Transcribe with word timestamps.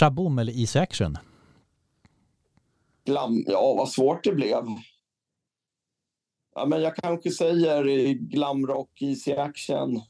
Shaboom 0.00 0.38
eller 0.38 0.52
Easy 0.52 0.78
Action? 0.78 1.18
Glam, 3.04 3.44
ja, 3.46 3.74
vad 3.74 3.88
svårt 3.88 4.24
det 4.24 4.32
blev. 4.32 4.64
Ja, 6.54 6.66
men 6.66 6.82
jag 6.82 6.96
kanske 6.96 7.30
säger 7.30 8.12
glamrock, 8.12 9.02
easy 9.02 9.32
action. 9.32 10.00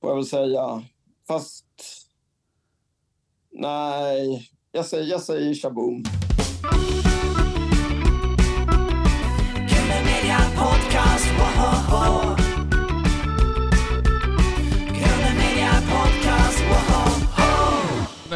Får 0.00 0.10
jag 0.10 0.16
väl 0.16 0.26
säga. 0.26 0.82
Fast... 1.28 1.66
Nej, 3.50 4.50
jag 4.72 4.86
säger, 4.86 5.10
jag 5.10 5.22
säger 5.22 5.54
Shaboom. 5.54 6.04
Podcast, 10.56 11.26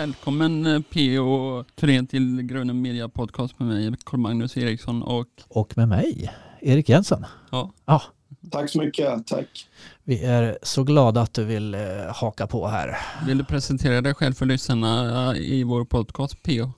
Välkommen 0.07 0.67
eh, 0.67 0.81
P.O. 0.93 1.65
Thorén 1.75 2.07
till 2.07 2.43
Gröna 2.43 2.73
Media 2.73 3.09
Podcast 3.09 3.59
med 3.59 3.69
mig, 3.69 3.95
Carl 4.05 4.21
Magnus 4.21 4.57
Eriksson 4.57 5.03
och... 5.03 5.27
Och 5.49 5.77
med 5.77 5.89
mig, 5.89 6.33
Erik 6.61 6.89
Jensen. 6.89 7.25
Ja. 7.51 7.73
ja. 7.85 8.03
Tack 8.51 8.71
så 8.71 8.79
mycket, 8.79 9.27
tack. 9.27 9.69
Vi 10.05 10.25
är 10.25 10.59
så 10.63 10.83
glada 10.85 11.21
att 11.21 11.35
du 11.35 11.45
vill 11.45 11.75
eh, 11.75 11.81
haka 12.15 12.47
på 12.47 12.67
här. 12.67 12.97
Vill 13.27 13.39
du 13.39 13.45
presentera 13.45 14.01
dig 14.01 14.15
själv 14.15 14.33
för 14.33 14.47
lyssnarna 14.47 15.31
eh, 15.35 15.41
i 15.41 15.65
vår 15.65 15.85
podcast 15.85 16.43
P.O.? 16.43 16.73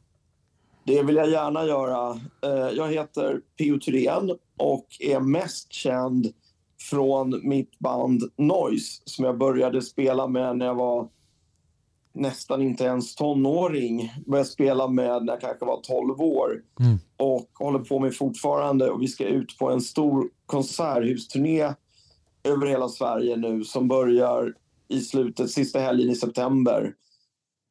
Det 0.85 1.02
vill 1.02 1.16
jag 1.16 1.30
gärna 1.30 1.65
göra. 1.65 2.21
Eh, 2.43 2.77
jag 2.77 2.93
heter 2.93 3.41
P.O. 3.59 3.79
Thorén 3.79 4.30
och 4.57 4.87
är 5.01 5.21
mest 5.21 5.73
känd 5.73 6.33
från 6.91 7.41
mitt 7.49 7.79
band 7.79 8.23
Noise 8.37 9.02
som 9.05 9.24
jag 9.24 9.38
började 9.38 9.83
spela 9.83 10.27
med 10.27 10.57
när 10.57 10.66
jag 10.66 10.74
var 10.74 11.09
nästan 12.19 12.63
inte 12.63 12.85
ens 12.85 13.15
tonåring. 13.15 14.13
Började 14.27 14.49
spela 14.49 14.89
med 14.89 15.25
när 15.25 15.33
jag 15.33 15.41
kanske 15.41 15.65
var 15.65 15.81
12 15.81 16.21
år. 16.21 16.63
Mm. 16.81 16.99
Och 17.16 17.49
håller 17.55 17.79
på 17.79 17.99
med 17.99 18.16
fortfarande. 18.16 18.91
Och 18.91 19.02
vi 19.02 19.09
ska 19.09 19.25
ut 19.25 19.59
på 19.59 19.71
en 19.71 19.80
stor 19.80 20.30
konserthusturné 20.47 21.75
över 22.45 22.66
hela 22.66 22.88
Sverige 22.88 23.37
nu 23.37 23.65
som 23.65 23.88
börjar 23.88 24.55
i 24.88 25.01
slutet, 25.01 25.51
sista 25.51 25.79
helgen 25.80 26.10
i 26.10 26.15
september. 26.15 26.95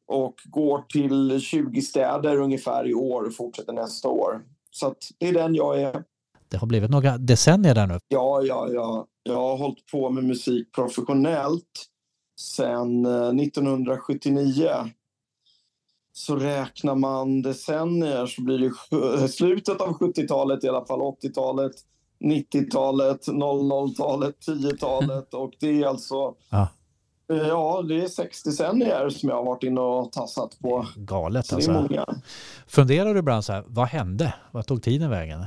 Och 0.08 0.36
går 0.46 0.82
till 0.90 1.42
20 1.42 1.82
städer 1.82 2.38
ungefär 2.38 2.88
i 2.88 2.94
år 2.94 3.24
och 3.24 3.36
fortsätter 3.36 3.74
nästa 3.74 4.08
år. 4.08 4.42
Så 4.72 4.96
det 5.18 5.28
är 5.28 5.34
den 5.34 5.56
jag 5.56 5.82
är. 5.82 6.04
Det 6.50 6.58
har 6.58 6.68
blivit 6.68 6.92
några 6.92 7.18
decennier 7.18 7.76
där 7.76 7.88
nu. 7.88 8.00
Ja, 8.08 8.42
ja, 8.44 8.70
ja. 8.74 9.08
Jag 9.24 9.36
har 9.36 9.58
hållit 9.58 9.86
på 9.92 10.10
med 10.10 10.24
musik 10.24 10.72
professionellt 10.76 11.88
sen 12.40 13.06
1979. 13.06 14.68
Eh, 14.68 14.86
så 16.14 16.36
räknar 16.36 16.96
man 16.96 17.42
decennier 17.42 18.26
så 18.26 18.42
blir 18.42 18.60
det 19.22 19.28
slutet 19.28 19.82
av 19.82 19.90
70-talet, 19.90 20.64
i 20.64 20.70
alla 20.70 20.86
fall 20.86 21.00
80-talet, 21.00 21.72
90-talet, 22.20 23.28
00-talet, 23.28 24.36
10-talet 24.48 25.34
och 25.34 25.54
det 25.60 25.84
är 25.84 25.88
alltså 25.88 26.36
ah. 26.50 26.68
Ja, 27.28 27.82
det 27.88 28.04
är 28.04 28.08
sex 28.08 28.44
decennier 28.44 29.10
som 29.10 29.30
jag 29.30 29.36
har 29.36 29.46
varit 29.46 29.64
inne 29.64 29.82
och 29.82 30.12
tassat 30.12 30.60
på. 30.60 30.88
Galet 30.96 31.46
så 31.46 31.56
alltså. 31.56 31.72
Många. 31.72 32.06
Funderar 32.68 33.14
du 33.14 33.20
ibland 33.20 33.46
så 33.46 33.54
här, 33.54 33.64
vad 33.68 33.88
hände? 33.88 34.34
Vad 34.52 34.66
tog 34.66 34.84
tiden 34.84 35.10
vägen? 35.10 35.46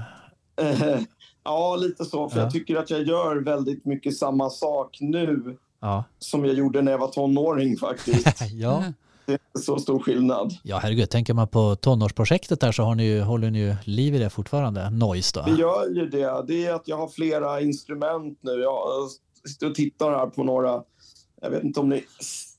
ja, 1.45 1.77
lite 1.77 2.05
så. 2.05 2.29
För 2.29 2.39
ja. 2.39 2.43
jag 2.43 2.53
tycker 2.53 2.77
att 2.77 2.91
jag 2.91 3.03
gör 3.03 3.37
väldigt 3.37 3.85
mycket 3.85 4.17
samma 4.17 4.51
sak 4.51 4.99
nu 5.01 5.57
ja. 5.81 6.05
som 6.19 6.45
jag 6.45 6.55
gjorde 6.55 6.83
när 6.83 6.93
jag 6.93 6.99
var 6.99 7.09
tonåring 7.09 7.77
faktiskt. 7.77 8.43
ja. 8.53 8.85
Det 9.27 9.33
är 9.33 9.59
så 9.59 9.79
stor 9.79 9.99
skillnad. 9.99 10.53
Ja, 10.63 10.79
herregud. 10.79 11.11
Tänker 11.11 11.35
man 11.35 11.49
på 11.49 11.77
tonårsprojektet 11.77 12.61
där 12.61 12.73
så 12.73 12.83
har 12.83 12.95
ni 12.95 13.05
ju, 13.05 13.21
håller 13.21 13.51
ni 13.51 13.59
ju 13.59 13.75
liv 13.85 14.15
i 14.15 14.19
det 14.19 14.31
fortfarande. 14.31 14.91
Noise 14.91 15.41
då? 15.41 15.51
Vi 15.53 15.61
gör 15.61 15.89
ju 15.95 16.09
det. 16.09 16.45
Det 16.47 16.67
är 16.67 16.75
att 16.75 16.89
jag 16.89 16.97
har 16.97 17.09
flera 17.09 17.61
instrument 17.61 18.39
nu. 18.41 18.51
Jag 18.51 19.11
sitter 19.49 19.67
och 19.67 19.75
tittar 19.75 20.11
här 20.11 20.27
på 20.27 20.45
några, 20.45 20.83
jag 21.41 21.51
vet 21.51 21.65
inte 21.65 21.81
om 21.81 21.89
ni 21.89 22.05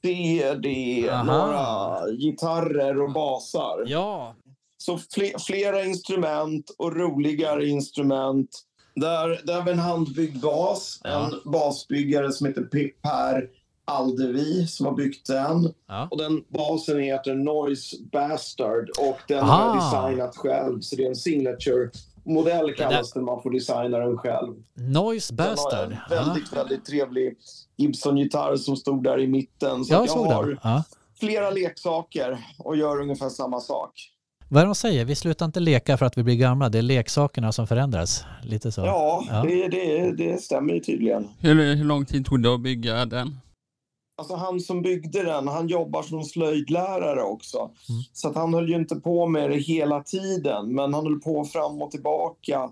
ser 0.02 0.56
det, 0.56 1.10
Aha. 1.10 1.24
några 1.24 2.12
gitarrer 2.12 3.02
och 3.02 3.14
basar. 3.14 3.84
Ja. 3.88 4.36
Så 4.78 5.00
fler, 5.14 5.40
flera 5.40 5.84
instrument 5.84 6.76
och 6.78 6.96
roligare 6.96 7.68
instrument 7.68 8.50
där, 8.96 9.42
där 9.44 9.64
vi 9.64 9.72
en 9.72 9.80
handbyggd 9.80 10.42
bas. 10.42 11.02
Ja. 11.04 11.26
En 11.26 11.52
basbyggare 11.52 12.32
som 12.32 12.48
heter 12.48 12.62
Per 13.02 13.50
Aldevi 13.86 14.68
som 14.68 14.86
har 14.86 14.94
byggt 14.94 15.28
den. 15.28 15.74
Ja. 15.88 16.08
Och 16.12 16.18
den 16.18 16.44
basen 16.48 17.00
heter 17.00 17.36
Noise 17.36 17.98
Bastard 18.12 18.90
och 18.90 19.20
den 19.28 19.40
Aha. 19.40 19.56
har 19.56 19.76
jag 19.76 19.76
designat 19.76 20.38
själv. 20.38 20.82
Så 20.82 20.96
det 20.96 21.04
är 21.04 21.10
en 21.10 21.16
signature 21.16 21.90
modell 22.24 22.74
kallas 22.76 23.14
den, 23.14 23.26
man 23.26 23.42
får 23.42 23.52
designa 23.52 23.98
den 23.98 24.18
själv. 24.18 24.54
Noise 24.74 25.34
Bastard. 25.34 25.90
Den 25.90 25.98
har 25.98 26.18
en 26.18 26.26
väldigt, 26.28 26.54
Aha. 26.54 26.64
väldigt 26.64 26.86
trevlig 26.86 27.38
Gibson-gitarr 27.78 28.56
som 28.56 28.76
stod 28.76 29.04
där 29.04 29.20
i 29.20 29.28
mitten. 29.28 29.86
Så 29.86 29.94
jag, 29.94 30.08
jag 30.08 30.14
har 30.14 30.84
flera 31.20 31.50
leksaker 31.50 32.46
och 32.60 32.76
gör 32.78 33.02
ungefär 33.02 33.30
samma 33.30 33.60
sak. 33.60 34.11
Vad 34.54 34.62
är 34.62 34.66
det 34.66 34.70
de 34.70 34.76
säger? 34.76 35.06
Vi 35.06 35.16
slutar 35.16 35.46
inte 35.46 35.60
leka 35.60 35.98
för 35.98 36.06
att 36.06 36.18
vi 36.18 36.24
blir 36.24 36.36
gamla. 36.36 36.70
Det 36.70 36.78
är 36.78 36.82
leksakerna 36.82 37.52
som 37.52 37.68
förändras. 37.68 38.26
Lite 38.44 38.72
så. 38.72 38.82
Ja, 38.82 39.24
ja. 39.30 39.44
Det, 39.44 39.68
det, 39.68 40.12
det 40.12 40.42
stämmer 40.42 40.74
ju 40.74 40.80
tydligen. 40.80 41.28
Hur, 41.40 41.76
hur 41.76 41.86
lång 41.86 42.06
tid 42.06 42.26
tog 42.26 42.44
det 42.44 42.54
att 42.54 42.62
bygga 42.62 43.06
den? 43.06 43.40
Alltså 44.18 44.36
han 44.36 44.60
som 44.60 44.82
byggde 44.82 45.24
den, 45.24 45.48
han 45.48 45.68
jobbar 45.68 46.04
som 46.04 46.24
slöjdlärare 46.24 47.24
också. 47.24 47.58
Mm. 47.58 48.02
Så 48.14 48.30
att 48.30 48.36
han 48.36 48.54
höll 48.54 48.70
ju 48.70 48.76
inte 48.76 48.96
på 48.96 49.28
med 49.28 49.50
det 49.50 49.58
hela 49.58 50.04
tiden, 50.04 50.76
men 50.76 50.94
han 50.94 51.06
höll 51.06 51.20
på 51.20 51.46
fram 51.46 51.82
och 51.82 51.92
tillbaka 51.92 52.70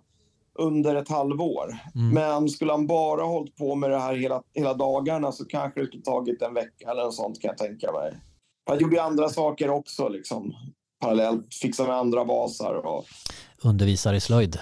under 0.59 0.95
ett 0.95 1.09
halvår. 1.09 1.77
Mm. 1.95 2.09
Men 2.09 2.49
skulle 2.49 2.71
han 2.71 2.87
bara 2.87 3.23
hållit 3.23 3.55
på 3.55 3.75
med 3.75 3.89
det 3.89 3.99
här 3.99 4.15
hela, 4.15 4.43
hela 4.53 4.73
dagarna 4.73 5.31
så 5.31 5.45
kanske 5.45 5.79
det 5.79 5.85
skulle 5.85 6.03
tagit 6.03 6.41
en 6.41 6.53
vecka 6.53 6.91
eller 6.91 7.03
något 7.03 7.15
sånt 7.15 7.41
kan 7.41 7.47
jag 7.47 7.57
tänka 7.57 7.91
mig. 7.91 8.19
Han 8.69 8.79
gjorde 8.79 9.03
andra 9.03 9.29
saker 9.29 9.69
också 9.69 10.09
liksom 10.09 10.55
parallellt 10.99 11.53
fixa 11.61 11.83
med 11.83 11.95
andra 11.95 12.25
basar. 12.25 12.73
Och... 12.73 13.05
Undervisar 13.61 14.13
i 14.13 14.19
slöjd. 14.19 14.59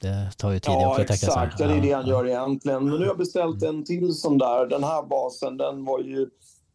Det 0.00 0.30
tar 0.36 0.50
ju 0.50 0.58
tid 0.58 0.72
ja, 0.72 0.90
att 0.90 0.96
täcka 0.96 1.16
sig. 1.16 1.50
Ja, 1.58 1.66
det 1.66 1.74
är 1.74 1.80
det 1.80 1.92
han 1.92 2.06
gör 2.06 2.28
egentligen. 2.28 2.84
Men 2.84 2.92
nu 2.92 2.98
har 2.98 3.06
jag 3.06 3.18
beställt 3.18 3.62
en 3.62 3.84
till 3.84 4.14
sån 4.14 4.38
där. 4.38 4.66
Den 4.66 4.84
här 4.84 5.02
basen, 5.02 5.56
den 5.56 5.84
var 5.84 5.98
ju 5.98 6.26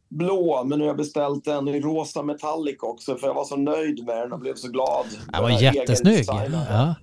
blå, 0.09 0.63
men 0.63 0.79
nu 0.79 0.83
har 0.83 0.89
jag 0.89 0.97
beställt 0.97 1.47
en 1.47 1.67
i 1.67 1.81
rosa 1.81 2.23
metallic 2.23 2.77
också 2.79 3.15
för 3.15 3.27
jag 3.27 3.33
var 3.33 3.45
så 3.45 3.55
nöjd 3.55 4.05
med 4.05 4.17
den 4.17 4.33
och 4.33 4.39
blev 4.39 4.55
så 4.55 4.67
glad. 4.67 5.05
Den 5.31 5.41
var 5.41 5.49
jättesnygg. 5.49 6.25
Ja. 6.29 6.95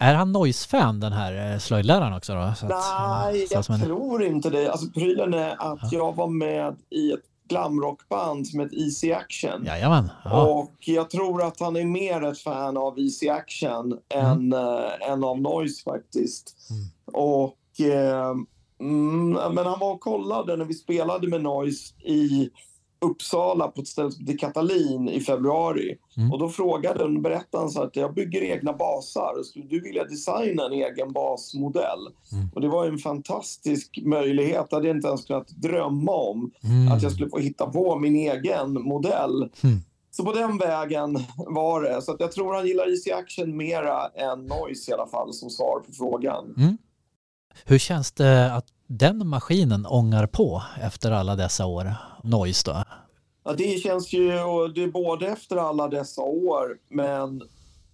Är 0.00 0.14
han 0.14 0.32
noise-fan 0.32 1.00
den 1.00 1.12
här 1.12 1.52
eh, 1.52 1.58
slöjdläraren 1.58 2.12
också 2.12 2.34
då? 2.34 2.52
Så 2.56 2.66
Nej, 2.66 3.44
att, 3.44 3.50
jag 3.50 3.64
tror 3.64 4.24
inte 4.24 4.50
det. 4.50 4.70
Alltså 4.70 4.90
prylen 4.90 5.34
är 5.34 5.50
att 5.50 5.78
ja. 5.82 5.88
jag 5.92 6.16
var 6.16 6.26
med 6.26 6.76
i 6.90 7.12
ett 7.12 7.27
glamrockband 7.48 8.46
som 8.46 8.60
heter 8.60 8.76
Easy 8.76 9.12
Action. 9.12 9.64
Jajamän. 9.64 10.10
Ja. 10.24 10.46
Och 10.46 10.74
jag 10.78 11.10
tror 11.10 11.42
att 11.42 11.60
han 11.60 11.76
är 11.76 11.84
mer 11.84 12.24
ett 12.24 12.38
fan 12.38 12.76
av 12.76 12.98
Easy 12.98 13.28
Action 13.28 13.98
mm. 14.08 14.26
än, 14.26 14.52
äh, 14.52 15.10
än 15.10 15.24
av 15.24 15.40
Noise 15.40 15.82
faktiskt. 15.82 16.56
Mm. 16.70 16.84
Och, 17.12 17.80
äh, 17.80 18.34
men 19.50 19.66
han 19.66 19.78
var 19.78 19.92
och 19.92 20.00
kollade 20.00 20.56
när 20.56 20.64
vi 20.64 20.74
spelade 20.74 21.28
med 21.28 21.42
Noise 21.42 21.94
i 22.04 22.50
Uppsala 23.00 23.68
på 23.68 23.80
ett 23.80 23.88
ställe 23.88 24.10
som 24.10 24.26
heter 24.26 24.38
Katalin 24.38 25.08
i 25.08 25.20
februari. 25.20 25.98
Mm. 26.16 26.32
Och 26.32 26.38
då 26.38 26.48
frågade 26.48 27.02
hon, 27.02 27.22
berättade 27.22 27.62
han 27.62 27.70
så 27.70 27.82
att 27.82 27.96
jag 27.96 28.14
bygger 28.14 28.42
egna 28.42 28.72
basar. 28.72 29.42
Skulle 29.42 29.64
du 29.64 29.80
vilja 29.80 30.04
designa 30.04 30.66
en 30.66 30.72
egen 30.72 31.12
basmodell? 31.12 32.08
Mm. 32.32 32.48
Och 32.54 32.60
det 32.60 32.68
var 32.68 32.86
en 32.86 32.98
fantastisk 32.98 33.98
möjlighet. 34.04 34.70
Det 34.70 34.76
hade 34.76 34.88
jag 34.88 34.96
inte 34.96 35.08
ens 35.08 35.24
kunnat 35.24 35.48
drömma 35.48 36.12
om. 36.12 36.50
Mm. 36.64 36.92
Att 36.92 37.02
jag 37.02 37.12
skulle 37.12 37.30
få 37.30 37.38
hitta 37.38 37.66
på 37.66 37.98
min 37.98 38.16
egen 38.16 38.72
modell. 38.72 39.50
Mm. 39.64 39.78
Så 40.10 40.24
på 40.24 40.32
den 40.32 40.58
vägen 40.58 41.18
var 41.36 41.82
det. 41.82 42.02
Så 42.02 42.16
jag 42.18 42.32
tror 42.32 42.54
han 42.54 42.66
gillar 42.66 42.90
Easy 42.90 43.12
Action 43.12 43.56
mera 43.56 44.08
än 44.08 44.46
Noise 44.46 44.90
i 44.90 44.94
alla 44.94 45.06
fall 45.06 45.32
som 45.32 45.50
svar 45.50 45.80
på 45.86 45.92
frågan. 45.92 46.54
Mm. 46.56 46.78
Hur 47.64 47.78
känns 47.78 48.12
det 48.12 48.54
att 48.54 48.66
den 48.88 49.28
maskinen 49.28 49.86
ångar 49.86 50.26
på 50.26 50.62
efter 50.82 51.10
alla 51.10 51.36
dessa 51.36 51.66
år? 51.66 51.94
Noise 52.24 52.70
då? 52.70 52.84
Ja, 53.44 53.52
det 53.52 53.82
känns 53.82 54.12
ju, 54.12 54.28
det 54.74 54.82
är 54.82 54.90
både 54.90 55.26
efter 55.26 55.56
alla 55.56 55.88
dessa 55.88 56.22
år, 56.22 56.78
men 56.88 57.42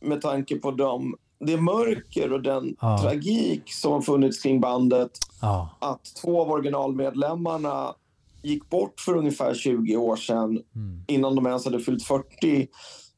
med 0.00 0.20
tanke 0.20 0.56
på 0.56 0.70
dem, 0.70 1.17
det 1.41 1.56
mörker 1.56 2.32
och 2.32 2.43
den 2.43 2.76
ja. 2.81 2.99
tragik 2.99 3.73
som 3.73 3.93
har 3.93 4.00
funnits 4.00 4.43
kring 4.43 4.61
bandet. 4.61 5.11
Ja. 5.41 5.70
Att 5.81 6.05
två 6.23 6.41
av 6.41 6.50
originalmedlemmarna 6.50 7.94
gick 8.43 8.70
bort 8.70 9.00
för 9.00 9.17
ungefär 9.17 9.55
20 9.55 9.96
år 9.96 10.17
sedan 10.17 10.62
mm. 10.75 11.05
innan 11.08 11.35
de 11.35 11.46
ens 11.46 11.64
hade 11.64 11.81
fyllt 11.81 12.02
40. 12.02 12.67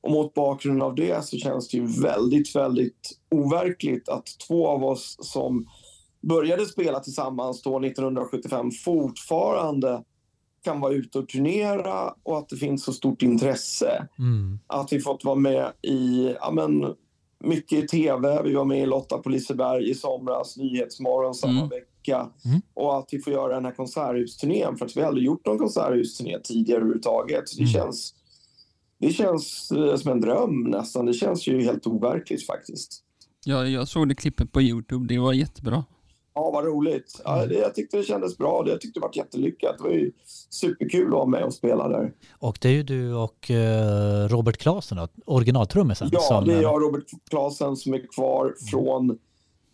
Och 0.01 0.11
mot 0.11 0.35
bakgrund 0.35 0.83
av 0.83 0.95
det 0.95 1.25
så 1.25 1.37
känns 1.37 1.69
det 1.69 1.77
ju 1.77 1.87
väldigt, 1.87 2.57
väldigt 2.57 3.19
overkligt 3.31 4.09
att 4.09 4.27
två 4.49 4.69
av 4.69 4.85
oss 4.85 5.17
som 5.21 5.67
började 6.21 6.67
spela 6.67 7.01
tillsammans 7.01 7.63
då 7.63 7.79
1975 7.85 8.71
fortfarande 8.71 10.03
kan 10.65 10.81
vara 10.81 10.93
ute 10.93 11.19
och 11.19 11.29
turnera 11.29 12.15
och 12.23 12.39
att 12.39 12.49
det 12.49 12.57
finns 12.57 12.85
så 12.85 12.93
stort 12.93 13.23
intresse. 13.23 14.09
Mm. 14.19 14.59
Att 14.67 14.93
vi 14.93 15.01
fått 15.01 15.25
vara 15.25 15.35
med 15.37 15.73
i 15.83 16.35
ja, 16.41 16.51
men, 16.51 16.95
mycket 17.45 17.85
i 17.85 17.87
tv. 17.87 18.43
Vi 18.43 18.55
var 18.55 18.65
med 18.65 18.83
i 18.83 18.87
Lotta 18.87 19.19
på 19.19 19.29
Liseberg 19.29 19.91
i 19.91 19.95
somras, 19.95 20.57
Nyhetsmorgon 20.57 21.35
samma 21.35 21.53
Mm. 21.59 21.69
vecka. 21.69 22.31
Mm. 22.45 22.61
Och 22.75 22.99
att 22.99 23.09
vi 23.13 23.19
får 23.19 23.33
göra 23.33 23.55
den 23.55 23.65
här 23.65 23.73
konserthusturnén 23.73 24.77
för 24.77 24.87
att 24.87 24.97
vi 24.97 25.03
aldrig 25.03 25.27
gjort 25.27 25.47
någon 25.47 25.59
konserthusturné 25.59 26.39
tidigare 26.45 26.79
överhuvudtaget. 26.81 27.49
Så 27.49 27.57
det 27.57 27.63
Mm. 27.63 27.73
känns, 27.73 28.15
det 28.99 29.13
känns 29.13 29.73
eh, 29.73 29.97
som 29.97 30.11
en 30.13 30.21
dröm 30.21 30.63
nästan. 30.63 31.07
Det 31.07 31.13
känns 31.13 31.49
ju 31.49 31.63
helt 31.63 31.87
overkligt 31.87 32.47
faktiskt. 32.47 33.03
Ja, 33.45 33.67
jag 33.67 33.89
såg 33.89 34.09
det 34.09 34.15
klippet 34.15 34.53
på 34.53 34.63
Youtube, 34.63 35.07
det 35.09 35.19
var 35.19 35.33
jättebra. 35.33 35.85
Ja, 36.39 36.51
vad 36.51 36.65
roligt. 36.65 37.21
Ja, 37.25 37.37
Mm. 37.37 37.49
det, 37.49 37.55
jag 37.55 37.75
tyckte 37.75 37.97
det 37.97 38.03
kändes 38.03 38.39
bra. 38.39 38.63
Det, 38.63 38.71
jag 38.71 38.81
tyckte 38.81 39.01
det 39.01 39.05
var 39.07 39.17
jättelyckat. 39.17 39.79
Det 39.79 39.85
var 39.85 39.91
ju 39.91 40.13
superkul 40.51 41.07
att 41.07 41.13
vara 41.13 41.27
med 41.27 41.45
och 41.45 41.55
spela 41.55 41.89
där. 41.89 42.13
Och 42.39 42.59
det 42.61 42.69
är 42.69 42.73
ju 42.73 42.83
du 42.83 43.15
och 43.15 43.51
eh, 43.51 44.29
Robert 44.29 44.57
Klasen, 44.57 44.99
då, 44.99 45.09
originaltrummisen. 45.25 46.09
Ja, 46.13 46.21
som, 46.21 46.45
det 46.45 46.55
är 46.55 46.63
jag 46.63 46.75
och 46.75 46.81
Robert 46.81 47.05
Klasen 47.31 47.77
som 47.77 47.95
är 47.95 48.13
kvar 48.15 48.55
från 48.71 49.19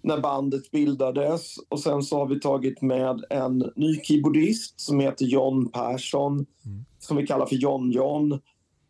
när 0.02 0.20
bandet 0.20 0.70
bildades. 0.70 1.54
Och 1.68 1.80
sen 1.80 2.02
så 2.02 2.18
har 2.18 2.26
vi 2.26 2.40
tagit 2.40 2.82
med 2.82 3.24
en 3.30 3.72
ny 3.76 4.00
keyboardist 4.02 4.80
som 4.80 5.00
heter 5.00 5.24
John 5.24 5.68
Persson, 5.68 6.32
Mm. 6.64 6.84
som 6.98 7.16
vi 7.16 7.26
kallar 7.26 7.46
för 7.46 7.56
John 7.56 7.90
John. 7.90 8.40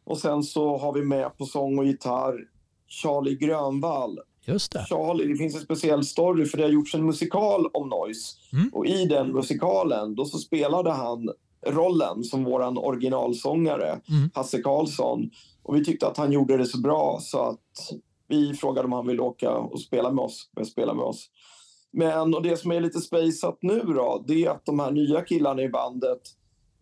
Och 0.05 0.19
sen 0.19 0.43
så 0.43 0.77
har 0.77 0.93
vi 0.93 1.03
med 1.05 1.39
på 1.39 1.45
sång 1.47 1.79
och 1.79 1.85
gitarr 1.87 2.35
Charlie 2.89 3.35
Grönvall. 3.37 4.19
Just 4.45 4.73
det. 4.73 4.87
Charlie, 4.89 5.27
det 5.27 5.37
finns 5.37 5.55
en 5.55 5.61
speciell 5.61 6.05
story 6.05 6.45
för 6.45 6.59
det 6.59 6.65
har 6.65 6.71
gjorts 6.71 6.95
en 6.95 7.07
musikal 7.07 7.67
om 7.73 7.89
Noise. 7.89 8.37
Mm. 8.53 8.71
Och 8.73 8.87
i 8.87 9.05
den 9.05 9.33
musikalen 9.33 10.15
då 10.15 10.25
så 10.25 10.39
spelade 10.39 10.91
han 10.91 11.31
rollen 11.67 12.25
som 12.25 12.45
våran 12.45 12.79
originalsångare, 12.79 14.01
Mm. 14.09 14.31
Hasse 14.35 14.63
Karlsson. 14.63 15.31
Och 15.63 15.77
vi 15.77 15.85
tyckte 15.85 16.07
att 16.07 16.17
han 16.17 16.33
gjorde 16.33 16.57
det 16.57 16.67
så 16.67 16.79
bra 16.79 17.19
så 17.21 17.39
att 17.39 17.93
vi 18.29 18.55
frågade 18.55 18.87
om 18.87 18.93
han 18.93 19.07
ville 19.07 19.23
åka 19.23 19.51
och 19.51 19.81
spela 19.81 20.13
med 20.13 20.25
oss. 20.25 20.51
Spela 20.73 20.95
med 20.95 21.05
oss. 21.05 21.29
Men 21.93 22.35
och 22.35 22.43
det 22.43 22.57
som 22.57 22.73
är 22.73 22.81
lite 22.81 23.01
spejsat 23.01 23.59
nu 23.61 23.81
då, 23.81 24.25
det 24.27 24.45
är 24.45 24.51
att 24.51 24.67
de 24.67 24.79
här 24.79 24.91
nya 24.91 25.21
killarna 25.21 25.63
i 25.63 25.69
bandet, 25.69 26.21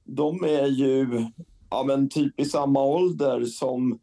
de 0.05 0.45
är 0.45 0.67
ju 0.67 1.27
ja, 1.71 1.85
men 1.87 2.09
typ 2.09 2.41
i 2.41 2.45
samma 2.45 2.83
ålder 2.83 3.45
som 3.45 3.99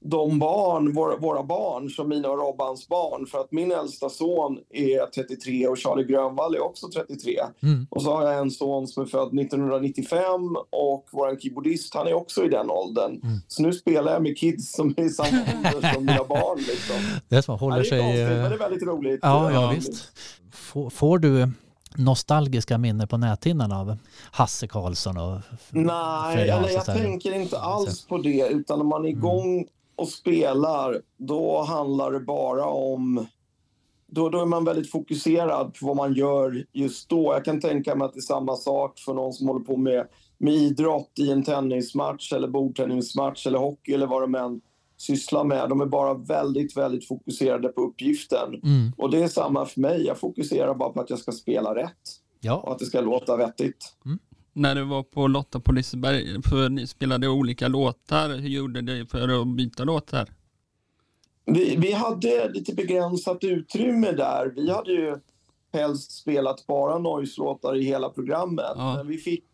de 0.00 0.38
barn, 0.38 0.92
våra, 0.92 1.16
våra 1.16 1.42
barn, 1.42 1.90
som 1.90 2.08
mina 2.08 2.28
och 2.30 2.38
Robbans 2.38 2.88
barn. 2.88 3.26
För 3.26 3.38
att 3.40 3.52
min 3.52 3.72
äldsta 3.72 4.08
son 4.08 4.58
är 4.70 5.06
33 5.06 5.68
och 5.68 5.78
Charlie 5.78 6.04
Grönvall 6.04 6.54
är 6.54 6.60
också 6.64 6.88
33. 6.88 7.40
Mm. 7.62 7.86
Och 7.90 8.02
så 8.02 8.12
har 8.14 8.22
jag 8.26 8.38
en 8.38 8.50
son 8.50 8.86
som 8.88 9.02
är 9.02 9.06
född 9.06 9.38
1995 9.38 10.56
och 10.70 11.06
vår 11.12 11.40
keyboardist 11.40 11.94
han 11.94 12.06
är 12.06 12.14
också 12.14 12.44
i 12.44 12.48
den 12.48 12.70
åldern. 12.70 13.20
Mm. 13.22 13.38
Så 13.48 13.62
nu 13.62 13.72
spelar 13.72 14.12
jag 14.12 14.22
med 14.22 14.38
kids 14.38 14.72
som 14.72 14.94
är 14.96 15.02
i 15.02 15.10
samma 15.10 15.28
ålder 15.66 15.92
som 15.94 16.04
mina 16.04 16.24
barn. 16.24 16.58
Liksom. 16.58 16.96
Det 17.28 17.36
är 17.36 17.42
som 17.42 17.52
Ja, 17.52 17.58
håller 17.58 17.76
det 17.76 17.82
är 17.82 17.84
sig... 17.84 18.00
konstigt, 18.00 18.20
eh, 18.22 18.28
men 18.28 18.50
det 18.50 18.56
är 18.56 18.58
väldigt 18.58 18.82
roligt. 18.82 19.20
Ja, 19.22 19.52
ja 19.52 19.62
Ja. 19.62 19.72
visst. 19.74 20.12
Får, 20.52 20.90
får 20.90 21.18
du 21.18 21.48
nostalgiska 21.98 22.78
minnen 22.78 23.08
på 23.08 23.16
näthinnan 23.16 23.72
av 23.72 23.96
Hasse 24.30 24.68
Karlsson 24.68 25.16
och 25.16 25.40
Nej, 25.70 26.34
Fredrik 26.34 26.52
eller 26.54 26.68
jag 26.70 26.84
tänker 26.84 27.34
inte 27.34 27.58
alls 27.58 28.06
på 28.06 28.18
det. 28.18 28.48
Utan 28.50 28.78
när 28.78 28.84
man 28.86 29.04
är 29.04 29.08
Mm. 29.08 29.20
Och 29.96 30.08
spelar, 30.08 31.02
då 31.16 31.62
handlar 31.62 32.12
det 32.12 32.20
bara 32.20 32.66
om... 32.66 33.26
Då, 34.08 34.28
då 34.28 34.40
är 34.40 34.46
man 34.46 34.64
väldigt 34.64 34.90
fokuserad 34.90 35.74
på 35.74 35.86
vad 35.86 35.96
man 35.96 36.14
gör 36.14 36.66
just 36.72 37.08
då. 37.08 37.32
Jag 37.32 37.44
kan 37.44 37.60
tänka 37.60 37.94
mig 37.94 38.04
att 38.04 38.12
det 38.12 38.18
är 38.18 38.22
samma 38.22 38.56
sak 38.56 38.98
för 38.98 39.14
någon 39.14 39.32
som 39.32 39.48
håller 39.48 39.64
på 39.64 39.76
med, 39.76 40.06
med 40.38 40.54
idrott 40.54 41.12
i 41.18 41.30
en 41.30 41.44
tennismatch 41.44 42.32
eller 42.32 42.48
bordtennismatch 42.48 43.46
eller 43.46 43.58
hockey 43.58 43.92
eller 43.92 44.06
vad 44.06 44.22
de 44.22 44.34
än 44.34 44.60
sysslar 44.96 45.44
med. 45.44 45.68
De 45.68 45.80
är 45.80 45.86
bara 45.86 46.14
väldigt, 46.14 46.76
väldigt 46.76 47.08
fokuserade 47.08 47.68
på 47.68 47.80
uppgiften. 47.80 48.54
Mm. 48.54 48.92
Och 48.96 49.10
det 49.10 49.22
är 49.22 49.28
samma 49.28 49.66
för 49.66 49.80
mig. 49.80 50.06
Jag 50.06 50.18
fokuserar 50.18 50.74
bara 50.74 50.90
på 50.90 51.00
att 51.00 51.10
jag 51.10 51.18
ska 51.18 51.32
spela 51.32 51.74
rätt 51.74 51.90
och 51.90 52.44
Ja, 52.46 52.72
att 52.72 52.78
det 52.78 52.84
ska 52.84 53.00
låta 53.00 53.36
vettigt. 53.36 53.94
När 54.56 54.74
du 54.74 54.84
var 54.84 55.02
på 55.02 55.26
Lotta 55.26 55.60
på 55.60 55.72
Liseberg, 55.72 56.42
för 56.42 56.68
ni 56.68 56.86
spelade 56.86 57.28
olika 57.28 57.68
låtar, 57.68 58.28
hur 58.28 58.48
gjorde 58.48 58.80
du 58.80 59.06
för 59.06 59.40
att 59.40 59.46
byta 59.46 59.84
låtar? 59.84 60.28
Vi, 61.44 61.76
vi 61.76 61.92
hade 61.92 62.48
lite 62.52 62.74
begränsat 62.74 63.44
utrymme 63.44 64.12
där. 64.12 64.52
Vi 64.56 64.70
hade 64.70 64.92
ju 64.92 65.16
helst 65.72 66.12
spelat 66.12 66.66
bara 66.66 66.98
noise-låtar 66.98 67.76
i 67.76 67.82
hela 67.82 68.08
programmet. 68.08 68.72
Ja. 68.76 68.94
Men 68.96 69.06
vi 69.06 69.18
fick 69.18 69.44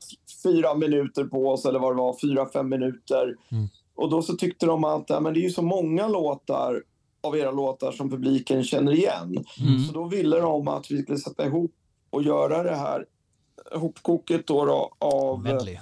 fyra 0.42 0.74
minuter 0.74 1.24
på 1.24 1.48
oss, 1.48 1.64
eller 1.64 1.78
vad 1.78 1.92
det 1.92 1.98
var, 1.98 2.16
fyra, 2.20 2.48
fem 2.52 2.68
minuter. 2.68 3.36
Mm. 3.52 3.68
Och 3.94 4.10
då 4.10 4.22
så 4.22 4.34
tyckte 4.34 4.66
de 4.66 4.84
att 4.84 5.04
ja, 5.08 5.20
men 5.20 5.34
det 5.34 5.40
är 5.40 5.42
ju 5.42 5.50
så 5.50 5.62
många 5.62 6.08
låtar 6.08 6.82
av 7.20 7.36
era 7.36 7.50
låtar 7.50 7.92
som 7.92 8.10
publiken 8.10 8.64
känner 8.64 8.92
igen. 8.92 9.44
Mm. 9.60 9.78
Så 9.78 9.92
då 9.92 10.04
ville 10.04 10.40
de 10.40 10.68
att 10.68 10.90
vi 10.90 11.02
skulle 11.02 11.18
sätta 11.18 11.46
ihop 11.46 11.74
och 12.10 12.22
göra 12.22 12.62
det 12.62 12.76
här 12.76 13.06
hopkoket 13.74 14.46
då, 14.46 14.64
då 14.64 14.90
av... 14.98 15.42
medley. 15.42 15.78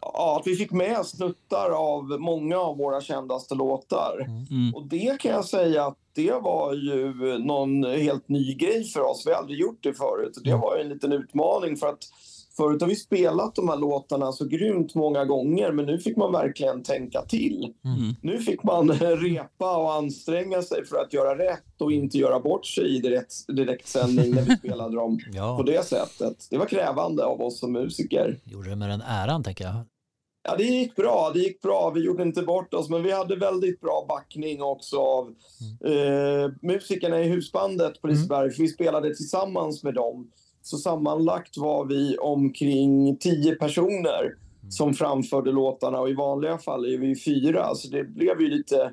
Ja, 0.00 0.38
att 0.40 0.46
vi 0.46 0.56
fick 0.56 0.70
med 0.70 1.06
snuttar 1.06 1.70
av 1.70 2.04
många 2.20 2.58
av 2.58 2.76
våra 2.76 3.00
kändaste 3.00 3.54
låtar. 3.54 4.26
Mm. 4.50 4.74
Och 4.74 4.86
det 4.86 5.20
kan 5.20 5.30
jag 5.30 5.44
säga 5.44 5.86
att 5.86 5.98
det 6.14 6.32
var 6.32 6.74
ju 6.74 7.38
någon 7.38 7.84
helt 7.84 8.28
ny 8.28 8.54
grej 8.54 8.84
för 8.84 9.00
oss. 9.00 9.26
Vi 9.26 9.30
har 9.32 9.38
aldrig 9.38 9.60
gjort 9.60 9.78
det 9.80 9.94
förut. 9.94 10.38
Det 10.44 10.50
Mm. 10.50 10.60
var 10.60 10.76
en 10.76 10.88
liten 10.88 11.12
utmaning 11.12 11.76
för 11.76 11.86
att 11.86 12.04
förut 12.56 12.80
har 12.80 12.88
vi 12.88 12.96
spelat 12.96 13.54
de 13.54 13.68
här 13.68 13.76
låtarna 13.76 14.32
så 14.32 14.44
grymt 14.44 14.94
många 14.94 15.24
gånger 15.24 15.72
men 15.72 15.86
nu 15.86 15.98
fick 15.98 16.16
man 16.16 16.32
verkligen 16.32 16.82
tänka 16.82 17.22
till. 17.22 17.72
Mm. 17.84 18.14
Nu 18.22 18.38
fick 18.38 18.62
man 18.62 18.92
repa 19.00 19.76
och 19.76 19.92
anstränga 19.92 20.62
sig 20.62 20.84
för 20.84 20.96
att 20.96 21.12
göra 21.12 21.38
rätt 21.38 21.80
och 21.80 21.92
inte 21.92 22.18
göra 22.18 22.40
bort 22.40 22.66
sig 22.66 22.96
i 22.96 23.00
direkt, 23.00 23.32
direktsändning 23.56 24.34
när 24.34 24.42
vi 24.42 24.56
spelade 24.56 24.96
dem 24.96 25.18
på 25.32 25.36
Ja, 25.36 25.62
det 25.66 25.84
sättet. 25.84 26.46
Det 26.50 26.58
var 26.58 26.66
krävande 26.66 27.24
av 27.24 27.40
oss 27.42 27.58
som 27.60 27.72
musiker. 27.72 28.38
gjorde 28.44 28.70
det 28.70 28.76
med 28.76 28.88
den 28.90 29.00
äran 29.02 29.42
tänker 29.42 29.64
jag. 29.64 29.74
Ja, 30.48 30.56
det 30.56 30.64
gick 30.64 30.96
bra. 30.96 31.30
Det 31.34 31.40
gick 31.40 31.62
bra. 31.62 31.90
Vi 31.94 32.00
gjorde 32.04 32.22
inte 32.22 32.42
bort 32.42 32.74
oss, 32.74 32.88
men 32.90 33.02
vi 33.02 33.12
hade 33.12 33.36
väldigt 33.36 33.80
bra 33.80 34.04
backning 34.08 34.62
också 34.62 34.96
av 34.96 35.34
eh, 35.84 36.50
musikerna 36.62 37.20
i 37.20 37.28
husbandet 37.28 38.00
på 38.00 38.06
Liseberg. 38.06 38.50
För 38.50 38.62
vi 38.62 38.68
spelade 38.68 39.14
tillsammans 39.14 39.82
med 39.82 39.94
dem. 39.94 40.30
Så 40.62 40.78
sammanlagt 40.78 41.56
var 41.56 41.84
vi 41.84 42.16
omkring 42.18 43.16
tio 43.16 43.54
personer 43.54 44.34
som 44.70 44.94
framförde 44.94 45.52
låtarna 45.52 46.00
och 46.00 46.10
i 46.10 46.14
vanliga 46.14 46.58
fall 46.58 46.84
är 46.84 46.98
vi 46.98 47.16
fyra. 47.16 47.74
Så 47.74 47.88
det 47.88 48.04
blev 48.04 48.40
ju 48.40 48.48
lite, 48.48 48.92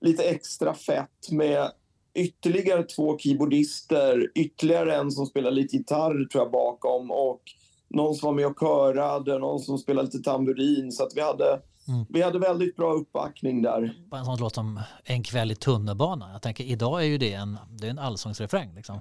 lite 0.00 0.22
extra 0.22 0.74
fett 0.74 1.30
med 1.30 1.70
ytterligare 2.14 2.82
två 2.82 3.18
keyboardister, 3.18 4.30
ytterligare 4.34 4.94
en 4.96 5.10
som 5.10 5.26
spelar 5.26 5.50
lite 5.50 5.76
gitarr 5.76 6.28
tror 6.28 6.44
jag 6.44 6.52
bakom 6.52 7.10
och 7.10 7.42
någon 7.88 8.14
som 8.14 8.26
var 8.26 8.34
med 8.34 8.46
och 8.46 8.58
körade, 8.58 9.38
någon 9.38 9.60
som 9.60 9.78
spelade 9.78 10.06
lite 10.06 10.18
tamburin. 10.18 10.92
Så 10.92 11.02
att 11.04 11.12
vi 11.16 11.20
hade, 11.20 11.60
Mm. 11.88 12.04
vi 12.08 12.22
hade 12.22 12.38
väldigt 12.38 12.76
bra 12.76 12.92
uppbackning 12.92 13.62
där. 13.62 13.96
En 14.12 14.24
sån 14.24 14.38
låt 14.40 14.54
som 14.54 14.80
En 15.04 15.22
kväll 15.22 15.50
i 15.50 15.54
tunnelbanan. 15.54 16.32
Jag 16.32 16.42
tänker 16.42 16.64
idag 16.64 17.00
är 17.02 17.06
ju 17.06 17.18
det 17.18 17.32
en, 17.32 17.58
det 17.80 17.86
är 17.86 17.90
en 17.90 17.98
allsångsrefräng 17.98 18.74
liksom. 18.74 19.00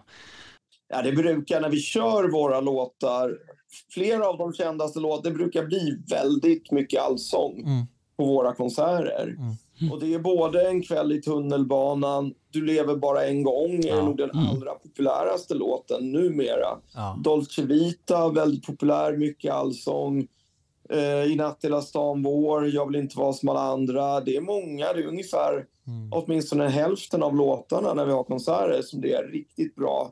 Ja, 0.89 1.01
det 1.01 1.11
brukar, 1.11 1.61
när 1.61 1.69
vi 1.69 1.79
kör 1.79 2.29
våra 2.31 2.61
låtar, 2.61 3.37
flera 3.93 4.27
av 4.27 4.37
de 4.37 4.53
kändaste 4.53 4.99
låtarna, 4.99 5.29
det 5.29 5.35
brukar 5.37 5.65
bli 5.65 5.97
väldigt 6.09 6.71
mycket 6.71 7.01
allsång 7.01 7.59
Mm. 7.59 7.85
på 8.17 8.25
våra 8.25 8.53
konserter. 8.55 9.35
Mm. 9.79 9.91
Och 9.93 9.99
det 9.99 10.13
är 10.13 10.19
både 10.19 10.69
En 10.69 10.81
kväll 10.83 11.11
i 11.11 11.21
tunnelbanan, 11.21 12.33
Du 12.51 12.65
lever 12.65 12.95
bara 12.95 13.25
en 13.25 13.43
gång 13.43 13.71
är 13.85 13.87
Ja. 13.87 14.05
nog 14.05 14.17
den 14.17 14.29
Mm. 14.29 14.45
allra 14.47 14.71
populäraste 14.73 15.53
låten 15.53 16.11
numera. 16.11 16.77
Ja. 16.93 17.17
Dolce 17.23 17.61
Vita, 17.61 18.29
väldigt 18.29 18.65
populär, 18.65 19.17
mycket 19.17 19.53
allsång. 19.53 20.27
Eh, 20.89 21.23
I 21.31 21.35
natt 21.35 21.59
hela 21.63 21.81
stan 21.81 22.23
vår, 22.23 22.67
Jag 22.67 22.85
vill 22.91 22.95
inte 23.01 23.17
vara 23.19 23.33
som 23.33 23.49
alla 23.49 23.59
andra. 23.61 24.19
Det 24.21 24.35
är 24.35 24.41
många, 24.41 24.93
det 24.93 25.03
är 25.03 25.07
ungefär 25.07 25.65
Mm. 25.87 26.09
åtminstone 26.13 26.67
hälften 26.67 27.23
av 27.23 27.35
låtarna 27.35 27.93
när 27.93 28.05
vi 28.05 28.11
har 28.11 28.23
konserter 28.23 28.81
som 28.81 29.01
det 29.01 29.13
är 29.13 29.23
riktigt 29.23 29.75
bra 29.75 30.11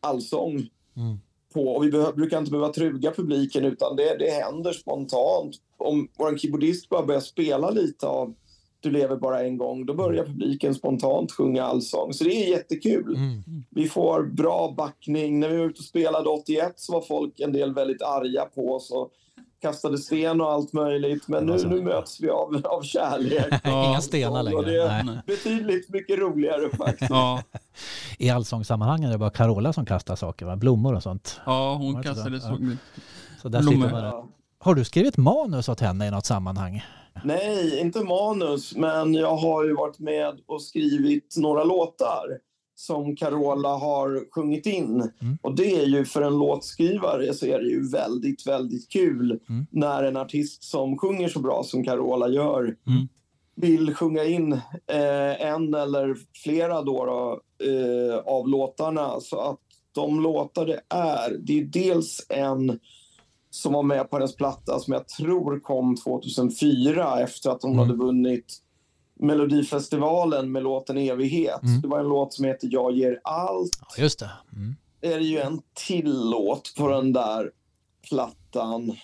allsång 0.00 0.68
Mm. 0.96 1.18
på. 1.54 1.68
Och 1.68 1.84
vi 1.84 1.90
brukar 1.90 2.38
inte 2.38 2.50
behöva 2.50 2.72
truga 2.72 3.10
publiken 3.10 3.64
utan 3.64 3.96
det, 3.96 4.16
det 4.18 4.30
händer 4.30 4.72
spontant. 4.72 5.56
Om 5.76 6.08
vår 6.18 6.38
keyboardist 6.38 6.88
bara 6.88 7.06
börjar 7.06 7.20
spela 7.20 7.70
lite 7.70 8.06
av 8.06 8.34
Du 8.80 8.90
lever 8.90 9.16
bara 9.16 9.42
en 9.42 9.56
gång, 9.56 9.86
då 9.86 9.94
börjar 9.94 10.24
publiken 10.24 10.74
spontant 10.74 11.32
sjunga 11.32 11.64
allsång. 11.64 12.12
Så 12.12 12.24
det 12.24 12.30
är 12.30 12.50
jättekul. 12.50 13.14
Mm. 13.16 13.42
Vi 13.70 13.88
får 13.88 14.22
bra 14.22 14.74
backning. 14.76 15.40
När 15.40 15.48
vi 15.48 15.56
var 15.56 15.64
ute 15.66 15.78
och 15.78 15.84
spelade 15.84 16.28
81 16.28 16.72
så 16.76 16.92
var 16.92 17.00
folk 17.00 17.40
en 17.40 17.52
del 17.52 17.74
väldigt 17.74 18.02
arga 18.02 18.44
på 18.44 18.74
oss 18.74 18.90
och 18.90 19.10
kastade 19.62 19.98
sten 19.98 20.40
och 20.40 20.52
allt 20.52 20.72
möjligt. 20.72 21.28
Men 21.28 21.46
nu, 21.46 21.56
nu 21.68 21.82
möts 21.82 22.20
vi 22.20 22.30
av, 22.30 22.60
av 22.64 22.82
kärlek. 22.82 23.46
Ja. 23.64 23.88
Inga 23.90 24.00
stenar 24.00 24.54
Och 24.54 24.64
det 24.64 24.70
längre. 24.70 24.82
är 24.92 25.02
Nej. 25.04 25.18
betydligt 25.26 25.88
mycket 25.90 26.18
roligare 26.18 26.76
faktiskt. 26.76 27.10
Ja, 27.10 27.42
I 28.18 28.30
allsångssammanhangen 28.30 29.08
är 29.08 29.12
det 29.12 29.18
bara 29.18 29.30
Carola 29.30 29.72
som 29.72 29.86
kastar 29.86 30.16
saker, 30.16 30.46
va? 30.46 30.56
blommor 30.56 30.94
och 30.94 31.02
sånt. 31.02 31.40
ja 31.46 31.52
Var 31.52 31.74
hon 31.76 31.94
det 31.94 32.02
så? 32.02 32.14
kastade 32.14 32.36
Ja. 32.36 32.58
så. 33.42 33.48
Där 33.48 33.60
Blommor. 33.60 33.90
man. 33.90 34.04
Ja. 34.04 34.26
Har 34.58 34.74
du 34.74 34.84
skrivit 34.84 35.16
manus 35.16 35.68
åt 35.68 35.80
henne 35.80 36.06
i 36.06 36.10
något 36.10 36.26
sammanhang? 36.26 36.84
Nej, 37.24 37.80
inte 37.80 38.00
manus, 38.04 38.76
men 38.76 39.14
jag 39.14 39.36
har 39.36 39.64
ju 39.64 39.74
varit 39.74 39.98
med 39.98 40.40
och 40.46 40.62
skrivit 40.62 41.34
några 41.36 41.64
låtar 41.64 42.24
som 42.80 43.16
Carola 43.16 43.68
har 43.68 44.24
sjungit 44.34 44.66
in. 44.66 45.10
Mm. 45.20 45.38
Och 45.42 45.56
det 45.56 45.74
är 45.76 45.86
ju 45.86 46.04
för 46.04 46.22
en 46.22 46.38
låtskrivare 46.38 47.34
så 47.34 47.46
är 47.46 47.58
det 47.58 47.68
ju 47.68 47.88
väldigt, 47.90 48.46
väldigt 48.46 48.88
kul 48.88 49.40
Mm. 49.48 49.66
när 49.70 50.02
en 50.02 50.16
artist 50.16 50.64
som 50.64 50.98
sjunger 50.98 51.28
så 51.28 51.38
bra 51.40 51.62
som 51.64 51.84
Carola 51.84 52.28
gör 52.28 52.62
Mm. 52.62 53.08
vill 53.54 53.94
sjunga 53.94 54.24
in 54.24 54.52
eh, 54.86 55.42
en 55.46 55.74
eller 55.74 56.16
flera 56.44 56.82
då, 56.82 57.04
då 57.04 57.40
eh, 57.66 58.16
av 58.18 58.48
låtarna. 58.48 59.20
Så 59.20 59.36
att 59.40 59.58
de 59.92 60.20
låtar 60.20 60.66
det 60.66 60.80
är, 60.88 61.36
det 61.38 61.60
är 61.60 61.64
dels 61.64 62.26
en 62.28 62.78
som 63.50 63.72
var 63.72 63.82
med 63.82 64.10
på 64.10 64.16
hennes 64.16 64.36
platta 64.36 64.78
som 64.78 64.92
jag 64.92 65.08
tror 65.08 65.60
kom 65.60 65.96
2004 65.96 67.20
efter 67.20 67.50
att 67.50 67.62
hon 67.62 67.72
Mm. 67.72 67.86
hade 67.86 67.98
vunnit 67.98 68.56
Melodifestivalen 69.22 70.52
med 70.52 70.62
låten 70.62 70.98
Evighet. 70.98 71.62
Mm. 71.62 71.80
Det 71.80 71.88
var 71.88 72.00
en 72.00 72.08
låt 72.08 72.34
som 72.34 72.44
heter 72.44 72.68
Jag 72.72 72.92
ger 72.92 73.20
allt. 73.24 73.78
Ja, 73.80 74.02
just 74.02 74.18
det. 74.18 74.30
Mm. 74.52 74.76
Det 75.00 75.12
är 75.12 75.20
ju 75.20 75.38
en 75.38 75.62
till 75.74 76.30
låt 76.30 76.74
på 76.76 76.88
den 76.88 77.12
där 77.12 77.50
plattan. 78.08 78.96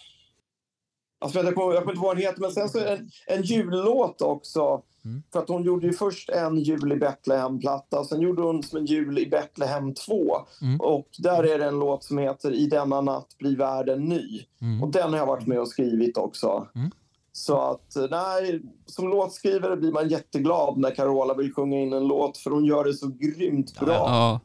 Alltså, 1.19 1.39
jag, 1.39 1.55
kommer, 1.55 1.75
jag 1.75 1.83
kommer 1.83 1.93
inte 1.93 1.99
ihåg 1.99 2.07
vad 2.07 2.17
den 2.17 2.25
heter, 2.25 2.41
men 2.41 2.53
sen 2.53 2.69
så 2.69 2.79
är 2.79 2.85
det 2.85 2.93
en, 2.93 3.11
en 3.27 3.43
jullåt 3.43 4.23
också. 4.23 4.83
Mm. 5.05 5.23
För 5.33 5.39
att 5.39 5.49
hon 5.49 5.63
gjorde 5.63 5.87
ju 5.87 5.93
först 5.93 6.31
en 6.31 6.59
Jul 6.59 6.93
i 6.93 6.97
Betlehem-platta, 6.97 8.05
sen 8.05 8.21
gjorde 8.21 8.43
hon 8.43 8.63
som 8.63 8.79
en 8.79 8.87
Jul 8.87 9.19
i 9.19 9.27
Betlehem 9.27 9.95
2. 9.95 10.37
Mm. 10.63 10.81
Och 10.81 11.09
där 11.19 11.43
är 11.43 11.59
det 11.59 11.65
en 11.65 11.79
låt 11.79 12.05
som 12.05 12.19
heter 12.19 12.53
I 12.53 12.67
denna 12.67 13.01
natt 13.01 13.39
blir 13.39 13.57
världen 13.57 14.05
ny. 14.05 14.43
Mm. 14.61 14.83
Och 14.83 14.93
den 14.93 15.11
har 15.11 15.19
jag 15.19 15.27
varit 15.27 15.47
med 15.47 15.61
och 15.61 15.69
skrivit 15.69 16.17
också. 16.17 16.69
Så 17.37 17.59
att, 17.59 17.97
nej, 18.11 18.62
som 18.87 19.09
låtskrivare 19.09 19.76
blir 19.76 19.93
man 19.93 20.09
jätteglad 20.09 20.78
när 20.78 20.90
Carola 20.95 21.35
vill 21.35 21.52
sjunga 21.55 21.76
in 21.78 21.93
en 21.93 22.07
låt, 22.09 22.38
för 22.38 22.50
hon 22.50 22.64
gör 22.64 22.85
det 22.85 22.95
så 22.95 23.07
grymt 23.09 23.81
bra. 23.81 23.93
Ja, 23.95 24.40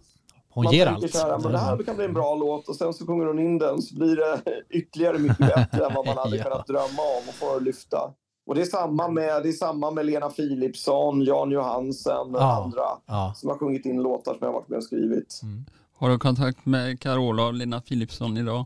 Hon 0.50 0.64
Man 0.64 0.74
ger 0.74 0.88
allt. 0.88 1.12
Så 1.14 1.18
här, 1.28 1.40
men 1.40 1.52
det 1.52 1.58
här 1.58 1.84
kan 1.84 1.96
bli 1.96 2.06
en 2.06 2.14
bra 2.14 2.36
låt 2.36 2.68
och 2.70 2.76
sen 2.76 2.94
så 2.94 3.06
sjunger 3.06 3.26
hon 3.26 3.40
in 3.40 3.58
den 3.58 3.82
så 3.82 3.96
blir 3.96 4.16
det 4.16 4.42
ytterligare 4.70 5.18
mycket 5.18 5.38
bättre 5.38 5.86
än 5.86 5.94
vad 5.96 6.06
man 6.06 6.18
hade 6.18 6.36
Ja. 6.38 6.44
kunnat 6.44 6.68
drömma 6.68 7.02
om 7.18 7.28
och 7.30 7.34
få 7.34 7.60
lyfta. 7.60 8.14
Och 8.48 8.56
det 8.56 8.62
är 8.62 8.66
samma 8.66 9.08
med, 9.08 9.44
det 9.44 9.50
är 9.50 9.54
samma 9.54 9.92
med 9.92 10.06
Lena 10.06 10.30
Philipsson, 10.30 11.22
Jan 11.22 11.52
Johansen 11.52 12.36
och 12.36 12.42
Ja. 12.42 12.64
andra 12.64 12.84
Ja. 13.08 13.34
som 13.36 13.50
har 13.50 13.58
sjungit 13.58 13.86
in 13.86 14.02
låtar 14.02 14.32
som 14.32 14.40
jag 14.42 14.48
har 14.48 14.54
varit 14.54 14.70
med 14.70 14.78
och 14.78 14.84
skrivit. 14.84 15.40
Mm. 15.44 15.66
har 15.98 16.10
du 16.10 16.20
kontakt 16.20 16.66
med 16.66 17.00
Carola 17.00 17.46
och 17.48 17.54
Lena 17.54 17.82
Philipsson 17.82 18.38
idag? 18.38 18.66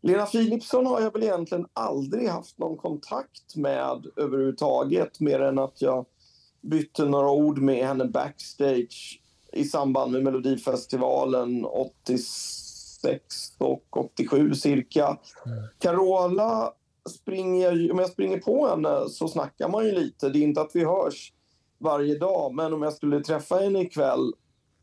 Lena 0.00 0.26
Philipsson 0.26 0.86
har 0.86 1.00
jag 1.00 1.12
väl 1.12 1.22
egentligen 1.22 1.66
aldrig 1.72 2.28
haft 2.28 2.58
någon 2.58 2.76
kontakt 2.76 3.56
med 3.56 4.06
överhuvudtaget 4.16 5.20
mer 5.20 5.40
än 5.40 5.58
att 5.58 5.82
jag 5.82 6.06
bytte 6.60 7.04
några 7.04 7.30
ord 7.30 7.58
med 7.58 7.86
henne 7.86 8.04
backstage 8.04 9.20
i 9.52 9.64
samband 9.64 10.12
med 10.12 10.22
Melodifestivalen 10.22 11.64
86 11.64 13.22
och 13.58 13.96
87 13.96 14.54
cirka. 14.54 15.06
Mm. 15.06 15.58
Carola 15.78 16.72
springer 17.08 17.92
om 17.92 17.98
jag 17.98 18.10
springer 18.10 18.38
på 18.38 18.68
henne 18.68 19.08
så 19.08 19.28
snackar 19.28 19.68
man 19.68 19.84
ju 19.84 19.92
lite. 19.92 20.28
Det 20.28 20.38
är 20.38 20.42
inte 20.42 20.60
att 20.60 20.70
vi 20.74 20.84
hörs 20.84 21.32
varje 21.78 22.18
dag, 22.18 22.54
men 22.54 22.72
om 22.72 22.82
jag 22.82 22.92
skulle 22.92 23.20
träffa 23.20 23.56
henne 23.56 23.80
ikväll 23.80 24.32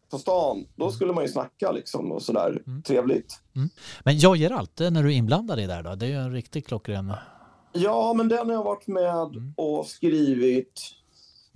på 0.10 0.18
stan, 0.18 0.66
då 0.76 0.92
skulle 0.92 1.14
man 1.14 1.24
ju 1.24 1.30
snacka 1.30 1.72
liksom 1.72 2.12
och 2.12 2.22
sådär 2.22 2.62
Mm. 2.68 2.82
trevligt. 2.84 3.40
Men 4.04 4.18
jag 4.20 4.36
ger 4.36 4.52
allt 4.52 4.80
när 4.80 5.04
du 5.04 5.10
är 5.14 5.16
inblandad 5.18 5.60
i 5.60 5.66
det 5.66 5.74
här 5.74 5.84
då. 5.84 5.96
Det 5.96 6.06
är 6.06 6.10
ju 6.10 6.16
en 6.16 6.32
riktigt 6.34 6.68
klockren... 6.68 7.14
Ja, 7.74 8.14
men 8.14 8.30
den 8.30 8.48
har 8.48 8.54
jag 8.54 8.64
varit 8.64 8.88
med 8.88 9.14
Mm. 9.36 9.54
och 9.58 9.86
skrivit. 9.88 10.82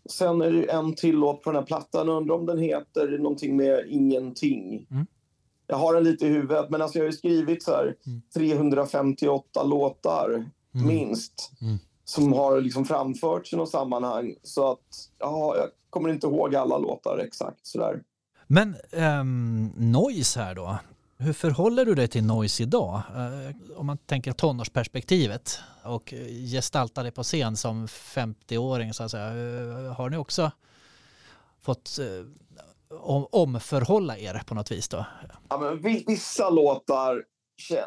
Sen 0.10 0.42
är 0.42 0.52
det 0.52 0.72
en 0.72 0.96
till 0.96 1.16
låt 1.16 1.42
på 1.44 1.50
den 1.52 1.60
här 1.60 1.66
plattan. 1.66 2.10
Undrar 2.10 2.36
om 2.36 2.46
den 2.46 2.58
heter 2.60 3.18
någonting 3.18 3.58
med 3.58 3.86
ingenting. 3.90 4.88
Mm. 4.92 5.06
Jag 5.68 5.76
har 5.78 5.94
den 5.94 6.04
lite 6.04 6.26
i 6.26 6.30
huvudet, 6.30 6.70
men 6.70 6.82
alltså 6.82 6.98
jag 6.98 7.04
har 7.04 7.12
ju 7.12 7.18
skrivit 7.18 7.64
så 7.64 7.72
här 7.72 7.96
Mm. 8.08 8.22
358 8.36 9.64
låtar, 9.64 10.30
Mm. 10.76 10.88
minst. 10.88 11.52
Mm. 11.62 11.78
Som 12.06 12.34
har 12.34 12.62
liksom 12.62 12.86
framförts 12.86 13.54
i 13.54 13.56
något 13.56 13.70
sammanhang. 13.70 14.36
Så 14.44 14.72
att, 14.72 15.10
ja, 15.20 15.56
jag 15.58 15.68
kommer 15.90 16.10
inte 16.10 16.28
ihåg 16.28 16.56
alla 16.56 16.78
låtar 16.78 17.18
exakt 17.18 17.68
sådär. 17.68 18.02
Men 18.54 18.76
um, 18.92 19.66
Noise 19.78 20.40
här 20.40 20.56
då. 20.56 20.78
Hur 21.18 21.34
förhåller 21.34 21.86
du 21.86 21.96
dig 21.96 22.08
till 22.08 22.24
Noise 22.24 22.64
idag? 22.64 23.02
Eh, 23.16 23.78
om 23.80 23.86
man 23.86 23.98
tänker 23.98 24.32
tonårsperspektivet 24.32 25.60
och 25.84 26.14
gestaltar 26.52 27.04
dig 27.04 27.12
på 27.12 27.24
scen 27.24 27.58
som 27.58 27.88
50-åring 27.88 28.94
så 28.94 29.04
att 29.04 29.12
säga. 29.12 29.28
Eh, 29.28 29.94
Har 29.94 30.10
ni 30.10 30.18
också 30.18 30.52
fått 31.62 31.98
eh, 32.00 32.98
om, 33.00 33.28
omförhålla 33.32 34.18
er 34.18 34.42
på 34.46 34.56
något 34.56 34.72
vis 34.72 34.88
då? 34.90 35.06
Ja, 35.50 35.58
men 35.58 35.82
vi- 35.82 36.04
vissa 36.08 36.50
låtar 36.50 37.24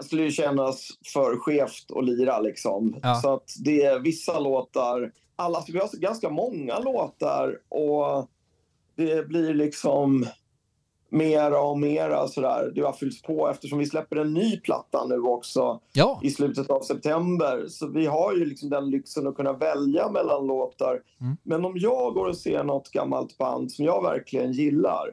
skulle 0.01 0.23
ju 0.23 0.31
kännas 0.31 0.89
för 1.13 1.37
skevt 1.37 1.87
att 1.97 2.05
lira. 2.05 2.41
Liksom. 2.41 2.97
Ja. 3.03 3.15
Så 3.15 3.35
att 3.35 3.55
det 3.65 3.83
är 3.85 3.99
vissa 4.01 4.39
låtar... 4.39 5.13
Alla, 5.37 5.65
vi 5.69 5.79
har 5.79 5.97
ganska 6.01 6.31
många 6.31 6.79
låtar 6.79 7.59
och 7.69 8.29
det 8.97 9.29
blir 9.29 9.55
liksom 9.55 10.27
mera 11.15 11.61
och 11.61 11.79
mera 11.79 12.29
sådär. 12.29 12.73
Det 12.75 12.81
har 12.81 12.93
fyllts 12.93 13.23
på 13.23 13.49
eftersom 13.49 13.79
vi 13.79 13.87
släpper 13.87 14.17
en 14.17 14.35
ny 14.35 14.61
platta 14.61 15.07
nu 15.07 15.19
också 15.19 15.81
Ja, 15.93 16.21
i 16.23 16.31
slutet 16.31 16.71
av 16.71 16.81
september. 16.81 17.65
Så 17.69 17.87
vi 17.87 18.07
har 18.07 18.35
ju 18.35 18.45
liksom 18.45 18.71
den 18.71 18.91
lyxen 18.91 19.27
att 19.27 19.37
kunna 19.37 19.53
välja 19.53 20.11
mellan 20.11 20.47
låtar. 20.47 21.01
Mm. 21.21 21.37
Men 21.43 21.65
om 21.65 21.73
jag 21.77 22.15
går 22.15 22.27
och 22.27 22.37
ser 22.37 22.65
något 22.65 22.91
gammalt 22.91 23.39
band 23.39 23.73
som 23.73 23.85
jag 23.85 24.03
verkligen 24.03 24.53
gillar. 24.53 25.11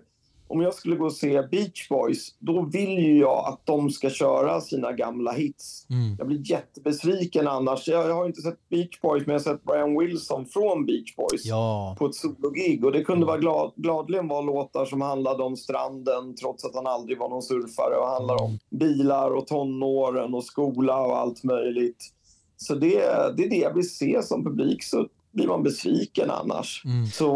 Om 0.52 0.62
jag 0.62 0.74
skulle 0.74 0.96
gå 0.96 1.06
och 1.06 1.14
se 1.14 1.42
Beach 1.42 1.90
Boys, 1.90 2.36
då 2.40 2.62
vill 2.62 2.90
ju 2.90 3.20
jag 3.20 3.48
att 3.48 3.66
de 3.66 3.90
ska 3.90 4.10
köra 4.10 4.62
sina 4.62 4.92
gamla 4.92 5.32
hits. 5.32 5.86
mm. 5.90 6.16
Jag 6.18 6.28
blir 6.28 6.52
jättebesviken 6.52 7.48
annars. 7.48 7.88
Jag, 7.88 8.10
jag 8.10 8.16
har 8.16 8.26
inte 8.26 8.42
sett 8.42 8.70
Beach 8.70 9.02
Boys, 9.02 9.26
men 9.26 9.34
jag 9.34 9.40
har 9.40 9.44
sett 9.44 9.64
Brian 9.64 10.00
Wilson 10.00 10.46
från 10.46 10.86
Beach 10.86 11.16
Boys 11.16 11.46
ja. 11.46 11.96
på 12.00 12.06
ett 12.06 12.16
sologig. 12.16 12.86
Och 12.86 12.92
det 12.92 13.04
kunde 13.04 13.26
vara 13.26 13.38
glad, 13.38 13.72
gladligen 13.76 14.28
vara 14.28 14.42
låtar 14.42 14.86
som 14.86 15.02
handlade 15.02 15.44
om 15.44 15.58
stranden 15.58 16.36
trots 16.36 16.66
att 16.66 16.76
han 16.76 16.88
aldrig 16.88 17.20
var 17.20 17.30
någon 17.30 17.42
surfare 17.42 17.96
och 17.96 18.08
handlar 18.08 18.44
om 18.44 18.60
bilar 18.70 19.32
och 19.32 19.48
tonåren 19.48 20.34
och 20.34 20.44
skola 20.44 21.06
och 21.06 21.18
allt 21.18 21.44
möjligt. 21.44 22.10
Så 22.58 22.76
det, 22.76 23.00
det 23.38 23.44
är 23.44 23.50
det 23.50 23.56
jag 23.56 23.74
vill 23.74 23.90
se 23.90 24.24
som 24.24 24.44
publik 24.44 24.84
så 24.84 25.08
blir 25.32 25.48
man 25.48 25.64
besviken 25.64 26.32
annars. 26.32 26.82
Mm. 26.86 27.08
Så, 27.08 27.34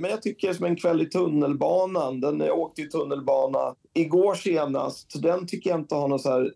men 0.00 0.10
jag 0.10 0.22
tycker 0.22 0.52
som 0.52 0.66
en 0.66 0.76
kväll 0.76 1.02
i 1.02 1.06
tunnelbanan. 1.06 2.20
Den, 2.20 2.40
jag 2.40 2.58
åkte 2.58 2.82
i 2.82 2.88
tunnelbana 2.88 3.74
igår 3.94 4.34
senast. 4.34 5.12
Så 5.12 5.18
den 5.18 5.46
tycker 5.46 5.70
jag 5.70 5.80
inte 5.80 5.94
har 5.94 6.08
något 6.08 6.22
så 6.22 6.30
här 6.30 6.52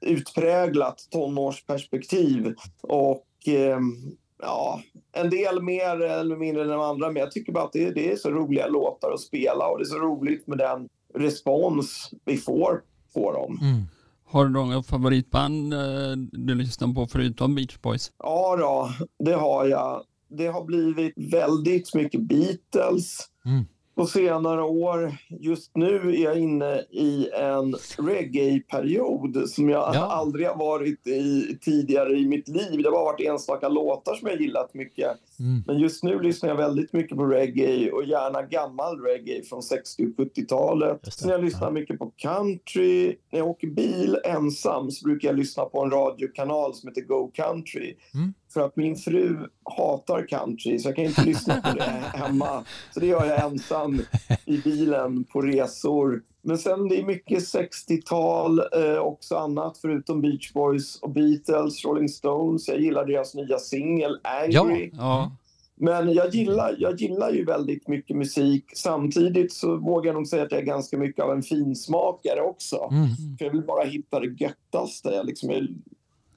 utpräglat 0.00 1.08
tonårsperspektiv. 1.10 2.54
Och 2.82 3.26
eh, 3.46 3.80
ja, 4.42 4.80
en 5.12 5.30
del 5.30 5.62
mer 5.62 6.00
eller 6.00 6.36
mindre 6.36 6.62
än 6.62 6.68
de 6.68 6.80
andra. 6.80 7.06
Men 7.06 7.20
jag 7.20 7.30
tycker 7.30 7.52
bara 7.52 7.64
att 7.64 7.72
det, 7.72 7.90
det 7.90 8.12
är 8.12 8.16
så 8.16 8.30
roliga 8.30 8.66
låtar 8.66 9.12
att 9.12 9.20
spela 9.20 9.68
och 9.68 9.78
det 9.78 9.82
är 9.82 9.86
så 9.86 9.98
roligt 9.98 10.46
med 10.46 10.58
den 10.58 10.88
respons 11.14 12.10
vi 12.24 12.36
får 12.36 12.82
på 13.14 13.32
dem. 13.32 13.58
Mm. 13.62 13.82
Har 14.28 14.44
du 14.44 14.50
några 14.52 14.82
favoritband 14.82 15.74
eh, 15.74 15.80
du 16.32 16.54
lyssnar 16.54 16.94
på 16.94 17.06
förutom 17.06 17.54
Beach 17.54 17.76
Boys? 17.82 18.12
Ja, 18.18 18.56
då, 18.56 18.90
det 19.24 19.32
har 19.34 19.66
jag. 19.66 20.02
Det 20.28 20.46
har 20.46 20.64
blivit 20.64 21.12
väldigt 21.16 21.94
mycket 21.94 22.20
Beatles 22.20 23.18
Mm. 23.46 23.64
på 23.96 24.06
senare 24.06 24.62
år. 24.62 25.16
Just 25.40 25.70
nu 25.76 25.96
är 26.14 26.24
jag 26.24 26.38
inne 26.38 26.74
i 26.90 27.28
en 27.40 27.74
reggae-period 28.06 29.48
som 29.50 29.68
jag 29.68 29.94
Ja. 29.94 30.00
aldrig 30.06 30.46
har 30.46 30.56
varit 30.56 31.06
i 31.06 31.58
tidigare 31.62 32.12
i 32.18 32.26
mitt 32.28 32.48
liv. 32.48 32.82
Det 32.82 32.84
har 32.88 32.92
bara 32.92 33.04
varit 33.04 33.20
enstaka 33.28 33.68
låtar 33.68 34.14
som 34.14 34.28
jag 34.28 34.40
gillat 34.40 34.74
mycket. 34.74 35.10
Mm. 35.40 35.62
Men 35.66 35.78
just 35.78 36.02
nu 36.04 36.20
lyssnar 36.20 36.48
jag 36.48 36.56
väldigt 36.56 36.92
mycket 36.92 37.16
på 37.16 37.24
reggae 37.26 37.90
och 37.90 38.04
gärna 38.04 38.42
gammal 38.42 39.00
reggae 39.00 39.42
från 39.42 39.62
60 39.62 40.06
och 40.06 40.24
70-talet. 40.24 41.00
Just 41.04 41.18
det. 41.18 41.22
Sen 41.22 41.30
jag 41.30 41.44
lyssnar 41.44 41.66
Ja. 41.66 41.70
mycket 41.70 41.98
på 41.98 42.12
country. 42.16 43.16
När 43.32 43.38
jag 43.38 43.48
åker 43.48 43.66
bil 43.66 44.18
ensam 44.24 44.90
så 44.90 45.04
brukar 45.04 45.28
jag 45.28 45.36
lyssna 45.36 45.64
på 45.64 45.82
en 45.84 45.90
radiokanal 45.90 46.74
som 46.74 46.88
heter 46.88 47.02
Go 47.02 47.30
Country. 47.34 47.96
Mm. 48.14 48.34
För 48.54 48.60
att 48.60 48.76
min 48.76 48.96
fru 48.96 49.36
hatar 49.76 50.26
country 50.28 50.78
så 50.78 50.88
jag 50.88 50.96
kan 50.96 51.04
inte 51.04 51.24
lyssna 51.24 51.54
på 51.60 51.76
det 51.78 51.82
hemma. 52.18 52.64
Så 52.94 53.00
det 53.00 53.06
gör 53.06 53.24
jag 53.26 53.44
ensam 53.44 54.00
i 54.44 54.58
bilen 54.58 55.24
på 55.24 55.40
resor. 55.42 56.22
Men 56.46 56.58
sen 56.58 56.88
det 56.88 57.00
är 57.00 57.04
mycket 57.04 57.38
60-tal, 57.38 58.58
eh, 58.58 58.98
också 58.98 59.36
annat 59.36 59.78
förutom 59.78 60.20
Beach 60.20 60.52
Boys 60.52 61.00
och 61.00 61.10
Beatles, 61.10 61.84
Rolling 61.84 62.08
Stones. 62.08 62.68
Jag 62.68 62.80
gillar 62.80 63.06
deras 63.06 63.34
nya 63.34 63.58
singel 63.58 64.18
Angry. 64.22 64.90
Ja, 64.92 65.36
Men 65.74 66.12
jag 66.12 66.34
gillar, 66.34 66.76
jag 66.78 67.00
gillar 67.00 67.30
ju 67.32 67.44
väldigt 67.44 67.88
mycket 67.88 68.16
musik. 68.16 68.64
Samtidigt 68.74 69.52
så 69.52 69.76
vågar 69.76 70.06
jag 70.06 70.14
nog 70.14 70.26
säga 70.26 70.42
att 70.42 70.52
jag 70.52 70.60
är 70.60 70.64
ganska 70.64 70.98
mycket 70.98 71.24
av 71.24 71.32
en 71.32 71.42
finsmakare 71.42 72.40
också. 72.40 72.88
Mm. 72.92 73.08
För 73.38 73.44
jag 73.44 73.52
vill 73.52 73.62
bara 73.66 73.84
hitta 73.84 74.20
det 74.20 74.26
göttaste. 74.26 75.08
Jag, 75.08 75.26
liksom, 75.26 75.50
jag 75.50 75.66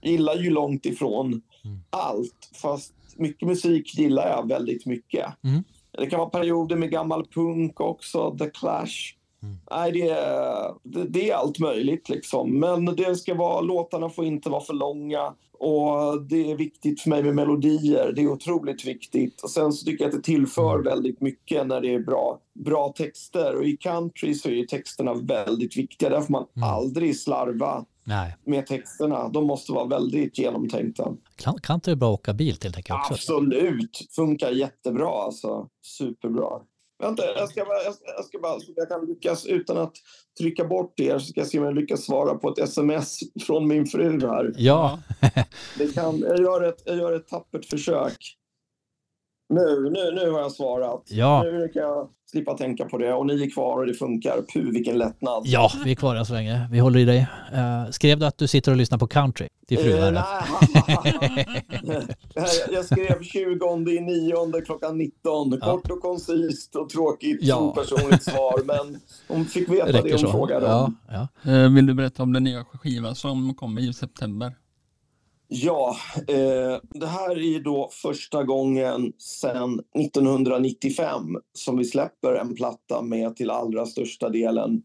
gillar 0.01 0.35
ju 0.35 0.49
långt 0.49 0.85
ifrån 0.85 1.41
Mm. 1.65 1.79
allt. 1.89 2.49
Fast 2.61 2.93
mycket 3.15 3.47
musik 3.47 3.97
gillar 3.97 4.29
jag 4.29 4.47
väldigt 4.47 4.85
mycket. 4.85 5.25
Mm. 5.43 5.63
Det 5.91 6.05
kan 6.07 6.19
vara 6.19 6.29
perioder 6.29 6.75
med 6.75 6.91
gammal 6.91 7.25
punk 7.25 7.79
också, 7.81 8.37
The 8.37 8.49
Clash. 8.49 9.15
Mm. 9.43 9.55
Nej, 9.71 9.91
det 9.91 10.09
är, 10.09 10.73
det, 10.83 11.03
det 11.03 11.29
är 11.31 11.35
allt 11.35 11.59
möjligt 11.59 12.09
liksom. 12.09 12.59
Men 12.59 12.85
det 12.85 13.15
ska 13.15 13.33
vara, 13.35 13.61
låtarna 13.61 14.09
får 14.09 14.25
inte 14.25 14.49
vara 14.49 14.61
för 14.63 14.73
långa. 14.73 15.33
Och 15.61 16.21
det 16.29 16.51
är 16.51 16.55
viktigt 16.55 17.01
för 17.01 17.09
mig 17.09 17.23
med 17.23 17.35
melodier. 17.35 18.13
Det 18.15 18.21
är 18.21 18.27
otroligt 18.27 18.85
viktigt. 18.85 19.41
Och 19.43 19.49
sen 19.49 19.73
så 19.73 19.85
tycker 19.85 20.03
jag 20.03 20.09
att 20.09 20.15
det 20.17 20.23
tillför 20.23 20.73
Mm. 20.73 20.83
väldigt 20.83 21.21
mycket 21.21 21.67
när 21.67 21.81
det 21.81 21.93
är 21.93 21.99
bra, 21.99 22.39
bra 22.65 22.93
texter. 22.97 23.55
Och 23.55 23.63
i 23.65 23.77
country 23.77 24.33
så 24.33 24.49
är 24.49 24.65
texterna 24.65 25.13
väldigt 25.13 25.77
viktiga. 25.77 26.09
Där 26.09 26.21
får 26.21 26.31
man 26.31 26.45
Mm. 26.55 26.69
aldrig 26.69 27.19
slarva 27.19 27.85
Nej, 28.03 28.35
med 28.45 28.67
texterna. 28.67 29.29
De 29.29 29.47
måste 29.47 29.71
vara 29.71 29.85
väldigt 29.85 30.37
genomtänkta. 30.37 31.11
kan, 31.35 31.59
kan 31.61 31.75
inte 31.75 31.91
det 31.91 31.95
bra 31.95 32.11
åka 32.13 32.33
bil 32.33 32.57
till 32.57 32.73
också. 32.79 32.93
Absolut. 33.13 34.07
Funkar 34.15 34.51
jättebra 34.51 35.09
alltså. 35.23 35.67
Superbra. 35.85 36.49
Vänta, 36.99 37.23
jag 37.35 37.49
ska 37.49 37.65
bara, 37.65 37.83
jag 37.83 37.93
ska, 37.93 38.05
jag 38.05 38.25
ska 38.25 38.39
bara 38.39 38.59
så 38.59 38.73
jag 38.75 38.89
kan 38.89 39.05
lyckas 39.05 39.45
utan 39.45 39.77
att 39.77 39.93
trycka 40.39 40.65
bort 40.65 40.99
er 40.99 41.19
så 41.19 41.25
ska 41.25 41.39
jag 41.39 41.47
se 41.47 41.59
om 41.59 41.65
jag 41.65 41.75
lyckas 41.75 42.05
svara 42.05 42.35
på 42.35 42.49
ett 42.49 42.57
sms 42.59 43.19
från 43.45 43.67
min 43.67 43.85
fru 43.85 44.27
här. 44.27 44.53
Ja, 44.57 44.99
Det 45.77 45.93
kan, 45.93 46.19
jag, 46.19 46.39
gör 46.39 46.61
ett, 46.61 46.81
jag 46.85 46.97
gör 46.97 47.11
ett 47.11 47.27
tappert 47.27 47.65
försök. 47.65 48.17
Nu, 49.53 49.89
nu, 49.89 50.11
nu 50.11 50.31
har 50.31 50.39
jag 50.39 50.51
svarat. 50.51 51.03
ja, 51.05 51.43
Nu 51.43 51.67
kan 51.67 51.81
jag 51.81 52.09
slippa 52.31 52.57
tänka 52.57 52.85
på 52.85 52.97
det 52.97 53.13
och 53.13 53.25
ni 53.25 53.43
är 53.43 53.49
kvar 53.49 53.77
och 53.79 53.85
det 53.85 53.93
funkar. 53.93 54.41
Puh, 54.53 54.71
vilken 54.71 54.97
lättnad. 54.97 55.43
ja, 55.45 55.71
vi 55.85 55.91
är 55.91 55.95
kvar 55.95 56.15
än 56.15 56.25
så 56.25 56.33
länge. 56.33 56.67
Vi 56.71 56.79
håller 56.79 56.99
i 56.99 57.05
dig. 57.05 57.27
Eh, 57.53 57.89
skrev 57.91 58.19
du 58.19 58.25
att 58.25 58.37
du 58.37 58.47
sitter 58.47 58.71
och 58.71 58.77
lyssnar 58.77 58.97
på 58.97 59.07
country 59.07 59.47
till 59.67 59.77
frun? 59.77 59.97
Eh, 60.17 60.23
här? 60.23 60.43
nej. 61.83 62.05
jag 62.71 62.85
skrev 62.85 63.23
20 63.23 63.91
i 63.91 63.99
nionde 64.01 64.61
klockan 64.61 64.97
19. 64.97 65.57
Ja. 65.61 65.71
Kort 65.71 65.91
och 65.91 66.01
koncist 66.01 66.75
och 66.75 66.89
tråkigt 66.89 67.39
Ja. 67.41 67.57
opersonligt 67.59 68.23
svar. 68.23 68.61
Men 68.65 68.99
hon 69.27 69.45
fick 69.45 69.69
veta 69.69 69.85
det 69.85 69.97
Räcker 69.97 70.09
hon 70.09 70.19
så. 70.19 70.31
frågade 70.31 70.65
Ja, 70.65 70.83
om. 70.83 70.97
ja. 71.43 71.51
Eh, 71.51 71.69
Vill 71.69 71.85
du 71.85 71.93
berätta 71.93 72.23
om 72.23 72.33
den 72.33 72.43
nya 72.43 72.63
skivan 72.65 73.15
som 73.15 73.53
kommer 73.53 73.81
i 73.89 73.93
september? 73.93 74.53
Ja, 75.51 75.95
eh, 76.27 76.81
det 76.89 77.07
här 77.07 77.29
är 77.29 77.35
ju 77.35 77.59
då 77.59 77.89
första 77.93 78.43
gången 78.43 79.13
sedan 79.17 79.81
1995 79.95 81.37
som 81.53 81.77
vi 81.77 81.85
släpper 81.85 82.33
en 82.33 82.55
platta 82.55 83.01
med 83.01 83.35
till 83.35 83.49
allra 83.49 83.85
största 83.85 84.29
delen 84.29 84.83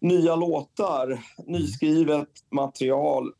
nya 0.00 0.36
låtar, 0.36 1.24
nyskrivet 1.46 2.28
material. 2.50 3.32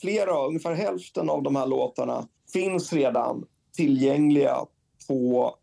Flera, 0.00 0.46
ungefär 0.46 0.74
hälften 0.74 1.30
av 1.30 1.42
de 1.42 1.56
här 1.56 1.66
låtarna 1.66 2.28
finns 2.52 2.92
redan 2.92 3.44
tillgängliga 3.76 4.56
på 5.08 5.54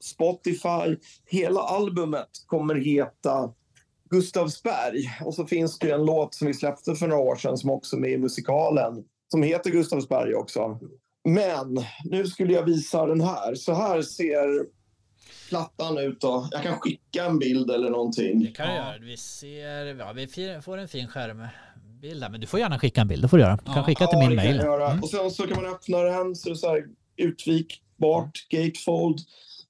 Spotify. 0.00 0.96
Hela 1.26 1.60
albumet 1.60 2.30
kommer 2.46 2.74
heta 2.74 3.52
Gustavsberg. 4.10 5.10
Och 5.24 5.34
så 5.34 5.46
finns 5.46 5.78
det 5.78 5.86
ju 5.86 5.92
en 5.92 6.04
låt 6.04 6.34
som 6.34 6.46
vi 6.46 6.54
släppte 6.54 6.94
för 6.94 7.06
några 7.06 7.22
år 7.22 7.36
sedan 7.36 7.58
som 7.58 7.70
också 7.70 7.96
är 7.96 8.00
med 8.00 8.10
i 8.10 8.18
musikalen 8.18 9.04
som 9.28 9.42
heter 9.42 9.70
Gustavsberg 9.70 10.34
också. 10.34 10.78
Men 11.24 11.84
nu 12.04 12.26
skulle 12.26 12.52
jag 12.52 12.62
visa 12.62 13.06
den 13.06 13.20
här. 13.20 13.54
Så 13.54 13.72
här 13.74 14.02
ser 14.02 14.66
plattan 15.48 15.98
ut. 15.98 16.20
Då. 16.20 16.48
Jag 16.50 16.62
kan 16.62 16.78
skicka 16.78 17.24
en 17.24 17.38
bild 17.38 17.70
eller 17.70 17.90
någonting. 17.90 18.40
Det 18.40 18.46
kan 18.50 18.68
du 18.68 18.74
göra. 18.74 18.98
Vi 19.00 19.16
ser, 19.16 19.84
ja, 19.98 20.12
vi 20.12 20.58
får 20.62 20.78
en 20.78 20.88
fin 20.88 21.08
skärmbild 21.08 22.22
här. 22.22 22.30
Men 22.30 22.40
du 22.40 22.46
får 22.46 22.60
gärna 22.60 22.78
skicka 22.78 23.00
en 23.00 23.08
bild, 23.08 23.22
det 23.24 23.28
får 23.28 23.36
du 23.36 23.42
göra. 23.42 23.56
Du 23.56 23.64
kan 23.64 23.74
Ja. 23.76 23.84
skicka 23.84 24.06
till 24.06 24.18
Ja, 24.22 24.28
min 24.28 24.36
mail. 24.36 24.56
göra. 24.56 24.90
Mm. 24.90 25.02
Och 25.02 25.08
sen 25.10 25.30
så 25.30 25.46
kan 25.46 25.62
man 25.62 25.72
öppna 25.74 25.98
den 25.98 26.36
så 26.36 26.50
är 26.50 26.54
så 26.54 26.68
här 26.68 26.84
utvikbart, 27.16 28.48
gatefold. 28.50 29.18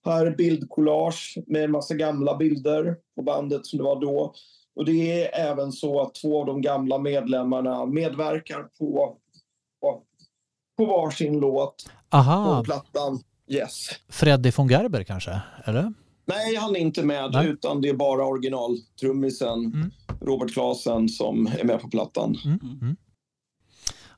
Här 0.05 0.27
är 0.27 0.31
bildcollage 0.37 1.39
med 1.47 1.65
en 1.65 1.71
massa 1.71 1.95
gamla 1.95 2.37
bilder 2.37 2.97
på 3.17 3.23
bandet 3.23 3.67
som 3.67 3.77
det 3.77 3.83
var 3.85 4.01
då. 4.01 4.35
Och 4.77 4.85
det 4.85 5.23
är 5.23 5.51
även 5.51 5.73
så 5.73 6.01
att 6.01 6.15
två 6.15 6.41
av 6.41 6.47
de 6.47 6.61
gamla 6.63 6.99
medlemmarna 6.99 7.87
medverkar 7.87 8.63
på, 8.79 9.17
på 10.79 10.87
varsin 10.87 11.41
låt 11.41 11.85
på 12.11 12.17
Aha, 12.17 12.65
plattan. 12.65 13.21
Yes. 13.49 13.89
Freddy 14.09 14.51
von 14.57 14.69
Gerber 14.69 15.03
kanske? 15.05 15.41
Eller? 15.65 15.93
Nej, 16.27 16.57
han 16.57 16.77
är 16.77 16.81
inte 16.81 17.03
med, 17.03 17.31
Nej. 17.33 17.47
utan 17.49 17.81
det 17.81 17.89
är 17.89 17.95
bara 17.95 18.25
originaltrummisen 18.25 19.59
Mm. 19.59 19.91
Robert 20.21 20.53
Klasen 20.53 21.09
som 21.09 21.47
är 21.47 21.65
med 21.65 21.81
på 21.81 21.89
plattan. 21.89 22.37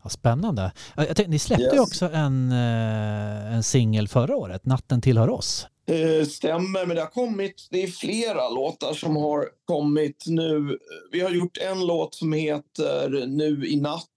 Ja, 0.02 0.08
spännande. 0.10 0.72
Ja, 0.96 1.06
Jag 1.06 1.16
tänkte, 1.16 1.30
ni 1.30 1.38
släppte 1.38 1.64
ju 1.64 1.70
Yes. 1.70 1.80
också 1.80 2.10
en, 2.12 2.52
eh, 2.52 3.54
en 3.54 3.62
singel 3.62 4.08
förra 4.08 4.36
året, 4.36 4.66
Natten 4.66 5.00
tillhör 5.00 5.30
oss. 5.30 5.66
Eh, 5.86 6.26
stämmer, 6.26 6.86
men 6.86 6.96
det 6.96 7.02
har 7.02 7.10
kommit, 7.10 7.68
det 7.70 7.82
är 7.82 7.86
flera 7.86 8.48
låtar 8.48 8.92
som 8.94 9.16
har 9.16 9.44
kommit 9.64 10.24
nu. 10.26 10.78
Vi 11.12 11.20
har 11.20 11.30
gjort 11.30 11.58
en 11.70 11.86
låt 11.86 12.14
som 12.14 12.32
heter 12.32 13.26
Nu 13.26 13.66
i 13.66 13.80
natt. 13.80 14.09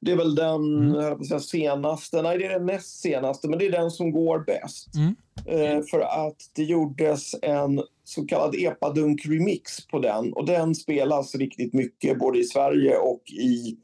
Det 0.00 0.12
är 0.12 0.16
väl 0.16 0.34
den 0.34 0.94
Mm. 0.94 1.24
säga, 1.24 1.40
senaste, 1.40 2.22
nej 2.22 2.38
det 2.38 2.44
är 2.44 2.50
den 2.52 2.66
näst 2.66 3.00
senaste, 3.00 3.48
men 3.48 3.58
det 3.58 3.66
är 3.66 3.70
den 3.70 3.90
som 3.90 4.12
går 4.12 4.38
bäst. 4.38 4.88
Mm. 4.94 5.16
Eh, 5.46 5.84
för 5.90 6.00
att 6.00 6.36
det 6.54 6.62
gjordes 6.64 7.34
en 7.42 7.82
så 8.04 8.26
kallad 8.26 8.54
epadunk-remix 8.54 9.88
på 9.90 9.98
den 9.98 10.32
och 10.32 10.46
den 10.46 10.74
spelas 10.74 11.34
riktigt 11.34 11.74
mycket 11.74 12.18
både 12.18 12.38
i 12.38 12.44
Sverige 12.44 12.96
och 12.96 13.22
i, 13.30 13.76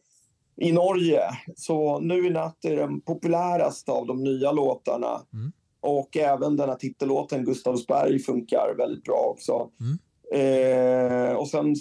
i 0.61 0.73
Norge. 0.73 1.21
Så 1.57 2.01
Nu 2.01 2.27
i 2.27 2.31
natt 2.31 2.65
är 2.65 2.77
den 2.77 3.01
populäraste 3.01 3.93
av 3.93 4.07
de 4.07 4.25
nya 4.25 4.53
låtarna. 4.53 5.21
Mm. 5.33 5.53
Och 5.81 6.17
även 6.17 6.57
den 6.57 6.69
här 6.69 6.77
titellåten 6.77 7.45
Gustavsberg 7.45 8.19
funkar 8.19 8.75
väldigt 8.79 9.05
bra 9.05 9.35
också. 9.35 9.71
Mm. 9.81 9.99
Eh, 10.35 11.33
och 11.33 11.49
sen 11.49 11.77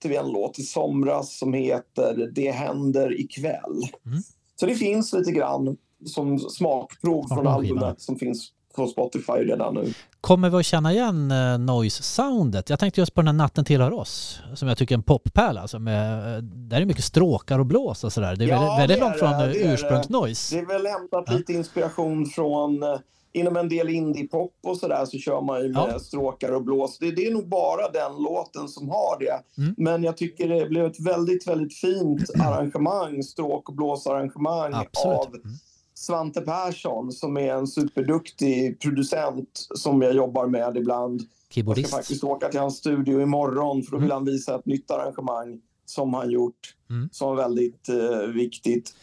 släppte 0.00 0.08
vi 0.08 0.16
en 0.26 0.32
låt 0.32 0.58
i 0.58 0.62
somras 0.62 1.38
som 1.38 1.52
heter 1.54 2.30
Det 2.34 2.50
händer 2.50 3.20
ikväll. 3.20 3.82
Mm. 4.06 4.22
Så 4.60 4.66
det 4.66 4.74
finns 4.74 5.12
lite 5.12 5.32
grann 5.32 5.76
som 6.06 6.38
smakprov 6.38 7.28
från 7.28 7.46
albumet 7.46 8.00
som 8.00 8.16
finns 8.18 8.52
på 8.76 8.86
Spotify 8.86 9.32
redan 9.32 9.74
nu. 9.74 9.92
Kommer 10.20 10.50
vi 10.50 10.56
att 10.56 10.66
känna 10.66 10.92
igen 10.92 11.30
eh, 11.30 11.58
noise-soundet? 11.58 12.70
Jag 12.70 12.78
tänkte 12.78 13.00
just 13.00 13.14
på 13.14 13.20
den 13.20 13.26
här 13.28 13.32
Natten 13.34 13.64
tillhör 13.64 13.92
oss, 13.92 14.40
som 14.54 14.68
jag 14.68 14.78
tycker 14.78 14.94
är 14.94 14.98
en 14.98 15.02
poppärla. 15.02 15.60
Alltså 15.60 15.78
med, 15.78 16.36
eh, 16.36 16.42
där 16.42 16.80
är 16.80 16.84
mycket 16.84 17.04
stråkar 17.04 17.58
och 17.58 17.66
blås 17.66 18.04
och 18.04 18.12
sådär. 18.12 18.36
Det 18.36 18.44
är 18.44 18.48
Ja, 18.48 18.60
väldigt, 18.60 18.80
väldigt 18.80 18.98
långt 19.00 19.18
från 19.18 19.32
eh, 19.32 19.38
det 19.38 19.44
är 19.44 19.66
det. 19.68 19.72
ursprungsnoise. 19.74 20.54
Det 20.56 20.60
är 20.62 20.66
väl 20.66 20.86
hämtat 20.86 21.24
Ja. 21.26 21.32
lite 21.32 21.52
inspiration 21.52 22.26
från 22.26 22.84
inom 23.32 23.56
en 23.56 23.68
del 23.68 23.88
indiepop 23.88 24.54
och 24.62 24.76
sådär 24.76 25.04
så 25.04 25.18
kör 25.18 25.40
man 25.40 25.62
ju 25.62 25.68
med 25.68 25.90
Ja. 25.92 25.98
stråkar 25.98 26.52
och 26.52 26.64
blås. 26.64 26.98
Det, 26.98 27.10
det 27.10 27.26
är 27.26 27.32
nog 27.32 27.48
bara 27.48 27.88
den 27.90 28.22
låten 28.22 28.68
som 28.68 28.88
har 28.88 29.18
det. 29.20 29.42
Mm. 29.62 29.74
Men 29.78 30.02
jag 30.02 30.16
tycker 30.16 30.48
det 30.48 30.66
blev 30.68 30.86
ett 30.86 31.00
väldigt, 31.00 31.46
väldigt 31.48 31.74
fint 31.78 32.30
arrangemang, 32.40 33.22
stråk 33.22 33.68
och 33.68 33.74
blåsarrangemang 33.74 34.72
Absolut. 34.74 35.18
av 35.18 35.34
Mm. 35.34 35.56
Svante 35.94 36.40
Persson 36.40 37.12
som 37.12 37.36
är 37.36 37.54
en 37.54 37.66
superduktig 37.66 38.80
producent 38.80 39.66
som 39.74 40.02
jag 40.02 40.14
jobbar 40.14 40.46
med 40.46 40.76
ibland. 40.76 41.20
Jag 41.20 41.26
ska 41.26 41.54
Keyboardist. 41.54 41.90
faktiskt 41.90 42.24
åka 42.24 42.48
till 42.48 42.60
hans 42.60 42.76
studio 42.76 43.20
imorgon 43.22 43.82
för 43.82 43.92
då 43.92 43.98
vill 43.98 44.12
han 44.12 44.24
visa 44.24 44.54
ett 44.54 44.66
nytt 44.66 44.90
arrangemang 44.90 45.60
som 45.84 46.14
han 46.14 46.30
gjort 46.30 46.74
Mm. 46.90 47.08
som 47.12 47.28
var 47.28 47.36
väldigt 47.36 47.88
eh, 47.88 48.18
viktigt. 48.34 48.94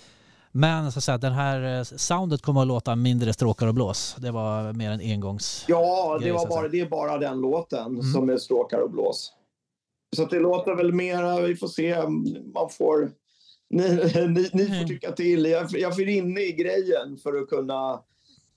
Men 0.58 0.92
så 0.92 1.00
att 1.00 1.04
säga, 1.04 1.18
den 1.18 1.34
här 1.34 1.78
eh, 1.78 1.84
soundet 1.84 2.42
kommer 2.42 2.62
att 2.62 2.68
låta 2.68 2.96
mindre 2.96 3.34
stråkar 3.34 3.68
och 3.68 3.74
blås. 3.74 4.16
Det 4.20 4.32
var 4.32 4.74
mer 4.74 4.92
en 4.92 5.00
engångs... 5.02 5.66
Ja, 5.68 6.20
det, 6.24 6.32
var 6.32 6.48
bara, 6.48 6.68
det 6.68 6.80
är 6.80 6.90
bara 6.90 7.18
den 7.18 7.42
låten 7.42 7.86
Mm. 7.86 8.02
som 8.14 8.30
är 8.30 8.38
stråkar 8.38 8.80
och 8.80 8.92
blås. 8.92 9.34
Så 10.16 10.26
det 10.26 10.40
låter 10.40 10.76
väl 10.76 10.94
mera, 10.94 11.42
vi 11.42 11.56
får 11.56 11.68
se, 11.68 11.96
man 12.54 12.70
får... 12.78 13.12
Ni, 13.70 13.84
ni, 14.28 14.50
ni 14.54 14.66
får 14.68 14.74
Mm. 14.76 14.88
tycka 14.88 15.12
till. 15.12 15.46
Jag, 15.46 15.68
jag 15.72 15.96
får 15.96 16.08
inne 16.10 16.42
i 16.42 16.52
grejen 16.52 17.18
för 17.24 17.42
att 17.42 17.50
kunna 17.50 18.00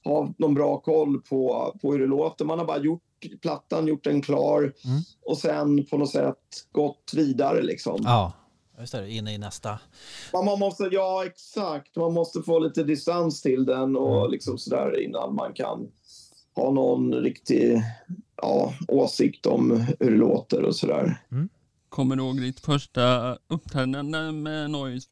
ha 0.05 0.35
någon 0.39 0.55
bra 0.55 0.79
koll 0.81 1.21
på, 1.23 1.75
på 1.83 1.93
hur 1.93 1.99
det 2.01 2.07
låter. 2.07 2.45
Man 2.45 2.59
har 2.59 2.67
bara 2.67 2.79
gjort 2.79 3.03
plattan, 3.43 3.87
gjort 3.87 4.05
den 4.05 4.23
klar 4.23 4.61
Mm. 4.61 5.01
och 5.27 5.39
sen 5.39 5.85
på 5.87 5.99
något 5.99 6.11
sätt 6.11 6.37
gått 6.73 7.13
vidare 7.17 7.63
liksom. 7.63 8.01
Ja, 8.05 8.33
just 8.81 8.93
det. 8.93 9.11
Inne 9.11 9.35
i 9.35 9.39
nästa. 9.39 9.79
Man, 10.33 10.45
man 10.45 10.59
måste, 10.59 10.89
ja 10.93 11.25
exakt, 11.27 11.97
man 11.97 12.13
måste 12.13 12.43
få 12.43 12.59
lite 12.59 12.83
distans 12.85 13.43
till 13.43 13.65
den 13.65 13.97
och 13.97 14.17
Mm. 14.21 14.31
liksom 14.31 14.59
sådär 14.59 15.01
innan 15.03 15.35
man 15.35 15.53
kan 15.53 15.89
ha 16.55 16.71
någon 16.71 17.15
riktig 17.15 17.83
ja, 18.37 18.75
åsikt 18.89 19.47
om 19.47 19.71
hur 20.01 20.11
det 20.11 20.17
låter 20.17 20.63
och 20.65 20.77
sådär. 20.77 21.23
Kommer 21.89 22.17
du 22.17 22.23
ihåg 22.23 22.41
ditt 22.41 22.61
första 22.61 23.37
uppträdande 23.49 24.33
med 24.33 24.71
Noise? 24.71 25.09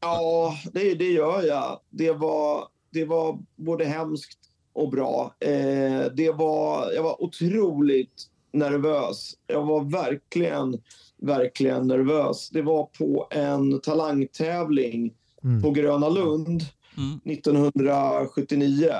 Ja, 0.00 0.54
det, 0.72 0.94
det 0.94 1.10
gör 1.10 1.42
jag. 1.42 1.80
Det 1.90 2.12
var, 2.12 2.64
det 2.92 3.04
var 3.04 3.38
både 3.56 3.84
hemskt 3.84 4.38
och 4.72 4.90
bra. 4.90 5.34
Eh, 5.40 6.04
det 6.14 6.30
var, 6.34 6.92
jag 6.92 7.02
var 7.02 7.22
otroligt 7.22 8.26
nervös. 8.52 9.34
Jag 9.46 9.66
var 9.66 9.84
verkligen, 9.84 10.82
verkligen 11.18 11.86
nervös. 11.86 12.50
Det 12.50 12.62
var 12.62 12.84
på 12.84 13.28
en 13.30 13.80
talangtävling 13.80 15.14
mm. 15.44 15.62
på 15.62 15.70
Gröna 15.70 16.08
Lund 16.08 16.62
mm. 16.96 17.20
1979. 17.24 18.92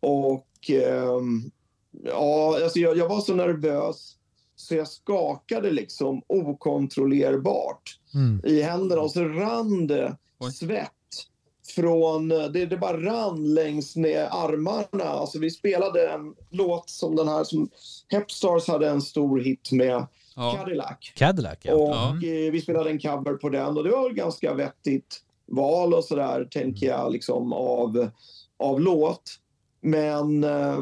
Och 0.00 0.70
eh, 0.70 1.20
ja, 2.04 2.60
alltså 2.62 2.78
jag, 2.78 2.96
jag, 2.96 3.08
var 3.08 3.20
så 3.20 3.34
nervös 3.34 4.14
så 4.56 4.74
jag 4.74 4.88
skakade 4.88 5.70
liksom 5.70 6.22
okontrollerbart 6.26 7.98
mm. 8.14 8.40
i 8.44 8.62
händerna 8.62 9.02
och 9.02 9.10
så 9.10 9.24
rann 9.24 9.86
det 9.86 10.16
Oj. 10.38 10.52
svett 10.52 10.92
från, 11.74 12.28
det, 12.28 12.66
det 12.66 12.76
bara 12.76 13.00
rann 13.00 13.54
längs 13.54 13.96
ner 13.96 14.28
armarna. 14.30 15.04
Alltså 15.04 15.38
vi 15.38 15.50
spelade 15.50 16.08
en 16.08 16.34
låt 16.50 16.90
som 16.90 17.16
den 17.16 17.28
här 17.28 17.44
som 17.44 17.70
Hepstars 18.08 18.68
hade 18.68 18.88
en 18.88 19.02
stor 19.02 19.40
hit 19.40 19.72
med. 19.72 20.06
Ja. 20.38 20.56
Cadillac. 20.56 21.12
Cadillac 21.14 21.58
ja. 21.62 21.74
Och 21.74 21.88
ja. 21.88 22.08
Eh, 22.28 22.52
vi 22.52 22.60
spelade 22.60 22.90
en 22.90 22.98
cover 22.98 23.34
på 23.34 23.48
den 23.48 23.76
och 23.76 23.84
det 23.84 23.90
var 23.90 24.10
ganska 24.10 24.54
vettigt 24.54 25.22
val 25.46 25.94
och 25.94 26.04
sådär, 26.04 26.48
tänker 26.50 26.86
jag, 26.86 27.12
liksom 27.12 27.52
av, 27.52 28.10
av 28.58 28.80
låt. 28.80 29.22
Men 29.80 30.44
äh, 30.44 30.78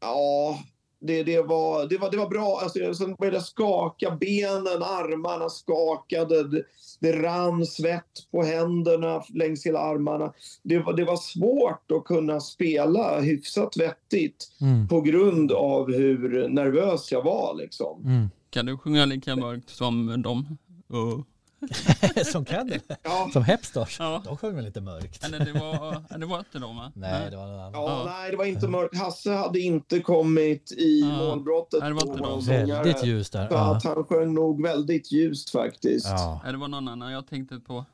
ja, 0.00 0.58
det, 1.00 1.22
det, 1.22 1.42
var, 1.42 1.86
det, 1.88 1.98
var, 1.98 2.10
det 2.10 2.16
var 2.16 2.28
bra. 2.28 2.60
Alltså, 2.62 2.94
sen 2.94 3.14
började 3.14 3.36
jag 3.36 3.44
skaka 3.44 4.10
benen, 4.20 4.82
armarna 4.82 5.48
skakade. 5.48 6.48
Det, 6.48 6.62
det 7.00 7.12
rann 7.12 7.66
svett 7.66 8.30
på 8.30 8.42
händerna 8.42 9.22
längs 9.34 9.66
hela 9.66 9.78
armarna. 9.78 10.32
Det 10.62 10.78
var, 10.78 10.92
det 10.92 11.04
var 11.04 11.16
svårt 11.16 11.90
att 11.92 12.04
kunna 12.04 12.40
spela 12.40 13.20
hyfsat 13.20 13.76
vettigt 13.76 14.52
mm. 14.60 14.88
på 14.88 15.00
grund 15.00 15.52
av 15.52 15.92
hur 15.92 16.48
nervös 16.48 17.12
jag 17.12 17.22
var. 17.22 17.54
Liksom. 17.54 18.02
Mm. 18.04 18.30
Kan 18.50 18.66
du 18.66 18.78
sjunga 18.78 19.04
lika 19.04 19.36
mörkt 19.36 19.70
som 19.70 20.22
dem? 20.22 20.58
Uh. 20.94 21.22
som 22.24 22.44
Caddy? 22.44 22.78
Ja. 23.02 23.30
Som 23.32 23.44
Hepstars? 23.44 23.96
Ja. 23.98 24.22
De 24.24 24.36
sjöng 24.36 24.56
väl 24.56 24.64
lite 24.64 24.80
mörkt? 24.80 25.24
Eller 25.24 25.44
det 25.44 25.52
var, 25.52 26.18
det 26.18 26.26
var 26.26 26.38
inte 26.38 26.58
de 26.58 26.76
va? 26.76 26.92
Nej, 26.94 27.30
det 27.30 27.36
var 27.36 27.46
någon 27.46 27.60
annan. 27.60 27.72
Ja, 27.72 28.04
nej, 28.06 28.30
det 28.30 28.36
var 28.36 28.44
inte 28.44 28.68
mörkt. 28.68 28.98
Hasse 28.98 29.32
hade 29.32 29.60
inte 29.60 30.00
kommit 30.00 30.72
i 30.72 31.00
ja. 31.00 31.16
målbrottet. 31.16 31.80
Nej, 31.80 31.88
det 31.88 31.94
var 31.94 32.02
inte 32.02 32.22
de. 32.22 32.44
Väldigt 32.44 33.04
ljust 33.04 33.32
där. 33.32 33.48
Så 33.48 33.54
ja. 33.54 33.76
att 33.76 33.84
han 33.84 34.04
sjöng 34.04 34.34
nog 34.34 34.62
väldigt 34.62 35.12
ljust 35.12 35.50
faktiskt. 35.50 36.06
Ja. 36.06 36.40
Det 36.44 36.56
var 36.56 36.68
någon 36.68 36.88
annan 36.88 37.12
jag 37.12 37.26
tänkte 37.26 37.60
på. 37.60 37.84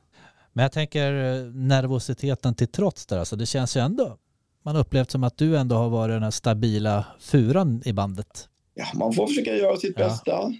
Men 0.53 0.63
jag 0.63 0.71
tänker 0.71 1.13
eh, 1.13 1.45
nervositeten 1.53 2.55
till 2.55 2.67
trots 2.67 3.05
där, 3.05 3.17
alltså 3.17 3.35
det 3.35 3.45
känns 3.45 3.77
ju 3.77 3.81
ändå, 3.81 4.17
man 4.63 4.75
upplevt 4.75 5.11
som 5.11 5.23
att 5.23 5.37
du 5.37 5.57
ändå 5.57 5.75
har 5.75 5.89
varit 5.89 6.15
den 6.15 6.23
här 6.23 6.31
stabila 6.31 7.05
furan 7.19 7.81
i 7.85 7.93
bandet. 7.93 8.49
Ja, 8.77 8.85
man 8.93 9.13
får 9.13 9.27
försöka 9.27 9.55
göra 9.55 9.77
sitt 9.77 9.95
bästa. 9.95 10.53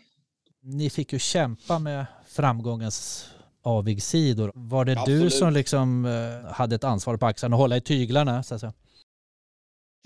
Ni 0.61 0.89
fick 0.89 1.13
ju 1.13 1.19
kämpa 1.19 1.79
med 1.79 2.05
framgångens 2.27 3.29
avigsidor. 3.63 4.51
Var 4.55 4.85
det 4.85 4.99
Absolut. 4.99 5.21
du 5.21 5.29
som 5.29 5.53
liksom 5.53 6.05
eh, 6.05 6.51
hade 6.51 6.75
ett 6.75 6.83
ansvar 6.83 7.17
på 7.17 7.25
axeln 7.25 7.53
och 7.53 7.59
hålla 7.59 7.77
i 7.77 7.81
tyglarna? 7.81 8.43
Så 8.43 8.55
att 8.55 8.61
säga? 8.61 8.73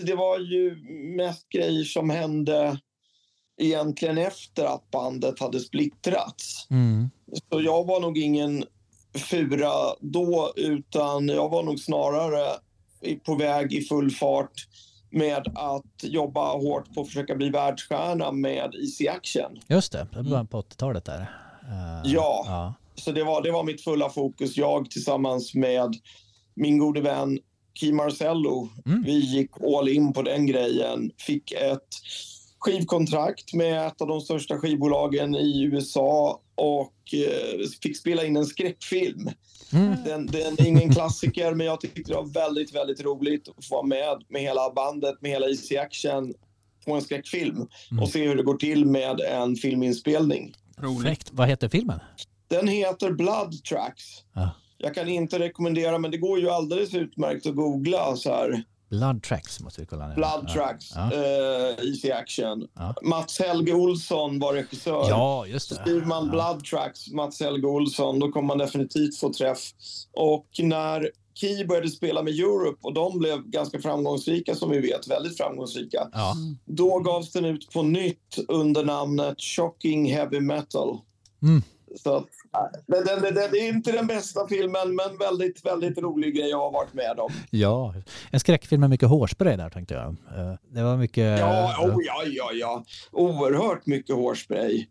Det 0.04 0.15
var 0.15 0.39
ju 0.39 0.76
mest 1.17 1.50
grejer 1.50 1.84
som 1.84 2.10
hände 2.10 2.80
egentligen 3.62 4.17
efter 4.17 4.65
att 4.65 4.91
bandet 4.91 5.39
hade 5.39 5.60
splittrats. 5.60 6.67
Mm. 6.69 7.10
Så 7.50 7.62
jag 7.62 7.88
var 7.88 8.00
nog 8.00 8.17
ingen 8.17 8.63
fura 9.13 9.71
då, 10.00 10.54
utan 10.56 11.28
jag 11.28 11.50
var 11.50 11.63
nog 11.63 11.80
snarare 11.80 12.45
på 13.26 13.36
väg 13.36 13.74
i 13.74 13.82
full 13.82 14.12
fart 14.12 14.67
med 15.12 15.47
att 15.56 16.04
jobba 16.04 16.54
hårt 16.54 16.93
på 16.93 17.02
att 17.02 17.08
försöka 17.08 17.36
bli 17.36 17.50
världsstjärna 17.50 18.32
med 18.32 18.76
Easy 18.76 19.08
Action. 19.08 19.60
Just 19.67 19.91
det, 19.91 20.08
det 20.13 20.21
var 20.21 20.43
på 20.43 20.62
80-talet 20.62 21.06
där. 21.06 21.19
Uh, 21.19 22.02
ja. 22.04 22.43
ja, 22.47 22.74
så 22.95 23.12
det 23.12 23.24
var, 23.24 23.41
det 23.41 23.52
var 23.52 23.63
mitt 23.63 23.84
fulla 23.84 24.10
fokus. 24.10 24.58
Jag 24.58 24.91
tillsammans 24.91 25.54
med 25.54 25.95
min 26.54 26.78
gode 26.78 27.02
vän 27.02 27.39
Key 27.74 27.93
Marcello. 27.93 28.69
Mm. 28.86 29.04
Vi 29.04 29.19
gick 29.19 29.52
all 29.78 29.89
in 29.89 30.13
på 30.13 30.21
den 30.21 30.45
grejen. 30.45 31.12
Fick 31.17 31.52
ett 31.52 31.88
skivkontrakt 32.62 33.54
med 33.54 33.88
ett 33.88 34.02
av 34.02 34.08
de 34.08 34.21
största 34.21 34.58
skivbolagen 34.58 35.36
i 35.36 35.63
USA 35.63 36.41
och 36.56 37.13
eh, 37.13 37.67
fick 37.84 37.97
spela 37.97 38.24
in 38.24 38.38
en 38.38 38.45
skräckfilm. 38.45 39.30
Mm. 39.74 40.04
Den, 40.04 40.26
den, 40.26 40.54
är 40.54 40.67
ingen 40.67 40.93
klassiker, 40.93 41.54
men 41.54 41.67
jag 41.67 41.82
tyckte 41.82 42.02
det 42.12 42.15
var 42.15 42.34
väldigt, 42.34 42.76
väldigt 42.76 43.02
roligt 43.02 43.50
att 43.58 43.65
få 43.65 43.76
vara 43.76 43.86
med 43.86 44.24
med 44.30 44.41
hela 44.41 44.74
bandet, 44.76 45.21
med 45.21 45.32
hela 45.32 45.47
Easy 45.47 45.78
Action 45.78 46.34
på 46.86 46.93
en 46.93 47.02
skräckfilm 47.02 47.56
mm. 47.91 48.04
och 48.04 48.10
se 48.10 48.28
hur 48.28 48.36
det 48.36 48.43
går 48.43 48.58
till 48.58 48.86
med 48.86 49.19
en 49.19 49.56
filminspelning. 49.56 50.54
Roligt. 50.78 51.30
Vad 51.32 51.47
heter 51.47 51.69
filmen? 51.69 52.00
Den 52.47 52.67
heter 52.67 53.12
Blood 53.12 53.63
Tracks. 53.63 54.04
Ah. 54.34 54.50
Jag 54.78 54.95
kan 54.95 55.10
inte 55.10 55.39
rekommendera, 55.39 55.97
men 55.97 56.12
det 56.12 56.17
går 56.17 56.39
ju 56.39 56.50
alldeles 56.50 56.93
utmärkt 56.93 57.45
att 57.45 57.56
googla 57.56 58.15
så 58.15 58.30
här. 58.30 58.63
Blood 58.92 59.24
Tracks 59.24 59.60
måste 59.60 59.82
vi 59.82 59.88
kolla 59.88 60.08
ner. 60.08 60.16
Blood 60.16 60.46
ja. 60.48 60.54
Tracks, 60.54 60.92
ja. 60.96 61.12
Uh, 61.14 61.88
Easy 61.88 62.12
Action. 62.12 62.68
Ja. 62.76 62.96
Mats 63.02 63.40
Helge 63.40 63.74
Olsson 63.74 64.40
var 64.40 64.54
regissör. 64.54 65.10
Ja, 65.10 65.48
just 65.48 65.70
det. 65.70 65.76
Så 65.76 65.82
skriver 65.82 66.06
man 66.06 66.26
ja. 66.26 66.32
Blood 66.32 66.64
Tracks, 66.64 67.08
Mats 67.12 67.40
Helge 67.40 67.68
Olsson, 67.68 68.20
då 68.20 68.32
kommer 68.32 68.48
man 68.48 68.58
definitivt 68.58 69.18
få 69.18 69.34
träff. 69.34 69.60
Och 70.14 70.48
när 70.60 71.10
Key 71.34 71.66
började 71.66 71.90
spela 71.90 72.24
med 72.24 72.34
Europe 72.34 72.78
och 72.82 72.94
de 72.94 73.20
blev 73.20 73.44
ganska 73.44 73.80
framgångsrika 73.80 74.56
som 74.56 74.70
vi 74.70 74.80
vet, 74.80 75.08
väldigt 75.08 75.38
framgångsrika. 75.38 76.08
Ja. 76.14 76.36
Då 76.66 77.00
gavs 77.00 77.32
den 77.32 77.46
ut 77.46 77.72
på 77.74 77.84
nytt 77.84 78.38
under 78.48 78.86
namnet 78.86 79.42
Shocking 79.42 80.14
Heavy 80.14 80.40
Metal. 80.40 81.00
Mm. 81.44 81.62
Så 81.96 82.26
det, 82.88 83.04
det, 83.04 83.32
det, 83.32 83.48
det, 83.52 83.58
är 83.58 83.70
inte 83.70 83.92
den 83.92 84.08
bästa 84.08 84.48
filmen, 84.48 84.96
men 84.96 85.18
väldigt, 85.18 85.66
väldigt 85.66 85.98
rolig 85.98 86.36
grej 86.36 86.50
jag 86.50 86.58
har 86.58 86.72
varit 86.72 86.94
med 86.94 87.20
om. 87.20 87.32
Ja, 87.50 87.94
en 88.32 88.40
skräckfilm 88.40 88.80
med 88.82 88.90
mycket 88.90 89.10
hårspray 89.10 89.56
där 89.56 89.70
tänkte 89.70 89.94
jag. 89.94 90.08
Eh, 90.10 90.54
det 90.70 90.84
var 90.84 90.98
mycket... 90.98 91.40
Ja, 91.40 91.76
oh, 91.80 91.96
ja, 92.06 92.24
ja, 92.26 92.52
ja. 92.54 92.84
Oerhört 93.12 93.86
mycket 93.86 94.16
hårspray. 94.16 94.86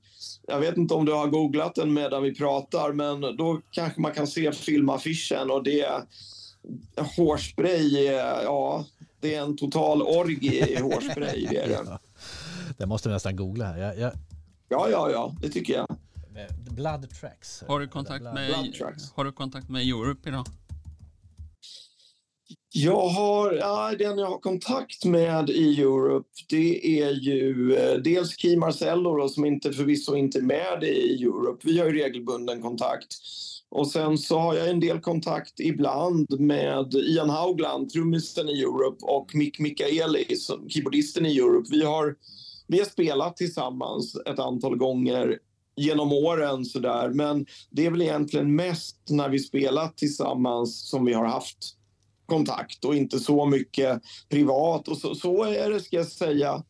Jag 0.46 0.60
vet 0.60 0.76
inte 0.76 0.94
om 0.94 1.04
du 1.04 1.12
har 1.12 1.26
googlat 1.26 1.74
den 1.74 1.92
medan 1.92 2.22
vi 2.22 2.34
pratar, 2.34 2.92
men 2.92 3.20
då 3.36 3.60
kanske 3.70 4.00
man 4.00 4.12
kan 4.12 4.26
se 4.26 4.52
filmaffischen 4.52 5.50
och 5.50 5.64
det... 5.64 5.86
Hårspray, 7.16 8.04
ja, 8.44 8.84
det 9.20 9.34
är 9.34 9.42
en 9.42 9.56
total 9.56 10.02
orgie 10.02 10.66
i 10.66 10.76
hårspray. 10.80 11.46
Det, 11.50 11.66
det. 11.66 11.78
Ja, 11.86 11.98
det 12.78 12.86
måste 12.86 13.08
vi 13.08 13.12
nästan 13.12 13.36
googla 13.36 13.64
här. 13.64 13.78
Jag, 13.78 13.98
jag... 13.98 14.12
Ja, 14.68 14.88
ja, 14.90 15.10
ja, 15.10 15.34
det 15.40 15.48
tycker 15.48 15.74
jag. 15.74 15.96
Blood 16.70 17.10
Tracks. 17.20 17.64
Har 17.68 17.80
du 17.80 17.88
kontakt 17.88 18.24
med, 18.24 18.74
har 19.14 19.24
du 19.24 19.32
kontakt 19.32 19.68
med 19.68 19.82
Europe 19.82 20.28
idag? 20.28 20.46
Jag 22.72 23.08
har, 23.08 23.52
ja, 23.52 23.94
den 23.98 24.18
jag 24.18 24.26
har 24.26 24.38
kontakt 24.38 25.04
med 25.04 25.50
i 25.50 25.80
Europe 25.80 26.28
det 26.48 27.00
är 27.02 27.10
ju 27.10 27.74
eh, 27.74 27.94
dels 27.94 28.36
Key 28.36 28.56
Marcello 28.56 29.16
då, 29.16 29.28
som 29.28 29.44
inte 29.44 29.72
förvisso 29.72 30.16
inte 30.16 30.38
är 30.38 30.42
med 30.42 30.84
i 30.84 31.22
Europe. 31.22 31.60
Vi 31.64 31.78
har 31.78 31.86
ju 31.86 31.92
regelbunden 31.92 32.62
kontakt. 32.62 33.14
Och 33.68 33.88
sen 33.88 34.18
så 34.18 34.38
har 34.38 34.54
jag 34.54 34.68
en 34.68 34.80
del 34.80 35.00
kontakt 35.00 35.60
ibland 35.60 36.40
med 36.40 36.94
Ian 36.94 37.30
Haugland, 37.30 37.90
trummisen 37.90 38.48
i 38.48 38.60
Europe 38.60 38.98
och 39.00 39.34
Mick 39.34 39.58
Mikaeli, 39.58 40.26
keyboardisten 40.68 41.26
i 41.26 41.38
Europe. 41.38 41.68
Vi 41.70 41.84
har, 41.84 42.16
vi 42.66 42.78
har 42.78 42.86
spelat 42.86 43.36
tillsammans 43.36 44.16
ett 44.26 44.38
antal 44.38 44.76
gånger 44.76 45.38
genom 45.76 46.12
åren 46.12 46.64
sådär. 46.64 47.08
Men 47.08 47.46
det 47.70 47.86
är 47.86 47.90
väl 47.90 48.02
egentligen 48.02 48.56
mest 48.56 48.96
när 49.10 49.28
vi 49.28 49.38
spelat 49.38 49.96
tillsammans 49.96 50.88
som 50.90 51.04
vi 51.04 51.12
har 51.12 51.26
haft 51.26 51.76
kontakt 52.26 52.84
och 52.84 52.94
inte 52.94 53.18
så 53.18 53.46
mycket 53.46 54.02
privat. 54.28 54.88
Och 54.88 54.98
så, 54.98 55.14
så 55.14 55.44
är 55.44 55.70
det, 55.70 55.80
ska 55.80 55.96
jag 55.96 56.06
säga, 56.06 56.62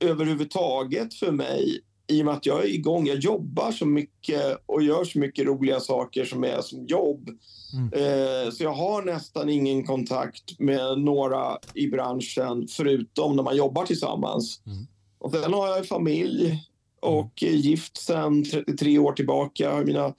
överhuvudtaget 0.00 1.14
för 1.14 1.32
mig 1.32 1.80
i 2.08 2.22
och 2.22 2.24
med 2.24 2.34
att 2.34 2.46
jag 2.46 2.64
är 2.64 2.68
igång. 2.68 3.06
Jag 3.06 3.18
jobbar 3.18 3.72
så 3.72 3.86
mycket 3.86 4.58
och 4.66 4.82
gör 4.82 5.04
så 5.04 5.18
mycket 5.18 5.46
roliga 5.46 5.80
saker 5.80 6.24
som 6.24 6.44
är 6.44 6.60
som 6.60 6.86
jobb. 6.86 7.30
Mm. 7.74 7.92
Eh, 7.92 8.50
så 8.50 8.62
jag 8.62 8.74
har 8.74 9.02
nästan 9.02 9.48
ingen 9.48 9.86
kontakt 9.86 10.58
med 10.60 10.98
några 10.98 11.58
i 11.74 11.86
branschen 11.86 12.68
förutom 12.68 13.36
när 13.36 13.42
man 13.42 13.56
jobbar 13.56 13.84
tillsammans. 13.84 14.60
Mm. 14.66 14.86
Och 15.18 15.32
sen 15.32 15.52
har 15.52 15.68
jag 15.68 15.86
familj 15.86 16.62
och 17.00 17.42
är 17.42 17.50
gift 17.50 17.96
sedan 17.96 18.44
33 18.44 18.98
år 18.98 19.12
tillbaka. 19.12 19.82
Mina 19.84 20.14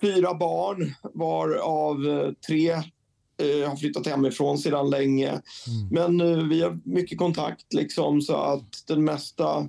fyra 0.00 0.34
barn, 0.34 0.94
varav 1.14 2.06
eh, 2.06 2.32
tre 2.46 2.70
eh, 2.70 3.68
har 3.68 3.76
flyttat 3.76 4.06
hemifrån 4.06 4.58
sedan 4.58 4.90
länge. 4.90 5.28
Mm. 5.30 5.88
Men 5.90 6.20
eh, 6.20 6.44
vi 6.48 6.62
har 6.62 6.78
mycket 6.84 7.18
kontakt 7.18 7.72
liksom 7.72 8.20
så 8.20 8.36
att 8.36 8.86
den 8.86 9.04
mesta, 9.04 9.68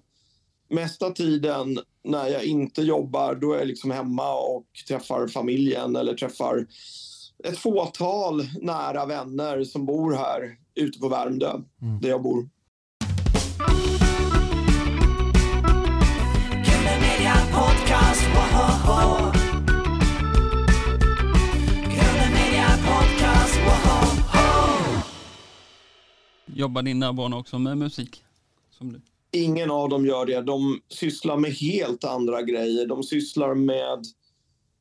mesta 0.70 1.10
tiden 1.10 1.80
när 2.04 2.28
jag 2.28 2.44
inte 2.44 2.82
jobbar, 2.82 3.36
då 3.36 3.54
är 3.54 3.58
jag 3.58 3.68
liksom 3.68 3.92
hemma 3.92 4.34
och 4.34 4.66
träffar 4.88 5.28
familjen 5.28 5.96
eller 5.96 6.14
träffar 6.14 6.68
ett 7.44 7.58
fåtal 7.58 8.48
nära 8.62 9.06
vänner 9.06 9.64
som 9.64 9.86
bor 9.86 10.14
här 10.14 10.58
ute 10.76 11.00
på 11.00 11.10
Värmdö, 11.10 11.52
mm. 11.82 12.02
där 12.02 12.10
jag 12.10 12.22
bor. 12.22 12.50
Jobbar 26.56 26.82
dina 26.82 27.14
barn 27.14 27.34
också 27.34 27.60
med 27.60 27.78
musik? 27.78 28.24
Som 28.72 28.94
du? 28.94 29.02
Ingen 29.32 29.72
av 29.72 29.90
dem 29.90 30.06
gör 30.06 30.26
det. 30.26 30.42
De 30.42 30.82
sysslar 30.90 31.38
med 31.38 31.52
helt 31.52 32.04
andra 32.04 32.42
grejer. 32.42 32.88
De 32.88 33.04
sysslar 33.04 33.56
med 33.56 34.04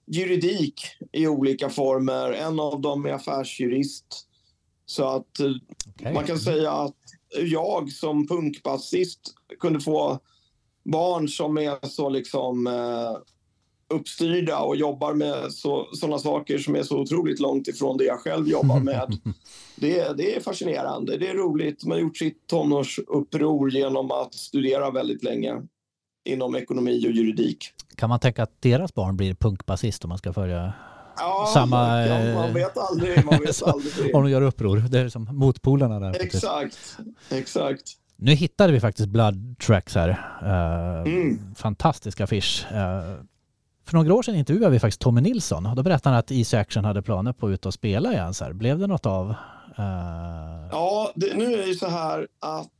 juridik 0.07 0.83
i 1.13 1.27
olika 1.27 1.71
former. 1.71 2.33
En 2.33 2.61
av 2.61 2.81
dem 2.81 3.07
är 3.07 3.13
affärsjurist. 3.13 4.29
Så 4.87 5.05
att 5.05 5.41
eh, 5.41 5.51
okay. 5.95 6.15
man 6.15 6.25
kan 6.25 6.39
säga 6.39 6.73
att 6.73 6.97
jag 7.45 7.93
som 7.93 8.27
punkbasist 8.27 9.21
kunde 9.61 9.81
få 9.81 10.21
barn 10.85 11.29
som 11.29 11.59
är 11.59 11.87
så 11.89 12.09
liksom 12.09 12.67
eh, 12.67 13.17
uppstyrda 13.93 14.59
och 14.59 14.77
jobbar 14.77 15.15
med 15.15 15.53
så, 15.53 15.89
sådana 15.93 16.19
saker 16.19 16.59
som 16.59 16.77
är 16.77 16.83
så 16.83 16.99
otroligt 17.01 17.41
långt 17.41 17.69
ifrån 17.69 17.97
det 17.97 18.05
jag 18.05 18.19
själv 18.21 18.49
jobbar 18.49 18.81
med. 18.85 19.19
Det, 19.77 20.17
det 20.17 20.37
är 20.37 20.41
fascinerande. 20.41 21.17
Det 21.17 21.29
är 21.29 21.35
roligt. 21.35 21.85
Man 21.85 21.93
har 21.93 22.03
gjort 22.03 22.17
sitt 22.17 22.47
tonårsuppror 22.47 23.71
genom 23.71 24.11
att 24.11 24.35
studera 24.35 24.91
väldigt 24.91 25.23
länge 25.25 25.63
inom 26.29 26.55
ekonomi 26.57 27.07
och 27.07 27.13
juridik. 27.13 27.71
Kan 27.97 28.09
man 28.09 28.21
tänka 28.21 28.43
att 28.43 28.63
deras 28.63 28.95
barn 28.95 29.17
blir 29.17 29.35
punkbasist 29.35 30.05
om 30.05 30.09
man 30.09 30.19
ska 30.19 30.33
följa, 30.33 30.73
Ja, 31.17 31.51
Samma, 31.55 32.07
ja, 32.07 32.35
man 32.35 32.49
eh, 32.49 32.55
vet 32.55 32.79
aldrig. 32.79 33.25
Man 33.25 33.41
vet 33.41 33.63
aldrig. 33.67 34.15
om 34.17 34.23
de 34.23 34.31
gör 34.31 34.43
uppror? 34.43 34.77
Det 34.91 34.99
är 34.99 35.09
som 35.09 35.29
motpolarna 35.33 36.01
där. 36.01 36.23
Exakt, 36.23 36.97
exakt. 37.31 37.83
Nu 38.17 38.33
hittade 38.33 38.73
vi 38.73 38.81
faktiskt 38.81 39.09
Blood 39.09 39.59
Tracks 39.67 39.95
här. 39.95 40.09
Eh, 40.43 41.13
Mm. 41.13 41.39
Fantastisk 41.57 42.21
affisch. 42.21 42.67
Eh, 42.73 43.15
för 43.93 43.99
några 43.99 44.15
år 44.15 44.23
sedan 44.23 44.35
intervjuade 44.37 44.73
vi 44.73 44.81
faktiskt 44.81 45.01
Tommy 45.01 45.21
Nilsson 45.21 45.67
och 45.67 45.77
då 45.77 45.83
berättade 45.83 46.15
han 46.15 46.19
att 46.19 46.31
Easy 46.31 46.57
Action 46.57 46.85
hade 46.85 47.03
planer 47.03 47.33
på 47.33 47.47
att 47.47 47.53
ut 47.53 47.67
och 47.67 47.75
spela 47.75 48.13
igen. 48.13 48.35
Så 48.35 48.45
här. 48.45 48.53
Blev 48.53 48.79
det 48.79 48.87
något 48.87 49.07
av? 49.07 49.31
Eh, 49.79 50.69
Ja, 50.71 51.13
det, 51.15 51.35
nu 51.37 51.53
är 51.53 51.59
det 51.59 51.65
ju 51.65 51.75
så 51.75 51.87
här 51.87 52.29
att 52.41 52.71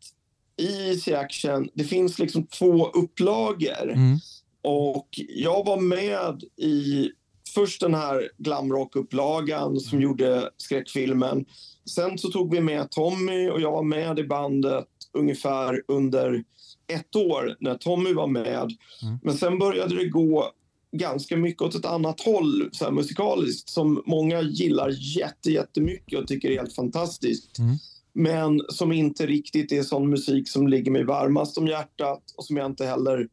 i 0.57 0.89
Easy 0.89 1.15
Action, 1.15 1.69
det 1.75 1.85
finns 1.85 2.19
liksom 2.19 2.47
två 2.47 2.87
upplagor. 2.87 3.91
mm. 3.93 4.19
Och 4.63 5.09
jag 5.29 5.67
var 5.67 5.81
med 5.81 6.43
i 6.57 7.11
först 7.55 7.81
den 7.81 7.95
här 7.95 8.31
glamrock-upplagan 8.39 9.81
som 9.81 10.01
gjorde 10.01 10.51
skräckfilmen. 10.57 11.45
Sen 11.91 12.19
så 12.19 12.29
tog 12.29 12.55
vi 12.55 12.61
med 12.61 12.91
Tommy 12.91 13.49
och 13.49 13.61
jag 13.61 13.73
var 13.73 13.83
med 13.83 14.19
i 14.19 14.25
bandet 14.25 14.87
ungefär 15.13 15.83
under 15.89 16.45
ett 16.93 17.17
år 17.17 17.57
när 17.61 17.75
Tommy 17.75 18.13
var 18.13 18.27
med. 18.27 18.71
Mm. 19.03 19.19
Men 19.23 19.35
sen 19.35 19.59
började 19.59 19.95
det 19.95 20.09
gå 20.09 20.53
ganska 20.93 21.37
mycket 21.37 21.63
åt 21.63 21.75
ett 21.75 21.85
annat 21.85 22.21
håll 22.21 22.69
så 22.73 22.85
här 22.85 22.93
musikaliskt 22.93 23.69
som 23.69 24.03
många 24.07 24.41
gillar 24.41 24.91
jätte, 25.19 25.51
jättemycket 25.51 26.19
och 26.19 26.29
tycker 26.29 26.51
är 26.51 26.57
helt 26.57 26.75
fantastiskt. 26.75 27.59
Mm. 27.59 27.77
Men 28.15 28.61
som 28.69 28.93
inte 28.93 29.27
riktigt 29.27 29.73
är 29.73 29.83
sån 29.83 30.11
musik 30.11 30.49
som 30.49 30.69
ligger 30.69 30.91
mig 30.91 31.05
varmast 31.05 31.59
om 31.59 31.69
hjärtat 31.69 32.23
och 32.37 32.45
som 32.45 32.57
jag 32.57 32.67
inte 32.67 32.87
heller 32.87 33.29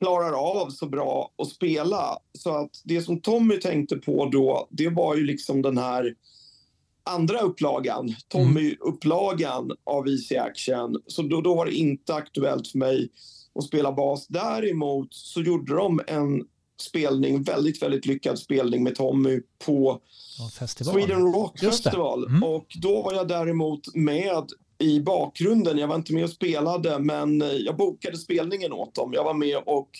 klarar 0.00 0.32
av 0.32 0.70
så 0.70 0.86
bra 0.86 1.30
att 1.38 1.48
spela. 1.48 2.18
Så 2.38 2.50
att 2.50 2.70
det 2.84 3.02
som 3.02 3.20
Tommy 3.20 3.56
tänkte 3.56 3.96
på 3.96 4.26
då, 4.26 4.68
det 4.70 4.88
var 4.88 5.16
ju 5.16 5.24
liksom 5.24 5.62
den 5.62 5.78
här 5.78 6.14
andra 7.10 7.40
upplagan, 7.40 8.14
Tommy-upplagan 8.28 9.70
av 9.84 10.08
Easy 10.08 10.36
Action. 10.36 10.96
Så 11.06 11.22
då, 11.22 11.40
då 11.40 11.54
var 11.54 11.66
det 11.66 11.74
inte 11.74 12.14
aktuellt 12.14 12.68
för 12.68 12.78
mig 12.78 13.08
att 13.54 13.64
spela 13.64 13.92
bas. 13.92 14.26
Däremot 14.26 15.14
så 15.14 15.40
gjorde 15.40 15.74
de 15.74 16.00
en 16.06 16.42
spelning, 16.80 17.42
väldigt, 17.42 17.82
väldigt 17.82 18.06
lyckad 18.06 18.38
spelning 18.38 18.82
med 18.82 18.94
Tommy 18.94 19.40
på 19.64 20.00
festival. 20.58 20.94
Sweden 20.94 21.32
Rock. 21.32 21.58
Festival. 21.60 22.26
Mm. 22.26 22.42
Och 22.42 22.66
då 22.82 23.02
var 23.02 23.12
jag 23.14 23.28
däremot 23.28 23.94
med 23.94 24.44
i 24.78 25.00
bakgrunden. 25.00 25.78
Jag 25.78 25.88
var 25.88 25.94
inte 25.96 26.12
med 26.14 26.24
och 26.24 26.30
spelade, 26.30 26.98
men 26.98 27.42
eh, 27.42 27.48
jag 27.48 27.76
bokade 27.76 28.16
spelningen 28.16 28.72
åt 28.72 28.94
dem. 28.94 29.12
Jag 29.14 29.24
var 29.24 29.34
med 29.34 29.56
och 29.66 29.90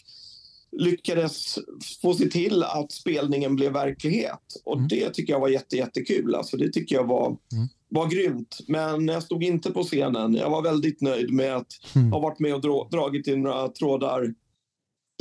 lyckades 0.76 1.58
få 2.02 2.14
se 2.14 2.28
till 2.28 2.62
att 2.62 2.92
spelningen 2.92 3.56
blev 3.56 3.72
verklighet. 3.72 4.40
Och 4.64 4.76
Mm. 4.76 4.88
det 4.88 5.10
tycker 5.10 5.32
jag 5.32 5.40
var 5.40 5.48
jätte, 5.48 5.76
jättekul. 5.76 6.34
Alltså, 6.34 6.56
det 6.56 6.72
tycker 6.72 6.96
jag 6.96 7.04
var, 7.08 7.26
Mm. 7.26 7.68
var 7.88 8.06
grymt. 8.06 8.58
Men 8.68 9.08
jag 9.08 9.22
stod 9.22 9.44
inte 9.44 9.70
på 9.70 9.82
scenen. 9.82 10.34
Jag 10.34 10.50
var 10.50 10.62
väldigt 10.62 11.00
nöjd 11.00 11.30
med 11.32 11.56
att 11.56 11.72
Mm. 11.96 12.12
ha 12.12 12.20
varit 12.20 12.38
med 12.38 12.54
och 12.54 12.60
dra, 12.60 12.88
dragit 12.90 13.26
in 13.26 13.42
några 13.42 13.68
trådar 13.68 14.34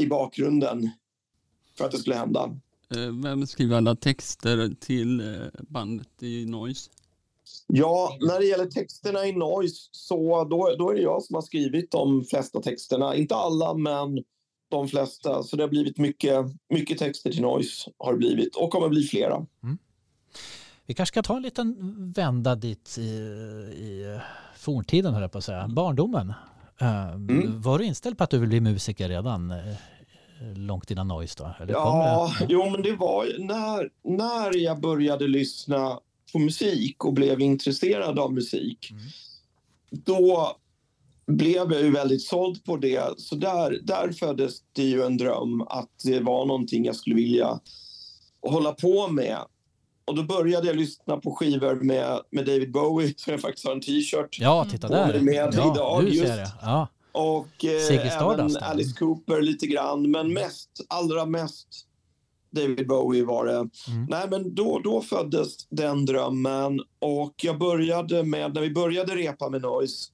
i 0.02 0.06
bakgrunden 0.06 0.89
för 1.77 1.86
att 1.86 1.91
det 1.91 1.97
skulle 1.97 2.15
hända. 2.15 2.55
Eh, 2.95 3.12
Vem 3.23 3.47
skriver 3.47 3.77
alla 3.77 3.95
texter 3.95 4.75
till 4.79 5.19
eh, 5.19 5.47
bandet 5.62 6.23
i 6.23 6.45
Noise? 6.45 6.89
Ja, 7.67 8.17
när 8.21 8.39
det 8.39 8.45
gäller 8.45 8.65
texterna 8.65 9.25
i 9.25 9.31
Noise 9.31 9.89
så 9.91 10.43
då, 10.43 10.75
då 10.79 10.89
är 10.89 10.95
det 10.95 11.01
jag 11.01 11.23
som 11.23 11.33
har 11.36 11.41
skrivit 11.41 11.91
de 11.91 12.23
flesta 12.25 12.62
texterna. 12.62 13.15
Inte 13.15 13.36
alla, 13.36 13.73
men 13.73 14.23
de 14.69 14.88
flesta. 14.88 15.43
Så 15.43 15.55
det 15.55 15.63
har 15.63 15.69
blivit 15.69 15.97
mycket, 15.97 16.45
mycket 16.69 16.97
texter 16.97 17.31
till 17.31 17.41
Noise 17.41 17.91
har 17.97 18.12
det 18.13 18.17
blivit 18.17 18.55
och 18.55 18.71
kommer 18.71 18.89
bli 18.89 19.03
flera. 19.03 19.45
Vi 20.86 20.93
kanske 20.93 21.13
ska 21.13 21.23
ta 21.23 21.36
en 21.36 21.41
liten 21.41 21.75
vända 22.15 22.55
dit 22.55 22.97
i, 22.97 23.01
i 23.01 24.19
forntiden, 24.57 25.13
höll 25.13 25.21
jag 25.21 25.31
på 25.31 25.38
att 25.38 25.43
säga. 25.43 25.67
Barndomen. 25.67 26.33
Eh, 26.81 27.13
Mm. 27.13 27.62
Var 27.62 27.79
du 27.79 27.86
inställd 27.86 28.17
på 28.17 28.23
att 28.23 28.29
du 28.29 28.39
vill 28.39 28.49
bli 28.49 28.62
musiker 28.62 29.09
redan 29.09 29.53
långt 30.56 30.91
innan 30.91 31.08
Noise 31.08 31.36
då? 31.38 31.43
Eller 31.63 31.73
kom 31.73 31.84
Ja, 31.84 32.34
det? 32.39 32.45
jo, 32.49 32.69
men 32.69 32.82
det 32.82 32.91
var 32.95 33.27
när, 33.39 33.89
när 34.17 34.58
jag 34.58 34.82
började 34.82 35.27
lyssna 35.27 35.99
på 36.34 36.39
musik 36.39 37.06
och 37.06 37.13
blev 37.13 37.41
intresserad 37.41 38.19
av 38.19 38.34
musik. 38.34 38.91
Mm. 38.91 39.03
Då 39.91 40.56
blev 41.27 41.71
jag 41.73 41.82
ju 41.82 41.91
väldigt 41.91 42.21
såld 42.21 42.63
på 42.63 42.77
det. 42.77 43.13
Så 43.17 43.36
där, 43.36 43.79
där 43.84 44.12
föddes 44.12 44.53
det 44.73 44.84
ju 44.84 45.03
en 45.03 45.17
dröm 45.17 45.62
att 45.62 45.89
det 46.03 46.19
var 46.19 46.45
någonting 46.45 46.86
jag 46.86 46.95
skulle 46.95 47.15
vilja 47.15 47.60
hålla 48.41 48.71
på 48.71 49.08
med. 49.08 49.38
Och 50.06 50.15
då 50.15 50.23
började 50.23 50.67
jag 50.67 50.75
lyssna 50.75 51.17
på 51.17 51.36
skivor 51.36 51.75
med, 51.75 52.19
med 52.32 52.45
David 52.45 52.71
Bowie, 52.71 53.13
som 53.17 53.32
jag 53.32 53.41
faktiskt 53.41 53.65
har 53.65 53.73
en 53.73 53.82
t-shirt. 53.82 54.39
Ja, 54.39 54.65
titta 54.71 54.88
På 54.88 54.93
där. 54.93 55.08
mig 55.08 55.21
med 55.21 55.53
ja, 55.58 55.73
idag, 55.73 56.03
nu 56.03 56.12
ser 56.12 56.17
just. 56.17 56.29
jag 56.29 56.38
det. 56.38 56.51
Ja. 56.62 56.88
Och 57.13 57.65
eh, 57.65 57.82
även? 58.56 58.63
Alice 58.63 58.95
Cooper 58.99 59.41
lite 59.41 59.67
grann. 59.67 60.12
Men 60.12 60.34
mest, 60.34 60.69
allra 60.88 61.26
mest 61.26 61.67
David 62.52 62.88
Bowie 62.88 63.23
var 63.23 63.45
det. 63.45 63.58
Mm. 63.58 64.06
Nej, 64.10 64.28
men 64.30 64.56
då, 64.56 64.80
då 64.84 65.02
föddes 65.02 65.58
den 65.69 66.06
drömmen. 66.06 66.80
Och 66.99 67.34
jag 67.43 67.60
började 67.60 68.23
med, 68.23 68.54
när 68.54 68.62
vi 68.62 68.69
började 68.69 69.15
repa 69.15 69.49
med 69.49 69.62
Noise, 69.62 70.10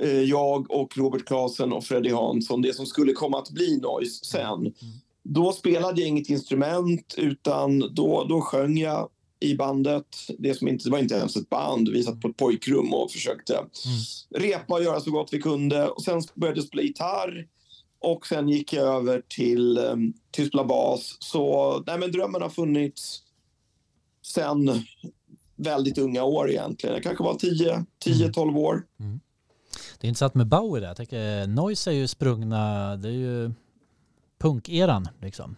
eh, 0.00 0.20
jag 0.20 0.70
och 0.70 0.96
Robert 0.96 1.24
Klasen 1.26 1.72
och 1.72 1.84
Freddie 1.84 2.12
Hansson, 2.12 2.62
det 2.62 2.74
som 2.74 2.86
skulle 2.86 3.12
komma 3.12 3.38
att 3.38 3.50
bli 3.50 3.76
Noise 3.76 4.24
sen. 4.24 4.72
Då 5.24 5.52
spelade 5.52 6.00
jag 6.00 6.08
inget 6.08 6.28
instrument, 6.28 7.14
utan 7.16 7.78
då, 7.78 8.26
då 8.28 8.40
sjöng 8.40 8.78
jag 8.78 9.08
i 9.42 9.56
bandet. 9.56 10.06
Det, 10.38 10.54
som 10.54 10.68
inte, 10.68 10.84
det 10.84 10.90
var 10.90 10.98
inte 10.98 11.14
ens 11.14 11.36
ett 11.36 11.50
band. 11.50 11.88
Vi 11.88 12.02
satt 12.02 12.20
på 12.20 12.28
ett 12.28 12.36
pojkrum 12.36 12.94
och 12.94 13.10
försökte 13.10 13.64
repa 14.34 14.74
och 14.74 14.82
göra 14.82 15.00
så 15.00 15.10
gott 15.10 15.32
vi 15.32 15.42
kunde. 15.42 15.88
Och 15.88 16.02
sen 16.02 16.22
började 16.34 16.58
jag 16.58 16.66
spela 16.66 16.82
gitarr. 16.82 17.46
Och 17.98 18.26
sen 18.26 18.48
gick 18.48 18.72
jag 18.72 18.96
över 18.96 19.22
till, 19.28 19.78
um, 19.78 20.12
till 20.30 20.46
spela 20.46 20.64
bas. 20.64 21.16
Så 21.20 21.82
nej, 21.86 21.98
men 21.98 22.12
drömmen 22.12 22.42
har 22.42 22.48
funnits 22.48 23.22
sen 24.22 24.84
väldigt 25.56 25.98
unga 25.98 26.24
år 26.24 26.50
egentligen. 26.50 26.94
Jag 26.94 27.02
kanske 27.02 27.24
var 27.24 27.34
10, 27.34 27.84
10-12 28.04 28.56
år. 28.56 28.82
Det 30.00 30.06
är 30.06 30.08
intressant 30.08 30.34
med 30.34 30.46
Bowie 30.46 30.80
där. 30.80 30.88
Jag 30.88 30.96
tänker, 30.96 31.46
Noise 31.46 31.90
är 31.90 31.94
ju 31.94 32.08
sprungna, 32.08 32.96
det 32.96 33.08
är 33.08 33.12
ju 33.12 33.52
punkeran 34.38 35.08
liksom. 35.20 35.56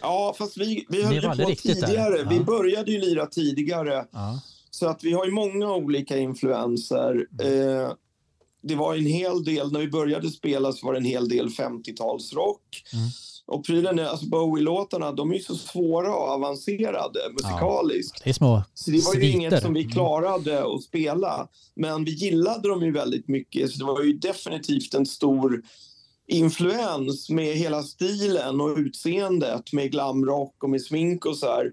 Ja, 0.00 0.34
fast 0.38 0.56
vi, 0.56 0.86
vi 0.88 1.02
höll 1.02 1.14
ju 1.14 1.20
på 1.20 1.34
tidigare. 1.62 2.22
Vi 2.30 2.36
Ja. 2.36 2.42
började 2.42 2.90
ju 2.92 2.98
lira 3.00 3.26
tidigare. 3.26 4.04
Ja. 4.12 4.40
Så 4.70 4.86
att 4.86 5.04
vi 5.04 5.12
har 5.12 5.24
ju 5.26 5.30
många 5.32 5.72
olika 5.74 6.18
influenser. 6.18 7.26
Mm. 7.42 7.78
Eh, 7.84 7.90
det 8.62 8.74
var 8.74 8.94
en 8.94 9.06
hel 9.06 9.44
del, 9.44 9.72
när 9.72 9.80
vi 9.80 9.88
började 9.88 10.30
spela 10.30 10.72
så 10.72 10.86
var 10.86 10.92
det 10.92 10.98
en 10.98 11.04
hel 11.04 11.28
del 11.28 11.48
50-talsrock. 11.48 12.60
Mm. 12.92 13.08
Och 13.46 13.64
prylen 13.66 13.98
är, 13.98 14.04
alltså 14.04 14.26
Bowie-låtarna, 14.26 15.12
de 15.12 15.30
är 15.30 15.34
ju 15.34 15.40
så 15.42 15.54
svåra 15.56 16.14
och 16.14 16.28
avancerade 16.28 17.20
musikaliskt. 17.32 18.24
Det 18.24 18.30
är 18.30 18.34
små 18.34 18.62
Så 18.74 18.90
det 18.90 19.04
var 19.04 19.14
ju 19.14 19.20
sviter. 19.20 19.36
inget 19.38 19.62
som 19.62 19.74
vi 19.74 19.80
Mm. 19.80 19.92
klarade 19.92 20.74
att 20.74 20.82
spela. 20.82 21.48
Men 21.74 22.04
vi 22.04 22.10
gillade 22.10 22.68
dem 22.68 22.82
ju 22.82 22.92
väldigt 22.92 23.28
mycket, 23.28 23.70
så 23.70 23.78
det 23.78 23.84
var 23.84 24.02
ju 24.02 24.12
definitivt 24.12 24.94
en 24.94 25.06
stor 25.06 25.62
influens 26.28 27.30
med 27.30 27.54
hela 27.56 27.82
stilen 27.82 28.60
och 28.60 28.76
utseendet 28.76 29.72
med 29.72 29.90
glamrock 29.92 30.62
och 30.62 30.70
med 30.70 30.82
smink 30.82 31.26
och 31.26 31.36
så 31.36 31.46
här. 31.46 31.72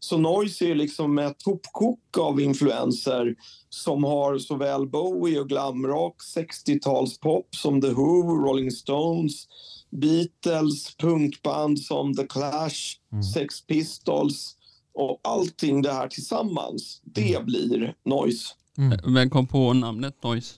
Så 0.00 0.18
Noise 0.18 0.64
är 0.66 0.74
liksom 0.74 1.18
ett 1.18 1.42
hopkok 1.44 2.18
av 2.18 2.40
influenser 2.40 3.34
som 3.68 4.04
har 4.04 4.38
såväl 4.38 4.86
Bowie 4.88 5.40
och 5.40 5.48
glamrock, 5.48 6.16
60-talspop 6.36 7.46
som 7.56 7.80
The 7.80 7.88
Who, 7.88 8.22
Rolling 8.46 8.70
Stones, 8.70 9.46
Beatles, 9.90 10.96
punkband 10.96 11.78
som 11.80 12.14
The 12.14 12.26
Clash, 12.26 12.76
Mm. 13.12 13.22
Sex 13.22 13.66
Pistols 13.66 14.56
och 14.94 15.20
allting 15.24 15.82
det 15.82 15.92
här 15.92 16.08
tillsammans, 16.08 17.00
det 17.04 17.34
Mm. 17.34 17.46
blir 17.46 17.94
Noise. 18.04 18.44
Mm. 18.78 19.14
Vem 19.14 19.30
kom 19.30 19.46
på 19.46 19.72
namnet 19.72 20.22
Noise? 20.22 20.54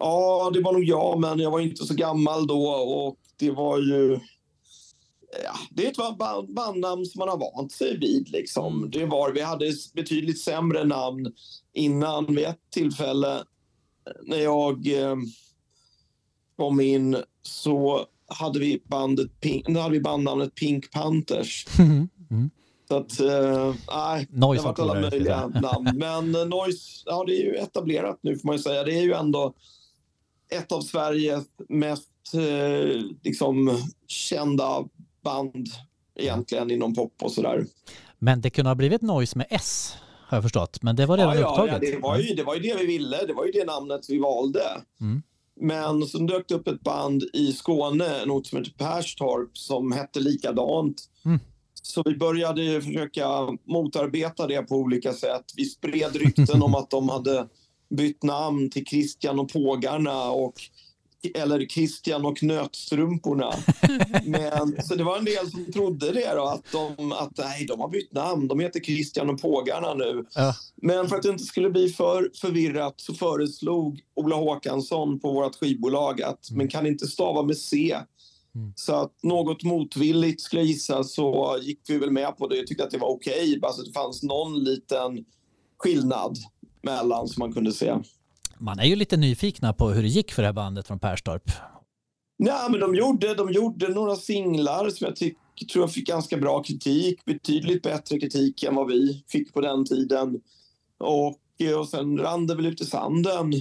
Ja, 0.00 0.50
det 0.54 0.60
var 0.60 0.72
nog 0.72 0.84
jag, 0.84 1.20
men 1.20 1.38
jag 1.38 1.50
var 1.50 1.60
inte 1.60 1.84
så 1.84 1.94
gammal 1.94 2.46
då 2.46 2.68
och 2.68 3.16
det 3.36 3.50
var 3.50 3.78
ju... 3.78 4.18
Ja, 5.44 5.54
det 5.70 5.86
är 5.86 5.90
ett 5.90 6.18
band, 6.18 6.54
bandnamn 6.54 7.06
som 7.06 7.18
man 7.18 7.28
har 7.28 7.38
vant 7.38 7.72
sig 7.72 7.98
vid. 7.98 8.28
Liksom. 8.28 8.76
Mm. 8.76 8.90
Det 8.90 9.06
var, 9.06 9.32
vi 9.32 9.40
hade 9.40 9.72
betydligt 9.94 10.40
sämre 10.40 10.84
namn 10.84 11.32
innan 11.72 12.34
vid 12.34 12.44
ett 12.44 12.70
tillfälle 12.70 13.44
när 14.22 14.38
jag 14.38 15.02
eh, 15.02 15.16
kom 16.56 16.80
in 16.80 17.16
så 17.42 18.06
hade 18.26 18.58
vi, 18.58 18.82
bandet 18.84 19.40
Pink, 19.40 19.68
hade 19.68 19.90
vi 19.90 20.00
bandnamnet 20.00 20.54
Pink 20.54 20.90
Panthers. 20.90 21.66
Mm. 21.78 22.08
Mm. 22.30 22.50
Så 22.88 22.96
att, 22.96 23.20
eh, 23.20 23.74
nej, 23.90 24.26
Noise 24.30 24.62
det 24.62 24.68
har 24.68 24.72
varit 24.72 24.78
alla 24.78 25.00
möjliga 25.00 25.46
namn. 25.46 25.90
Men 25.94 26.36
uh, 26.36 26.46
Noise, 26.46 27.02
ja 27.06 27.24
det 27.26 27.32
är 27.32 27.44
ju 27.44 27.54
etablerat 27.54 28.18
nu 28.22 28.38
får 28.38 28.46
man 28.46 28.56
ju 28.56 28.62
säga. 28.62 28.84
Det 28.84 28.92
är 28.92 29.02
ju 29.02 29.12
ändå 29.12 29.54
ett 30.50 30.72
av 30.72 30.80
Sveriges 30.80 31.44
mest 31.68 32.08
eh, 32.34 33.02
liksom, 33.22 33.78
kända 34.06 34.84
band 35.24 35.68
egentligen 36.14 36.70
inom 36.70 36.94
pop 36.94 37.14
och 37.22 37.32
sådär. 37.32 37.66
Men 38.18 38.40
det 38.40 38.50
kunde 38.50 38.70
ha 38.70 38.74
blivit 38.74 39.02
Noise 39.02 39.38
med 39.38 39.46
S 39.50 39.96
har 40.30 40.36
jag 40.36 40.42
förstått. 40.42 40.82
Men 40.82 40.96
det 40.96 41.06
var 41.06 41.16
redan 41.16 41.38
ja, 41.38 41.48
upptaget. 41.48 41.78
Ja, 41.82 41.90
det 41.90 41.98
var, 41.98 42.18
ju, 42.18 42.34
det 42.34 42.42
var 42.42 42.54
ju 42.54 42.60
det 42.60 42.76
vi 42.78 42.86
ville. 42.86 43.26
Det 43.26 43.32
var 43.32 43.44
ju 43.44 43.52
det 43.52 43.64
namnet 43.64 44.00
vi 44.08 44.18
valde. 44.18 44.62
Mm. 45.00 45.22
Men 45.60 46.02
så 46.02 46.18
dök 46.18 46.48
det 46.48 46.54
upp 46.54 46.68
ett 46.68 46.80
band 46.80 47.22
i 47.32 47.52
Skåne, 47.52 48.20
en 48.22 48.30
ort 48.30 48.46
som 48.46 48.58
heter 48.58 48.72
Perstorp, 48.72 49.58
som 49.58 49.92
hette 49.92 50.20
likadant. 50.20 51.02
Mm. 51.24 51.38
Så 51.82 52.02
vi 52.02 52.16
började 52.16 52.82
försöka 52.82 53.26
motarbeta 53.66 54.46
det 54.46 54.62
på 54.62 54.74
olika 54.74 55.12
sätt. 55.12 55.44
Vi 55.56 55.64
spred 55.64 56.16
rykten 56.16 56.62
om 56.62 56.74
att 56.74 56.90
de 56.90 57.08
hade 57.08 57.46
bytt 57.90 58.22
namn 58.22 58.70
till 58.70 58.84
Christian 58.84 59.40
och 59.40 59.52
Pågarna 59.52 60.30
och 60.30 60.54
eller 61.34 61.66
Christian 61.66 62.24
och 62.24 62.42
nötstrumporna. 62.42 63.54
Men, 64.24 64.82
så 64.82 64.94
det 64.94 65.04
var 65.04 65.18
en 65.18 65.24
del 65.24 65.50
som 65.50 65.72
trodde 65.72 66.12
det 66.12 66.34
då, 66.34 66.44
att 66.44 66.64
de, 66.72 67.12
att, 67.12 67.38
nej, 67.38 67.66
de 67.66 67.80
har 67.80 67.88
bytt 67.88 68.12
namn. 68.12 68.48
De 68.48 68.60
heter 68.60 68.80
Christian 68.80 69.30
och 69.30 69.40
Pågarna 69.40 69.94
nu. 69.94 70.24
Ja. 70.34 70.54
Men 70.76 71.08
för 71.08 71.16
att 71.16 71.22
det 71.22 71.28
inte 71.28 71.44
skulle 71.44 71.70
bli 71.70 71.88
för 71.88 72.30
förvirrat 72.40 72.94
så 72.96 73.14
föreslog 73.14 74.00
Ola 74.14 74.36
Håkansson 74.36 75.20
på 75.20 75.32
vårt 75.32 75.54
skivbolag 75.54 76.22
att 76.22 76.50
mm. 76.50 76.58
men 76.58 76.68
kan 76.68 76.86
inte 76.86 77.06
stava 77.06 77.42
med 77.42 77.56
C. 77.56 77.96
Mm. 78.54 78.72
Så 78.76 78.94
att 78.94 79.22
något 79.22 79.62
motvilligt 79.62 80.40
skulle 80.40 80.62
jag 80.62 80.68
gissa 80.68 81.04
så 81.04 81.58
gick 81.62 81.80
vi 81.88 81.98
väl 81.98 82.10
med 82.10 82.36
på 82.36 82.48
det. 82.48 82.56
Jag 82.56 82.66
tyckte 82.66 82.84
att 82.84 82.90
det 82.90 82.98
var 82.98 83.08
okej, 83.08 83.48
okay, 83.48 83.58
bara 83.58 83.72
så 83.72 83.80
att 83.80 83.86
det 83.86 83.92
fanns 83.92 84.22
någon 84.22 84.64
liten 84.64 85.24
skillnad 85.78 86.38
mellan 86.82 87.28
som 87.28 87.40
man 87.40 87.52
kunde 87.52 87.72
se. 87.72 87.96
Man 88.58 88.78
är 88.78 88.84
ju 88.84 88.96
lite 88.96 89.16
nyfikna 89.16 89.72
på 89.72 89.90
hur 89.90 90.02
det 90.02 90.08
gick 90.08 90.32
för 90.32 90.42
det 90.42 90.48
här 90.48 90.52
bandet 90.52 90.86
från 90.86 90.98
Perstorp. 90.98 91.50
Nej, 92.38 92.70
men 92.70 92.80
de 92.80 92.94
gjorde, 92.94 93.34
de 93.34 93.52
gjorde 93.52 93.88
några 93.88 94.16
singlar 94.16 94.90
som 94.90 95.06
jag 95.06 95.16
tyck, 95.16 95.36
tror 95.72 95.82
jag 95.82 95.92
fick 95.92 96.06
ganska 96.06 96.36
bra 96.36 96.62
kritik. 96.62 97.24
Betydligt 97.24 97.82
bättre 97.82 98.20
kritik 98.20 98.62
än 98.62 98.74
vad 98.74 98.88
vi 98.88 99.24
fick 99.28 99.52
på 99.52 99.60
den 99.60 99.84
tiden. 99.84 100.40
Och, 100.98 101.38
och 101.78 101.88
sen 101.90 102.18
rann 102.18 102.46
det 102.46 102.54
väl 102.54 102.66
ut 102.66 102.80
i 102.80 102.84
sanden 102.84 103.52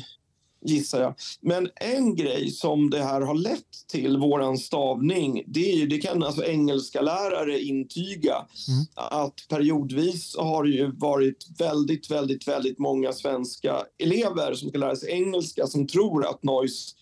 gissar 0.61 1.01
jag. 1.01 1.15
Men 1.41 1.69
en 1.75 2.15
grej 2.15 2.51
som 2.51 2.89
det 2.89 3.03
här 3.03 3.21
har 3.21 3.35
lett 3.35 3.87
till, 3.87 4.17
våran 4.17 4.57
stavning, 4.57 5.43
det, 5.47 5.71
är 5.71 5.75
ju, 5.75 5.87
det 5.87 5.97
kan 5.97 6.23
alltså 6.23 6.43
engelska 6.43 7.01
lärare 7.01 7.59
intyga. 7.59 8.35
Mm. 8.67 8.85
Att 8.95 9.45
periodvis 9.49 10.35
har 10.37 10.63
det 10.63 10.69
ju 10.69 10.91
varit 10.91 11.47
väldigt, 11.57 12.11
väldigt, 12.11 12.47
väldigt 12.47 12.79
många 12.79 13.13
svenska 13.13 13.83
elever 13.97 14.53
som 14.53 14.69
ska 14.69 14.77
lära 14.77 14.95
sig 14.95 15.11
engelska 15.11 15.67
som 15.67 15.87
tror 15.87 16.25
att 16.25 16.43
noise 16.43 16.95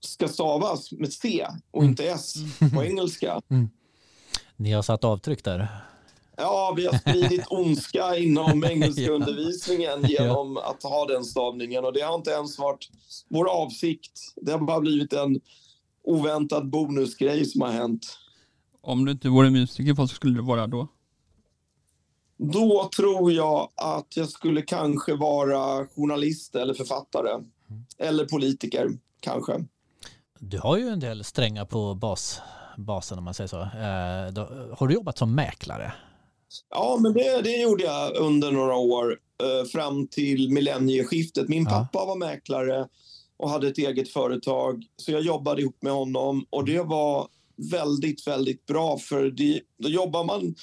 ska 0.00 0.28
stavas 0.28 0.92
med 0.92 1.12
C 1.12 1.46
och 1.70 1.82
mm. 1.82 1.90
inte 1.90 2.04
S 2.04 2.34
på 2.74 2.84
engelska. 2.84 3.40
Mm. 3.50 3.68
Ni 4.56 4.72
har 4.72 4.82
satt 4.82 5.04
avtryck 5.04 5.44
där. 5.44 5.68
Ja, 6.36 6.74
vi 6.76 6.86
har 6.86 6.98
spridit 6.98 7.46
ondska 7.50 8.16
inom 8.16 8.64
engelska 8.70 9.10
undervisningen 9.10 10.02
genom 10.02 10.56
att 10.56 10.82
ha 10.82 11.06
den 11.06 11.24
stavningen 11.24 11.84
och 11.84 11.92
det 11.92 12.00
har 12.00 12.14
inte 12.14 12.30
ens 12.30 12.58
varit 12.58 12.88
vår 13.28 13.48
avsikt. 13.48 14.20
Det 14.36 14.52
har 14.52 14.58
bara 14.58 14.80
blivit 14.80 15.12
en 15.12 15.40
oväntad 16.04 16.70
bonusgrej 16.70 17.44
som 17.44 17.60
har 17.60 17.70
hänt. 17.70 18.18
Om 18.80 19.04
du 19.04 19.12
inte 19.12 19.28
vore 19.28 19.50
musiker, 19.50 19.92
vad 19.92 20.10
skulle 20.10 20.34
du 20.34 20.42
vara 20.42 20.66
då? 20.66 20.88
Då 22.36 22.90
tror 22.96 23.32
jag 23.32 23.68
att 23.76 24.16
jag 24.16 24.28
skulle 24.28 24.62
kanske 24.62 25.14
vara 25.14 25.86
journalist 25.86 26.54
eller 26.54 26.74
författare. 26.74 27.30
Mm. 27.30 27.84
Eller 27.98 28.24
politiker, 28.24 28.88
kanske. 29.20 29.64
Du 30.38 30.58
har 30.58 30.76
ju 30.76 30.88
en 30.88 31.00
del 31.00 31.24
strängar 31.24 31.64
på 31.64 31.94
bas, 31.94 32.40
basen 32.76 33.18
om 33.18 33.24
man 33.24 33.34
säger 33.34 33.48
så. 33.48 33.60
Eh, 33.60 34.32
då, 34.32 34.68
har 34.78 34.88
du 34.88 34.94
jobbat 34.94 35.18
som 35.18 35.34
mäklare? 35.34 35.92
Ja, 36.70 36.98
men 37.00 37.12
det, 37.12 37.42
det 37.42 37.56
gjorde 37.56 37.84
jag 37.84 38.16
under 38.16 38.52
några 38.52 38.76
år 38.76 39.18
eh, 39.42 39.68
fram 39.68 40.06
till 40.06 40.52
millennieskiftet. 40.52 41.48
Min 41.48 41.64
pappa 41.64 41.98
ja. 41.98 42.04
var 42.04 42.16
mäklare 42.16 42.88
och 43.36 43.50
hade 43.50 43.68
ett 43.68 43.78
eget 43.78 44.08
företag, 44.08 44.84
så 44.96 45.12
jag 45.12 45.22
jobbade 45.22 45.62
ihop 45.62 45.82
med 45.82 45.92
honom 45.92 46.46
och 46.50 46.64
det 46.64 46.80
var 46.80 47.28
väldigt, 47.70 48.26
väldigt 48.26 48.66
bra 48.66 48.98
för 48.98 49.30
det, 49.30 49.60
då 49.78 49.88
jobbar 49.88 50.24
man 50.24 50.54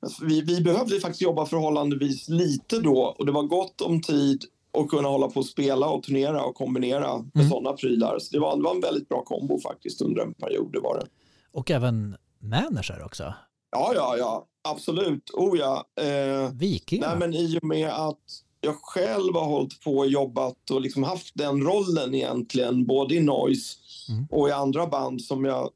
alltså, 0.00 0.24
vi, 0.24 0.40
vi 0.40 0.60
behövde 0.60 1.00
faktiskt 1.00 1.22
jobba 1.22 1.46
förhållandevis 1.46 2.28
lite 2.28 2.78
då 2.78 3.14
och 3.18 3.26
det 3.26 3.32
var 3.32 3.42
gott 3.42 3.80
om 3.80 4.02
tid 4.02 4.44
att 4.78 4.88
kunna 4.88 5.08
hålla 5.08 5.28
på 5.28 5.40
och 5.40 5.46
spela 5.46 5.88
och 5.88 6.02
turnera 6.02 6.44
och 6.44 6.54
kombinera 6.54 7.18
med 7.18 7.30
mm. 7.34 7.48
sådana 7.48 7.76
prylar. 7.76 8.18
Så 8.18 8.32
det 8.32 8.40
var, 8.40 8.56
det 8.56 8.62
var 8.62 8.74
en 8.74 8.80
väldigt 8.80 9.08
bra 9.08 9.22
kombo 9.22 9.60
faktiskt 9.60 10.02
under 10.02 10.22
en 10.22 10.34
period, 10.34 10.72
det 10.72 10.80
var 10.80 10.98
det. 10.98 11.06
Och 11.52 11.70
även 11.70 12.16
manager 12.38 13.02
också? 13.04 13.34
Ja, 13.70 13.92
ja, 13.94 14.16
ja. 14.18 14.46
Absolut. 14.62 15.30
Oh 15.32 15.58
ja. 15.58 15.84
Eh, 16.00 16.52
Viking? 16.52 17.00
Nej, 17.00 17.16
men 17.18 17.34
I 17.34 17.58
och 17.58 17.64
med 17.64 17.88
att 17.88 18.42
jag 18.60 18.76
själv 18.82 19.34
har 19.34 19.46
hållit 19.46 19.80
på 19.80 19.98
och 19.98 20.08
jobbat 20.08 20.70
och 20.70 20.80
liksom 20.80 21.02
haft 21.02 21.32
den 21.34 21.62
rollen 21.62 22.14
egentligen, 22.14 22.86
både 22.86 23.14
i 23.14 23.20
Noise 23.20 23.76
mm. 24.08 24.26
och 24.30 24.48
i 24.48 24.52
andra 24.52 24.86
band 24.86 25.22
som 25.22 25.44
jag 25.44 25.70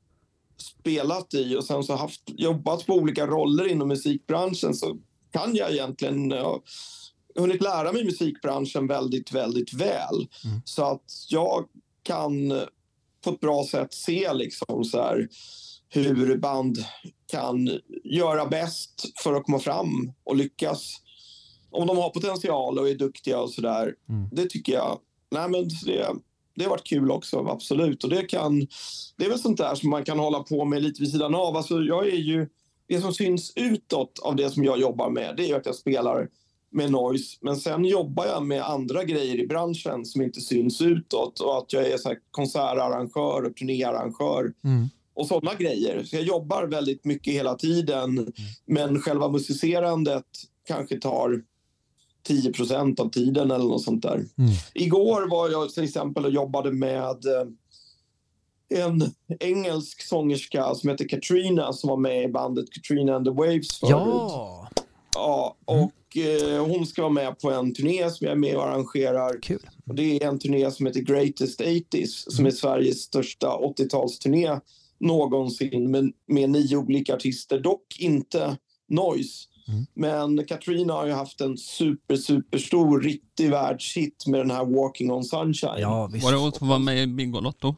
spelat 0.56 1.34
i 1.34 1.56
och 1.56 1.64
sen 1.64 1.84
så 1.84 1.96
haft 1.96 2.22
jobbat 2.26 2.86
på 2.86 2.94
olika 2.94 3.26
roller 3.26 3.68
inom 3.68 3.88
musikbranschen 3.88 4.74
så 4.74 4.96
kan 5.30 5.54
jag 5.54 5.72
egentligen 5.72 6.30
ja, 6.30 6.62
hunnit 7.34 7.62
lära 7.62 7.92
mig 7.92 8.04
musikbranschen 8.04 8.86
väldigt, 8.86 9.32
väldigt 9.32 9.72
väl. 9.72 10.28
Mm. 10.44 10.62
Så 10.64 10.84
att 10.84 11.26
jag 11.28 11.64
kan 12.02 12.48
på 13.24 13.30
ett 13.30 13.40
bra 13.40 13.66
sätt 13.70 13.94
se 13.94 14.32
liksom 14.32 14.84
så 14.84 14.98
här, 14.98 15.28
hur 15.94 16.38
band 16.38 16.78
kan 17.26 17.80
göra 18.04 18.46
bäst 18.46 19.18
för 19.22 19.34
att 19.34 19.44
komma 19.44 19.58
fram 19.58 20.12
och 20.24 20.36
lyckas. 20.36 20.96
Om 21.70 21.86
de 21.86 21.96
har 21.96 22.10
potential 22.10 22.78
och 22.78 22.88
är 22.88 22.94
duktiga 22.94 23.40
och 23.40 23.50
sådär. 23.50 23.94
Mm. 24.08 24.28
Det 24.32 24.46
tycker 24.50 24.72
jag. 24.72 24.98
Nej, 25.30 25.48
men 25.48 25.68
det, 25.84 26.06
det 26.54 26.62
har 26.62 26.70
varit 26.70 26.86
kul 26.86 27.10
också, 27.10 27.46
absolut. 27.48 28.04
Och 28.04 28.10
det, 28.10 28.22
kan, 28.22 28.66
det 29.16 29.24
är 29.24 29.28
väl 29.28 29.38
sånt 29.38 29.58
där 29.58 29.74
som 29.74 29.90
man 29.90 30.04
kan 30.04 30.18
hålla 30.18 30.42
på 30.42 30.64
med 30.64 30.82
lite 30.82 31.02
vid 31.02 31.10
sidan 31.10 31.34
av. 31.34 31.56
Alltså, 31.56 31.80
jag 31.80 32.06
är 32.06 32.16
ju, 32.16 32.48
det 32.88 33.00
som 33.00 33.14
syns 33.14 33.52
utåt 33.56 34.18
av 34.22 34.36
det 34.36 34.50
som 34.50 34.64
jag 34.64 34.80
jobbar 34.80 35.10
med, 35.10 35.34
det 35.36 35.50
är 35.50 35.56
att 35.56 35.66
jag 35.66 35.74
spelar 35.74 36.28
med 36.70 36.92
noise. 36.92 37.38
Men 37.40 37.56
sen 37.56 37.84
jobbar 37.84 38.26
jag 38.26 38.46
med 38.46 38.62
andra 38.62 39.04
grejer 39.04 39.40
i 39.40 39.46
branschen 39.46 40.04
som 40.04 40.22
inte 40.22 40.40
syns 40.40 40.82
utåt. 40.82 41.40
Och 41.40 41.58
att 41.58 41.72
jag 41.72 41.86
är 41.86 41.96
så 41.96 42.14
konsertarrangör 42.30 43.44
och 43.44 43.56
turnéarrangör. 43.56 44.52
Mm 44.64 44.88
och 45.14 45.26
sådana 45.26 45.54
grejer. 45.54 46.04
Så 46.04 46.16
jag 46.16 46.24
jobbar 46.24 46.64
väldigt 46.64 47.04
mycket 47.04 47.34
hela 47.34 47.54
tiden, 47.54 48.18
mm. 48.18 48.32
men 48.66 49.00
själva 49.00 49.28
musicerandet 49.28 50.24
kanske 50.66 51.00
tar 51.00 51.42
10% 52.28 53.00
av 53.00 53.10
tiden 53.10 53.50
eller 53.50 53.64
något 53.64 53.84
sånt 53.84 54.02
där. 54.02 54.14
Mm. 54.14 54.50
Igår 54.74 55.30
var 55.30 55.50
jag 55.50 55.70
till 55.70 55.84
exempel 55.84 56.24
och 56.24 56.30
jobbade 56.30 56.72
med 56.72 57.24
eh, 57.26 57.46
en 58.84 59.12
engelsk 59.40 60.02
sångerska 60.02 60.74
som 60.74 60.90
heter 60.90 61.08
Katrina 61.08 61.72
som 61.72 61.90
var 61.90 61.96
med 61.96 62.24
i 62.24 62.28
bandet 62.28 62.72
Katrina 62.72 63.16
and 63.16 63.24
the 63.24 63.30
Waves 63.30 63.78
förut. 63.78 63.90
Ja! 63.90 64.68
Ja, 65.14 65.56
mm. 65.68 65.84
och 65.84 66.16
mm. 66.16 66.54
eh, 66.54 66.66
hon 66.66 66.86
ska 66.86 67.02
vara 67.02 67.12
med 67.12 67.38
på 67.38 67.50
en 67.50 67.74
turné 67.74 68.10
som 68.10 68.24
jag 68.24 68.32
är 68.32 68.38
med 68.38 68.56
och 68.56 68.64
arrangerar. 68.64 69.42
Kul. 69.42 69.66
Och 69.86 69.94
det 69.94 70.22
är 70.22 70.28
en 70.28 70.38
turné 70.38 70.70
som 70.70 70.86
heter 70.86 71.00
Greatest 71.00 71.60
80s 71.60 72.06
som 72.06 72.38
mm. 72.38 72.46
är 72.46 72.50
Sveriges 72.50 73.02
största 73.02 73.46
80-talsturné 73.46 74.60
någonsin 75.00 75.90
med, 75.90 76.12
med 76.26 76.50
nio 76.50 76.76
olika 76.76 77.14
artister. 77.14 77.60
Dock 77.60 77.96
inte 77.98 78.56
Noise. 78.88 79.44
Mm. 79.68 79.86
Men 79.94 80.46
Katrina 80.46 80.92
har 80.92 81.06
ju 81.06 81.12
haft 81.12 81.40
en 81.40 81.56
super, 81.58 82.16
super 82.16 82.58
stor 82.58 83.00
riktig 83.00 83.50
världshit 83.50 84.26
med 84.26 84.40
den 84.40 84.50
här 84.50 84.64
Walking 84.64 85.12
on 85.12 85.24
Sunshine. 85.24 85.78
Ja, 85.78 86.06
visst. 86.12 86.24
Var 86.24 86.32
det 86.32 86.38
hon 86.38 86.52
som 86.52 86.68
var 86.68 86.78
med 86.78 87.02
i 87.02 87.06
Bingolotto? 87.06 87.74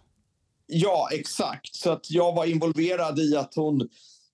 Ja, 0.66 1.08
exakt. 1.12 1.74
Så 1.74 1.90
att 1.90 2.10
jag 2.10 2.34
var 2.34 2.44
involverad 2.44 3.18
i 3.18 3.36
att 3.36 3.54
hon 3.54 3.80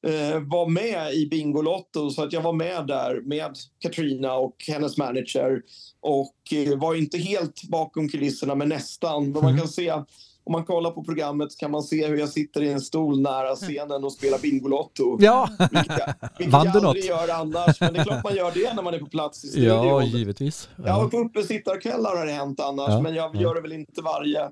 eh, 0.07 0.41
var 0.41 0.69
med 0.69 1.15
i 1.15 1.27
Bingolotto 1.27 2.11
så 2.11 2.23
att 2.23 2.33
jag 2.33 2.43
var 2.43 2.53
med 2.53 2.87
där 2.87 3.21
med 3.25 3.57
Katrina 3.79 4.35
och 4.35 4.57
hennes 4.69 4.97
manager 4.97 5.63
och 6.01 6.37
eh, 6.53 6.79
var 6.79 6.95
inte 6.95 7.19
helt 7.19 7.63
bakom 7.65 8.09
kulisserna 8.09 8.55
men 8.55 8.69
nästan. 8.69 9.23
Men 9.23 9.33
man 9.33 9.45
Mm. 9.45 9.59
kan 9.59 9.69
se 9.69 9.93
om 10.45 10.53
man 10.53 10.65
kollar 10.65 10.91
på 10.91 11.05
programmet 11.05 11.53
så 11.53 11.59
kan 11.59 11.71
man 11.71 11.83
se 11.83 12.07
hur 12.07 12.17
jag 12.17 12.29
sitter 12.29 12.63
i 12.63 12.73
en 12.73 12.81
stol 12.81 13.21
nära 13.21 13.55
scenen 13.57 14.05
och 14.05 14.13
spelar 14.13 14.39
Bingolotto. 14.39 15.17
Ja, 15.21 15.49
Vilket 15.71 15.99
jag, 15.99 16.15
vilket 16.39 16.53
Vann 16.53 16.67
jag 16.75 16.85
aldrig 16.85 17.05
gör 17.05 17.29
annars. 17.29 17.81
Men 17.81 17.93
det 17.93 18.01
är 18.01 18.05
klart 18.05 18.25
man 18.25 18.35
gör 18.37 18.51
det 18.55 18.75
när 18.75 18.83
man 18.83 18.95
är 18.95 18.99
på 18.99 19.07
plats 19.07 19.45
i 19.45 19.49
studion. 19.49 19.69
ja 19.87 20.03
givetvis. 20.05 20.69
Ja, 20.77 20.83
Ja. 20.87 21.05
och 21.05 21.11
på 21.11 21.19
uppesittarkvällar 21.19 22.17
har 22.17 22.27
det 22.27 22.33
hänt 22.33 22.61
annars, 22.61 22.89
Ja, 22.89 23.01
men 23.01 23.15
jag 23.15 23.25
ja. 23.25 23.29
Mm. 23.31 23.43
gör 23.43 23.55
det 23.55 23.61
väl 23.61 23.73
inte 23.73 24.03
varje, 24.03 24.51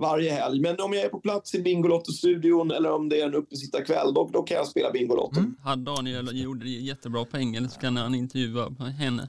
varje 0.00 0.32
helg. 0.32 0.60
Men 0.60 0.80
om 0.80 0.92
jag 0.92 1.04
är 1.04 1.08
på 1.08 1.20
plats 1.20 1.54
i 1.54 1.62
Bingolotto-studion 1.62 2.70
eller 2.70 2.92
om 2.92 3.08
det 3.08 3.20
är 3.20 3.26
en 3.26 3.34
uppesittarkväll, 3.34 4.14
då, 4.14 4.30
då 4.32 4.42
kan 4.42 4.56
jag 4.56 4.66
spela 4.66 4.90
Bingolotto. 4.90 5.40
Mm. 5.40 5.84
Daniel 5.84 6.28
gjorde 6.42 6.68
jättebra 6.68 7.24
på 7.24 7.36
engelska 7.36 7.90
när 7.90 8.02
han 8.02 8.14
intervjuade 8.14 8.84
henne. 8.90 9.28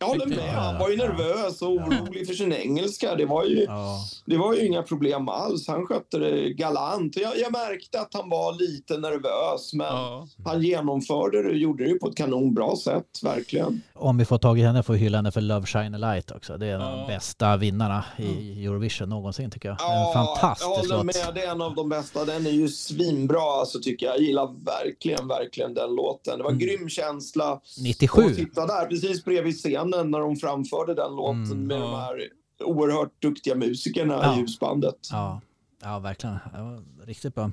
Jag 0.00 0.06
håller 0.06 0.26
med. 0.26 0.38
Han 0.54 0.78
var 0.78 0.88
ju 0.90 0.96
nervös 0.96 1.62
och 1.62 1.68
orolig 1.70 2.26
för 2.26 2.34
sin 2.34 2.52
engelska. 2.52 3.14
Det 3.14 3.26
var 3.26 3.44
ju, 3.44 3.64
Ja. 3.64 3.98
det 4.26 4.36
var 4.36 4.54
ju 4.54 4.66
inga 4.66 4.82
problem 4.82 5.28
alls. 5.28 5.68
Han 5.68 5.86
skötte 5.86 6.18
det 6.18 6.52
galant. 6.52 7.16
Jag, 7.16 7.38
jag 7.38 7.52
märkte 7.52 8.00
att 8.00 8.14
han 8.14 8.30
var 8.30 8.52
lite 8.60 8.98
nervös, 8.98 9.72
men 9.74 9.86
Ja. 9.86 10.28
han 10.44 10.62
genomförde 10.62 11.42
det 11.42 11.48
och 11.48 11.56
gjorde 11.56 11.84
det 11.84 11.94
på 11.94 12.08
ett 12.08 12.16
kanonbra 12.16 12.76
sätt, 12.76 13.20
verkligen. 13.22 13.82
Om 13.94 14.18
vi 14.18 14.24
får 14.24 14.38
tag 14.38 14.58
i 14.58 14.62
henne 14.62 14.82
får 14.82 14.92
vi 14.92 14.98
hylla 14.98 15.18
henne 15.18 15.32
för 15.32 15.40
Love 15.40 15.66
Shine 15.66 15.94
a 15.94 15.98
Light 15.98 16.30
också. 16.30 16.56
Det 16.58 16.66
är 16.66 16.74
en 16.74 16.82
av 16.82 16.92
de 16.92 17.00
Ja. 17.00 17.06
bästa 17.06 17.56
vinnarna 17.56 18.04
i 18.18 18.64
Eurovision 18.66 19.08
någonsin 19.08 19.50
tycker 19.50 19.68
jag. 19.68 19.78
En 20.06 20.12
fantastisk 20.12 20.70
jag 20.70 20.76
håller 20.76 20.96
låt. 20.96 21.04
med. 21.04 21.34
Det 21.34 21.44
är 21.44 21.50
en 21.50 21.62
av 21.62 21.74
de 21.74 21.88
bästa. 21.88 22.24
Den 22.24 22.46
är 22.46 22.50
ju 22.50 22.68
svinbra, 22.68 23.40
alltså, 23.60 23.78
tycker 23.80 24.06
jag. 24.06 24.14
Jag 24.16 24.22
gillar 24.22 24.48
verkligen, 24.64 25.28
verkligen 25.28 25.74
den 25.74 25.94
låten. 25.94 26.38
Det 26.38 26.44
var 26.44 26.50
en 26.50 26.56
Mm. 26.56 26.66
grym 26.68 26.88
känsla 26.88 27.60
97. 27.82 28.22
att 28.22 28.34
sitta 28.36 28.66
där 28.66 28.86
precis 28.86 29.24
bredvid 29.24 29.54
scenen 29.56 29.87
när 29.90 30.20
de 30.20 30.36
framförde 30.36 30.94
den 30.94 31.16
låten 31.16 31.42
Mm. 31.44 31.66
med 31.66 31.76
Ja. 31.76 31.80
de 31.82 31.94
här 31.94 32.28
oerhört 32.64 33.22
duktiga 33.22 33.54
musikerna 33.54 34.20
Ja. 34.22 34.36
i 34.36 34.40
ljusbandet. 34.40 35.08
Ja, 35.12 35.40
ja 35.82 35.98
verkligen. 35.98 36.34
Det 36.54 36.62
var 36.62 37.06
riktigt 37.06 37.34
bra. 37.34 37.50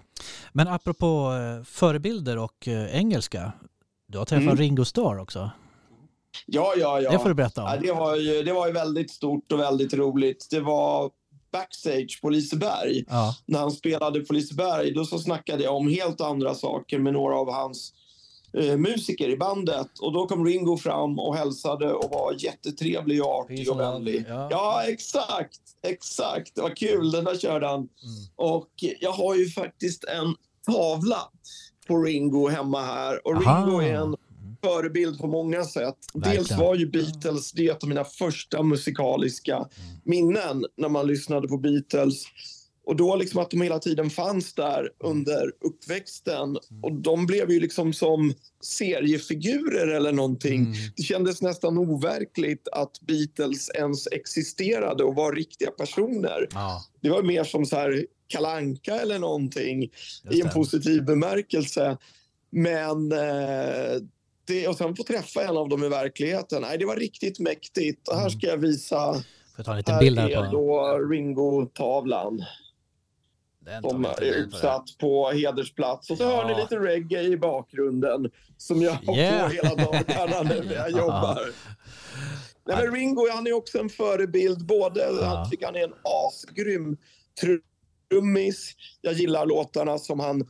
Men 0.53 0.67
apropå 0.67 1.31
eh, 1.33 1.63
förebilder 1.63 2.37
och 2.37 2.67
eh, 2.67 2.95
engelska. 2.95 3.51
Du 4.07 4.17
har 4.17 4.25
träffat 4.25 4.43
Mm. 4.43 4.57
Ringo 4.57 4.85
Starr 4.85 5.19
också. 5.19 5.49
Ja, 6.45 6.73
ja, 6.77 7.01
ja. 7.01 7.11
Det 7.11 7.19
får 7.19 7.29
du 7.29 7.35
berätta 7.35 7.61
Ja, 7.61 7.75
om. 7.75 7.81
det, 7.81 7.91
var 7.93 8.15
ju, 8.15 8.43
det 8.43 8.53
var 8.53 8.67
ju 8.67 8.73
väldigt 8.73 9.11
stort 9.11 9.51
och 9.51 9.59
väldigt 9.59 9.93
roligt. 9.93 10.47
Det 10.51 10.59
var 10.59 11.11
backstage 11.51 12.19
på 12.21 12.29
Liseberg. 12.29 13.03
Ja, 13.07 13.35
När 13.45 13.59
han 13.59 13.71
spelade 13.71 14.19
på 14.19 14.33
Liseberg 14.33 14.93
då 14.93 15.05
så 15.05 15.19
snackade 15.19 15.63
jag 15.63 15.75
om 15.75 15.87
helt 15.89 16.21
andra 16.21 16.53
saker 16.55 16.99
med 16.99 17.13
några 17.13 17.35
av 17.35 17.51
hans 17.53 17.93
eh, 18.57 18.77
musiker 18.77 19.29
i 19.29 19.37
bandet. 19.37 19.99
Och 19.99 20.13
då 20.13 20.27
kom 20.27 20.45
Ringo 20.45 20.77
fram 20.77 21.19
och 21.19 21.35
hälsade 21.35 21.93
och 21.93 22.11
var 22.11 22.35
jättetrevlig 22.39 23.23
och 23.23 23.29
artig 23.29 23.71
och 23.71 23.79
vänlig. 23.79 24.25
Ja. 24.27 24.47
Ja. 24.51 24.83
exakt. 24.87 25.59
Exakt. 25.87 26.55
Det 26.55 26.61
var 26.61 26.75
kul. 26.75 27.11
Den 27.11 27.23
där 27.23 27.37
körde 27.37 27.67
han. 27.67 27.79
Mm. 27.79 27.89
Och 28.35 28.69
jag 28.99 29.11
har 29.11 29.35
ju 29.35 29.49
faktiskt 29.49 30.03
en 30.03 30.35
tavla 30.65 31.19
på 31.87 31.97
Ringo 31.97 32.47
hemma 32.47 32.81
här. 32.81 33.27
Och 33.27 33.33
Aha. 33.33 33.65
Ringo 33.65 33.81
är 33.81 33.93
en 33.93 34.15
förebild 34.63 35.19
på 35.19 35.27
många 35.27 35.63
sätt. 35.63 35.97
Dels 36.13 36.51
var 36.51 36.75
ju 36.75 36.91
Beatles 36.91 37.51
det 37.51 37.83
av 37.83 37.89
mina 37.89 38.03
första 38.03 38.63
musikaliska 38.63 39.67
minnen 40.03 40.65
när 40.77 40.89
man 40.89 41.07
lyssnade 41.07 41.47
på 41.47 41.57
Beatles. 41.57 42.23
Och 42.85 42.95
då 42.95 43.15
liksom 43.15 43.41
att 43.41 43.51
de 43.51 43.61
hela 43.61 43.79
tiden 43.79 44.09
fanns 44.09 44.53
där 44.53 44.89
under 44.99 45.51
uppväxten. 45.61 46.57
Och 46.83 46.93
de 46.93 47.25
blev 47.25 47.51
ju 47.51 47.59
liksom 47.59 47.93
som 47.93 48.33
seriefigurer 48.63 49.87
eller 49.87 50.11
någonting. 50.11 50.61
Mm. 50.61 50.73
Det 50.95 51.03
kändes 51.03 51.41
nästan 51.41 51.77
overkligt 51.77 52.67
att 52.71 53.01
Beatles 53.01 53.69
ens 53.69 54.07
existerade 54.07 55.03
och 55.03 55.15
var 55.15 55.33
riktiga 55.33 55.71
personer. 55.71 56.47
Ja, 56.51 56.85
Det 57.01 57.09
var 57.09 57.23
mer 57.23 57.43
som 57.43 57.65
så 57.65 57.75
här 57.75 58.05
kalanka 58.27 58.95
eller 58.95 59.19
någonting 59.19 59.83
i 60.31 60.41
en 60.41 60.49
positiv 60.49 61.05
bemärkelse. 61.05 61.97
Men 62.49 63.11
eh, 63.11 64.01
det, 64.47 64.67
och 64.67 64.77
sen 64.77 64.95
få 64.95 65.03
träffa 65.03 65.43
en 65.43 65.57
av 65.57 65.69
dem 65.69 65.83
i 65.83 65.89
verkligheten. 65.89 66.61
Nej, 66.61 66.77
det 66.77 66.85
var 66.85 66.95
riktigt 66.95 67.39
mäktigt. 67.39 68.07
Och 68.07 68.15
här 68.15 68.29
ska 68.29 68.47
jag 68.47 68.57
visa. 68.57 69.13
Får 69.13 69.23
jag 69.57 69.65
ta 69.65 69.71
en 69.71 69.77
liten 69.77 69.93
Här 69.93 70.01
bild 70.01 70.19
här 70.19 70.29
är 70.29 70.35
på 70.35 70.51
då 70.51 70.97
Ringo-tavlan 70.97 72.45
som 73.81 74.05
är 74.05 74.15
det. 74.19 74.25
utsatt 74.25 74.85
på 74.99 75.29
hedersplats. 75.31 76.09
Och 76.09 76.17
så 76.17 76.23
hör 76.25 76.45
ni 76.45 76.51
Ja. 76.51 76.57
lite 76.59 76.75
reggae 76.79 77.23
i 77.23 77.37
bakgrunden 77.37 78.31
som 78.57 78.81
jag 78.81 78.91
har 78.91 79.17
Yeah. 79.17 79.47
på 79.47 79.53
hela 79.53 79.75
dagarna 79.75 80.41
nu 80.43 80.63
när 80.65 80.75
jag 80.75 80.91
jobbar. 81.01 81.39
Nej, 82.67 82.77
men 82.85 82.91
Ringo 82.95 83.27
han 83.31 83.47
är 83.47 83.53
också 83.53 83.79
en 83.79 83.89
förebild. 83.89 84.65
Både, 84.65 84.99
Ja. 85.21 85.25
han, 85.25 85.49
tycker 85.49 85.65
han 85.65 85.75
är 85.75 85.83
en 85.83 85.93
asgrym 86.03 86.97
trummis. 88.11 88.73
Jag 89.01 89.13
gillar 89.13 89.45
låtarna 89.45 89.97
som 89.97 90.19
han 90.19 90.47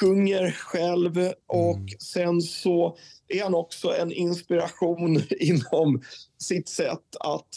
sjunger 0.00 0.50
själv. 0.50 1.32
Och 1.46 1.76
Mm. 1.76 1.88
sen 1.98 2.42
så 2.42 2.96
är 3.28 3.42
han 3.42 3.54
också 3.54 3.94
en 3.96 4.12
inspiration 4.12 5.22
inom 5.40 6.02
sitt 6.38 6.68
sätt 6.68 7.16
att 7.20 7.48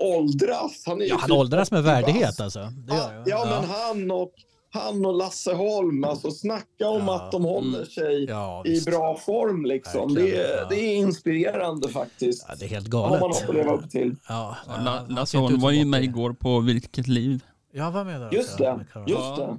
åldras. 0.00 0.82
Han, 0.86 1.00
är 1.02 1.06
Ja, 1.06 1.16
han 1.20 1.28
typ 1.30 1.38
åldras 1.38 1.70
med 1.70 1.80
80 1.80 1.84
bast. 1.86 1.96
värdighet 2.08 2.40
alltså. 2.40 2.58
Det 2.86 2.94
gör 2.94 3.00
Ja, 3.02 3.12
jag. 3.26 3.28
ja, 3.28 3.46
men 3.60 3.70
han 3.70 4.10
och, 4.10 4.32
han 4.72 5.06
och 5.06 5.14
Lasse 5.14 5.52
Holm, 5.54 6.04
alltså 6.04 6.30
snacka 6.30 6.88
om 6.88 7.02
Ja. 7.06 7.16
att 7.16 7.32
de 7.32 7.44
håller 7.44 7.78
Mm. 7.78 7.86
sig 7.86 8.24
ja, 8.24 8.62
i 8.66 8.80
bra 8.80 9.16
form. 9.16 9.64
Liksom. 9.66 10.14
Det, 10.14 10.36
är, 10.36 10.56
ja. 10.58 10.66
det 10.70 10.76
är 10.80 10.96
inspirerande 10.96 11.88
faktiskt. 11.88 12.44
Ja, 12.48 12.54
det 12.58 12.64
är 12.64 12.68
helt 12.68 12.90
Det 12.90 12.96
har 12.96 13.10
man 13.10 13.20
galet. 13.20 13.48
att 13.48 13.54
leva 13.54 13.72
upp 13.72 13.90
till. 13.90 14.16
Ja, 14.28 14.56
Ja, 14.66 14.72
han- 14.72 14.84
La- 14.84 14.90
han 14.90 15.14
Lasse 15.14 15.38
Holm 15.38 15.60
var 15.60 15.70
ju 15.70 15.84
med 15.84 16.00
80. 16.00 16.08
igår 16.08 16.32
på 16.32 16.60
Vilket 16.60 17.06
liv. 17.08 17.40
Ja, 17.72 17.90
vad 17.90 18.06
menar 18.06 18.30
du? 18.30 18.36
Just 18.36 18.58
det. 18.58 18.86
Just 19.06 19.08
Ja. 19.20 19.36
det. 19.38 19.58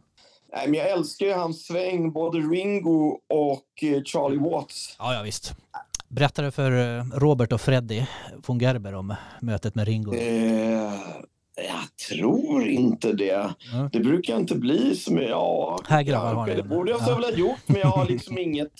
Nej, 0.57 0.67
men 0.67 0.73
jag 0.79 0.89
älskar 0.89 1.25
ju 1.25 1.33
hans 1.33 1.65
sväng, 1.65 2.11
både 2.11 2.37
Ringo 2.37 3.19
och 3.29 3.83
eh, 3.83 4.03
Charlie 4.03 4.37
Watts. 4.37 4.95
Ja, 4.99 5.13
ja 5.13 5.21
visst. 5.21 5.53
Berättade 6.11 6.51
för 6.51 6.97
eh, 6.97 7.03
Robert 7.13 7.53
och 7.53 7.61
Freddy 7.61 8.03
von 8.47 8.59
Gerber 8.59 8.93
om 8.95 9.15
mötet 9.41 9.75
med 9.75 9.87
Ringo. 9.87 10.13
Eh, 10.15 10.93
jag 11.55 11.97
tror 12.09 12.67
inte 12.67 13.13
det. 13.13 13.53
Ja. 13.73 13.89
Det 13.93 13.99
brukar 13.99 14.37
inte 14.37 14.55
bli 14.55 14.95
som... 14.95 15.17
Ja, 15.17 15.79
Här 15.87 16.01
grabbar 16.03 16.33
har 16.33 16.47
ni 16.47 16.55
det 16.55 16.63
borde 16.63 16.91
jag 16.91 17.01
så 17.03 17.11
Ja. 17.11 17.15
väl 17.15 17.23
ha 17.23 17.31
gjort, 17.31 17.59
men 17.67 17.79
jag 17.81 17.87
har 17.87 18.05
liksom 18.05 18.37
inget, 18.37 18.71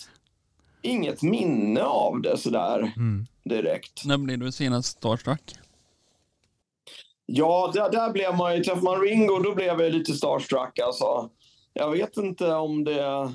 inget 0.82 1.22
minne 1.22 1.82
av 1.82 2.22
det 2.22 2.36
sådär 2.38 2.92
Mm. 2.96 3.26
direkt. 3.44 4.04
När 4.04 4.18
blev 4.18 4.38
du 4.38 4.52
senast 4.52 4.88
starstruck? 4.98 5.52
Ja, 7.26 7.70
där, 7.74 7.90
där 7.92 8.12
blev 8.12 8.36
man 8.36 8.56
ju... 8.56 8.64
Träffade 8.64 8.84
man 8.84 9.00
Ringo, 9.00 9.38
då 9.38 9.54
blev 9.54 9.80
jag 9.80 9.92
lite 9.92 10.12
starstruck 10.12 10.78
alltså. 10.78 11.30
Jag 11.72 11.90
vet 11.90 12.16
inte 12.16 12.54
om 12.54 12.84
det... 12.84 13.30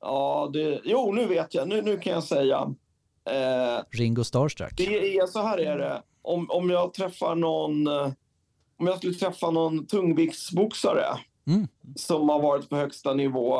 Ja, 0.00 0.50
det... 0.52 0.80
Jo, 0.84 1.12
nu 1.12 1.26
vet 1.26 1.54
jag. 1.54 1.68
Nu, 1.68 1.82
nu 1.82 1.98
kan 1.98 2.12
jag 2.12 2.24
säga. 2.24 2.74
Eh, 3.30 3.82
Ringo 3.90 4.24
Starstruck. 4.24 4.74
det 4.76 5.16
är 5.16 5.26
så 5.26 5.42
här 5.42 5.58
är 5.58 5.78
det. 5.78 6.02
Om, 6.22 6.50
om 6.50 6.70
jag 6.70 6.94
träffar 6.94 7.34
någon... 7.34 7.86
eh, 7.86 8.10
Om 8.78 8.86
jag 8.86 8.98
skulle 8.98 9.14
träffa 9.14 9.50
någon 9.50 9.86
tungviktsboxare 9.86 11.04
Mm. 11.48 11.68
som 11.96 12.28
har 12.28 12.42
varit 12.42 12.68
på 12.68 12.76
högsta 12.76 13.14
nivå. 13.14 13.58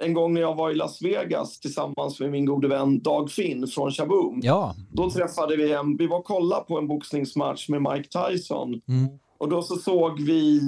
En 0.00 0.14
gång 0.14 0.34
när 0.34 0.40
jag 0.40 0.54
var 0.54 0.70
i 0.70 0.74
Las 0.74 1.02
Vegas 1.02 1.60
tillsammans 1.60 2.20
med 2.20 2.30
min 2.30 2.44
gode 2.44 2.68
vän 2.68 3.02
Dag 3.02 3.30
Finn 3.30 3.66
från 3.66 3.90
Shaboom. 3.92 4.40
Ja. 4.42 4.74
Då 4.92 5.10
träffade 5.10 5.56
vi 5.56 5.72
en, 5.72 5.96
vi 5.96 6.06
var 6.06 6.18
och 6.18 6.24
kollade 6.24 6.64
på 6.64 6.78
en 6.78 6.88
boxningsmatch 6.88 7.68
med 7.68 7.82
Mike 7.82 8.08
Tyson. 8.08 8.80
Mm. 8.88 9.06
Och 9.38 9.48
då 9.48 9.62
så 9.62 9.76
såg 9.76 10.20
vi 10.20 10.60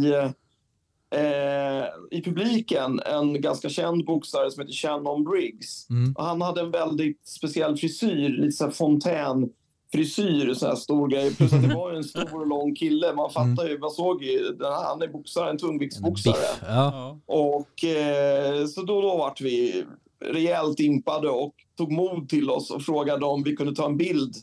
eh, 1.11 1.85
i 2.11 2.23
publiken 2.25 3.01
en 3.01 3.41
ganska 3.41 3.69
känd 3.69 4.05
boxare 4.05 4.51
som 4.51 4.61
heter 4.61 4.75
Shannon 4.75 5.25
Briggs. 5.25 5.91
Mm. 5.91 6.13
Och 6.13 6.25
han 6.25 6.43
hade 6.43 6.61
en 6.61 6.71
väldigt 6.71 7.29
speciell 7.29 7.77
frisyr, 7.77 8.29
lite 8.29 8.53
så 8.53 8.65
här 8.65 8.71
fontänfrisyr, 8.71 10.55
så 10.55 10.67
här 10.67 10.75
stor 10.75 11.09
grej. 11.09 11.35
Plus 11.37 11.53
att 11.53 11.69
det 11.69 11.75
var 11.75 11.91
ju 11.91 11.97
en 11.97 12.05
stor 12.05 12.41
och 12.41 12.47
lång 12.47 12.75
kille. 12.75 13.15
Man 13.15 13.31
fattar 13.31 13.69
ju, 13.69 13.79
man 13.79 13.91
såg 13.91 14.23
ju, 14.25 14.39
den 14.39 14.73
här, 14.73 14.85
han 14.85 15.03
är 15.03 15.09
boxare, 15.09 15.51
en 15.51 15.59
tungviktsboxare. 15.59 16.37
Ja. 16.63 16.67
Ja. 16.69 17.21
Och 17.27 17.85
eh, 17.85 18.67
så 18.67 18.83
då, 18.83 19.01
då 19.01 19.17
vart 19.17 19.41
vi 19.41 19.85
rejält 20.25 20.81
impade 20.81 21.29
och 21.29 21.55
tog 21.77 21.93
mod 21.93 22.29
till 22.29 22.51
oss 22.51 22.71
och 22.71 22.83
frågade 22.83 23.27
om 23.27 23.43
vi 23.43 23.57
kunde 23.57 23.75
ta 23.75 23.87
en 23.87 23.97
bild 23.97 24.35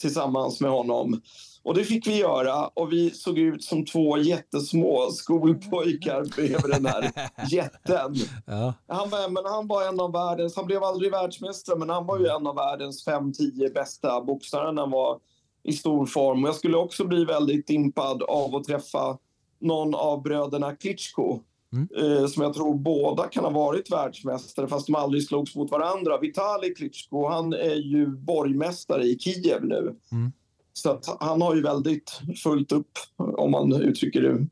tillsammans 0.00 0.60
med 0.60 0.70
honom. 0.70 1.20
Och 1.64 1.74
det 1.74 1.84
fick 1.84 2.06
vi 2.06 2.18
göra 2.18 2.66
och 2.66 2.92
vi 2.92 3.10
såg 3.10 3.38
ut 3.38 3.64
som 3.64 3.84
två 3.84 4.18
jättesmå 4.18 5.10
skolpojkar 5.10 6.24
bredvid 6.36 6.70
den 6.70 6.86
här 6.86 7.10
jätten. 7.50 8.14
Ja. 8.46 8.74
Han 8.86 9.10
var, 9.10 9.28
men 9.28 9.44
han 9.44 9.66
var 9.66 9.88
en 9.88 10.00
av 10.00 10.12
världens, 10.12 10.56
han 10.56 10.66
blev 10.66 10.82
aldrig 10.82 11.10
världsmästare 11.10 11.78
men 11.78 11.90
han 11.90 12.06
var 12.06 12.18
ju 12.18 12.26
en 12.26 12.46
av 12.46 12.54
världens 12.54 13.06
5-10 13.06 13.74
bästa 13.74 14.20
boxare 14.20 14.72
när 14.72 14.82
han 14.82 14.90
var 14.90 15.18
i 15.64 15.72
stor 15.72 16.06
form. 16.06 16.42
Och 16.44 16.48
jag 16.48 16.56
skulle 16.56 16.76
också 16.76 17.04
bli 17.04 17.24
väldigt 17.24 17.70
impad 17.70 18.22
av 18.22 18.56
att 18.56 18.64
träffa 18.64 19.18
någon 19.60 19.94
av 19.94 20.22
bröderna 20.22 20.76
Klitschko 20.76 21.40
Mm. 21.72 21.88
eh, 21.96 22.26
som 22.26 22.42
jag 22.42 22.54
tror 22.54 22.74
båda 22.74 23.28
kan 23.28 23.44
ha 23.44 23.50
varit 23.50 23.92
världsmästare 23.92 24.68
fast 24.68 24.86
de 24.86 24.94
aldrig 24.94 25.26
slogs 25.26 25.54
mot 25.54 25.70
varandra. 25.70 26.18
Vitali 26.18 26.74
Klitschko, 26.74 27.28
han 27.28 27.52
är 27.52 27.74
ju 27.74 28.06
borgmästare 28.06 29.04
i 29.04 29.18
Kiev 29.18 29.64
nu. 29.64 29.96
Mm. 30.12 30.32
Så 30.72 30.90
att 30.90 31.16
han 31.20 31.42
har 31.42 31.54
ju 31.54 31.62
väldigt 31.62 32.20
fullt 32.42 32.72
upp, 32.72 32.90
om 33.16 33.50
man 33.50 33.72
uttrycker 33.72 34.22
det 34.22 34.46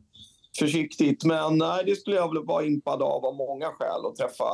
försiktigt. 0.58 1.24
Men 1.24 1.58
nej, 1.58 1.84
det 1.86 1.96
skulle 1.96 2.16
jag 2.16 2.34
väl 2.34 2.44
vara 2.44 2.64
impad 2.64 3.02
av 3.02 3.24
av 3.26 3.34
många 3.36 3.66
skäl 3.66 4.06
att 4.06 4.16
träffa 4.16 4.44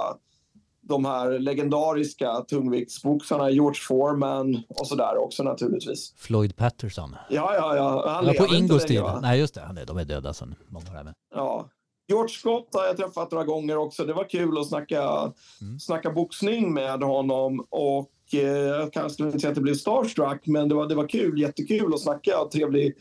de 0.81 1.05
här 1.05 1.39
legendariska 1.39 2.41
tungviktsboxarna, 2.49 3.51
George 3.51 3.81
Foreman 3.89 4.63
och 4.69 4.87
sådär 4.87 5.17
också 5.19 5.43
naturligtvis. 5.43 6.15
Floyd 6.17 6.57
Patterson. 6.57 7.17
Ja, 7.31 7.55
ja, 7.55 7.77
ja. 7.77 8.05
Han 8.09 8.27
Ja, 8.27 8.33
på 8.47 8.55
Ingos 8.55 8.85
tid. 8.85 9.03
Nej, 9.23 9.39
just 9.41 9.55
det. 9.55 9.61
Han 9.61 9.79
är- 9.79 9.87
De 9.87 9.97
är 9.99 10.05
döda 10.05 10.33
sedan 10.35 10.55
många 10.69 10.91
år. 10.91 11.01
även. 11.01 11.15
Ja. 11.35 11.69
George 12.09 12.29
Scott 12.29 12.69
har 12.75 12.85
jag 12.85 12.97
träffat 12.97 13.31
några 13.33 13.45
gånger 13.45 13.77
också. 13.77 14.05
Det 14.05 14.13
var 14.13 14.29
kul 14.31 14.59
att 14.59 14.67
snacka, 14.69 15.33
Mm. 15.61 15.81
snacka 15.81 16.11
boxning 16.11 16.75
med 16.75 17.03
honom. 17.03 17.67
Och 17.71 18.09
jag 18.35 18.93
kanske 18.93 19.11
skulle 19.11 19.29
inte 19.29 19.39
säga 19.39 19.49
att 19.49 19.55
det 19.55 19.61
blev 19.61 19.75
starstruck, 19.75 20.47
men 20.47 20.69
det 20.69 20.75
var, 20.75 20.87
det 20.87 20.95
var 20.95 21.09
kul. 21.09 21.41
Jättekul 21.41 21.95
att 21.95 22.01
snacka. 22.01 22.33
Trevlig 22.53 22.95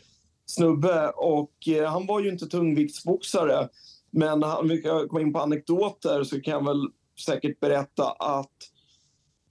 snubbe. 0.45 1.09
Och 1.09 1.67
eh, 1.67 1.89
han 1.91 2.05
var 2.05 2.19
ju 2.19 2.29
inte 2.29 2.45
tungviktsboxare. 2.45 3.69
Men 4.11 4.43
han, 4.43 4.67
vi 4.67 4.81
komma 4.81 5.21
in 5.21 5.33
på 5.33 5.39
anekdoter 5.39 6.23
så 6.23 6.41
kan 6.41 6.51
jag 6.53 6.65
väl 6.65 6.87
säkert 7.25 7.59
berätta 7.59 8.11
att 8.11 8.51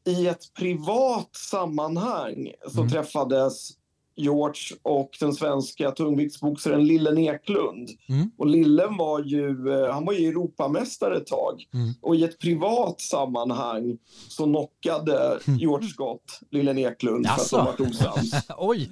i 0.06 0.26
ett 0.26 0.54
privat 0.58 1.36
sammanhang 1.36 2.52
så 2.68 2.80
Mm. 2.80 2.90
träffades 2.90 3.70
George 4.16 4.76
och 4.82 5.10
den 5.20 5.32
svenska 5.32 5.90
tungviktsboxaren 5.90 6.84
Lillen 6.84 7.18
Eklund. 7.18 7.88
Mm. 8.08 8.30
Och 8.38 8.46
Lillen 8.46 8.96
var 8.96 9.20
ju, 9.20 9.72
eh, 9.72 9.92
han 9.92 10.04
var 10.04 10.12
ju 10.12 10.28
Europamästare 10.28 11.16
ett 11.16 11.26
tag. 11.26 11.64
Mm. 11.74 11.94
Och 12.02 12.16
i 12.16 12.24
ett 12.24 12.38
privat 12.38 13.00
sammanhang 13.00 13.98
så 14.28 14.44
knockade 14.44 15.38
George 15.60 15.88
Scott 15.88 16.40
Lillen 16.50 16.78
Eklund 16.78 17.26
för 17.26 17.58
att 17.60 17.76
de 17.78 17.84
Jaså? 17.84 17.84
var 17.84 17.90
osams. 17.90 18.34
Oj! 18.58 18.90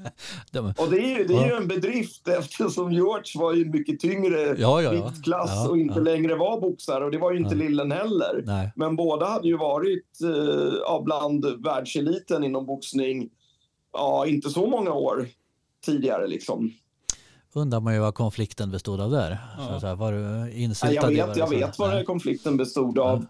De, 0.50 0.74
Och 0.78 0.90
det 0.90 0.98
är, 0.98 1.18
ju, 1.18 1.24
det 1.24 1.34
är 1.34 1.46
ju 1.46 1.54
en 1.56 1.68
bedrift 1.68 2.28
eftersom 2.28 2.92
George 2.92 3.32
var 3.34 3.54
ju 3.54 3.64
mycket 3.64 4.00
tyngre 4.00 4.40
ja, 4.40 4.82
ja, 4.82 4.94
ja. 4.94 5.04
viktklass 5.06 5.50
ja, 5.50 5.68
och 5.68 5.78
inte 5.78 6.00
längre 6.00 6.34
var 6.34 6.60
boxare. 6.60 7.04
Och 7.04 7.10
det 7.10 7.18
var 7.18 7.32
ju 7.32 7.38
inte. 7.38 7.54
Lillen 7.54 7.92
heller. 7.92 8.42
Nej. 8.44 8.72
Men 8.76 8.96
båda 8.96 9.26
hade 9.26 9.48
ju 9.48 9.56
varit 9.56 10.18
eh, 10.22 11.02
bland 11.04 11.46
världseliten 11.64 12.44
inom 12.44 12.66
boxning, 12.66 13.28
ja, 13.92 14.26
inte 14.26 14.50
så 14.50 14.66
många 14.66 14.92
år 14.92 15.28
tidigare 15.84 16.26
liksom. 16.26 16.72
Undrar 17.54 17.80
man 17.80 17.94
ju 17.94 18.00
vad 18.00 18.14
konflikten 18.14 18.70
bestod 18.70 19.00
av 19.00 19.10
där. 19.10 19.38
Ja. 19.58 19.80
Så, 19.80 19.86
här, 19.86 19.94
var 19.94 20.12
du 20.12 20.18
Nej, 20.18 20.62
insyltad 20.62 21.12
jag 21.12 21.26
vet, 21.26 21.36
jag 21.36 21.50
vet 21.50 21.78
vad 21.78 21.90
här 21.90 22.04
konflikten 22.04 22.56
bestod 22.56 22.98
av. 22.98 23.26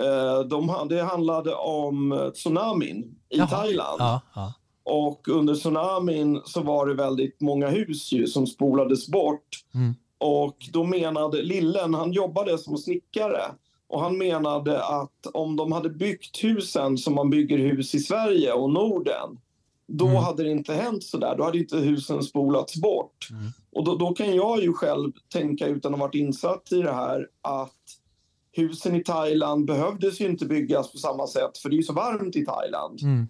Eh, 0.00 0.40
De, 0.40 0.86
det 0.88 1.02
handlade 1.02 1.54
om 1.54 2.12
eh, 2.12 2.30
tsunamin 2.30 3.16
i 3.28 3.38
Jaha. 3.38 3.46
Thailand. 3.46 3.96
Ja, 4.00 4.20
ja. 4.34 4.54
Och 4.84 5.28
under 5.28 5.54
tsunamin 5.54 6.40
så 6.44 6.62
var 6.62 6.86
det 6.86 6.94
väldigt 6.94 7.40
många 7.40 7.68
hus 7.68 8.12
ju 8.12 8.26
som 8.26 8.46
spolades 8.46 9.08
bort. 9.08 9.64
Mm. 9.74 9.94
Och 10.18 10.56
då 10.72 10.84
menade 10.84 11.42
Lillen, 11.42 11.94
han 11.94 12.12
jobbade 12.12 12.58
som 12.58 12.78
snickare. 12.78 13.42
Och 13.88 14.00
han 14.00 14.18
menade 14.18 14.84
att 14.84 15.26
om 15.34 15.56
de 15.56 15.72
hade 15.72 15.88
byggt 15.88 16.44
husen 16.44 16.98
som 16.98 17.14
man 17.14 17.30
bygger 17.30 17.58
hus 17.58 17.94
i 17.94 17.98
Sverige 17.98 18.52
och 18.52 18.70
Norden. 18.70 19.38
Då 19.88 20.06
Mm. 20.06 20.22
hade 20.22 20.42
det 20.42 20.50
inte 20.50 20.74
hänt 20.74 21.04
så 21.04 21.18
där. 21.18 21.36
Då 21.36 21.44
hade 21.44 21.58
inte 21.58 21.76
husen 21.76 22.22
spolats 22.22 22.76
bort. 22.76 23.28
Mm. 23.30 23.42
Och 23.72 23.84
då, 23.84 23.94
då 23.96 24.12
kan 24.14 24.34
jag 24.36 24.62
ju 24.62 24.72
själv 24.72 25.12
tänka 25.32 25.66
utan 25.66 25.94
att 25.94 26.00
ha 26.00 26.06
varit 26.06 26.14
insatt 26.14 26.72
i 26.72 26.82
det 26.82 26.92
här 26.92 27.26
att 27.42 27.72
husen 28.52 28.94
i 28.96 29.04
Thailand 29.04 29.66
behövdes 29.66 30.20
ju 30.20 30.26
inte 30.26 30.46
byggas 30.46 30.92
på 30.92 30.98
samma 30.98 31.26
sätt 31.26 31.58
för 31.58 31.68
det 31.68 31.74
är 31.74 31.78
ju 31.78 31.82
så 31.82 31.92
varmt 31.92 32.36
i 32.36 32.44
Thailand. 32.44 33.00
Mm. 33.02 33.28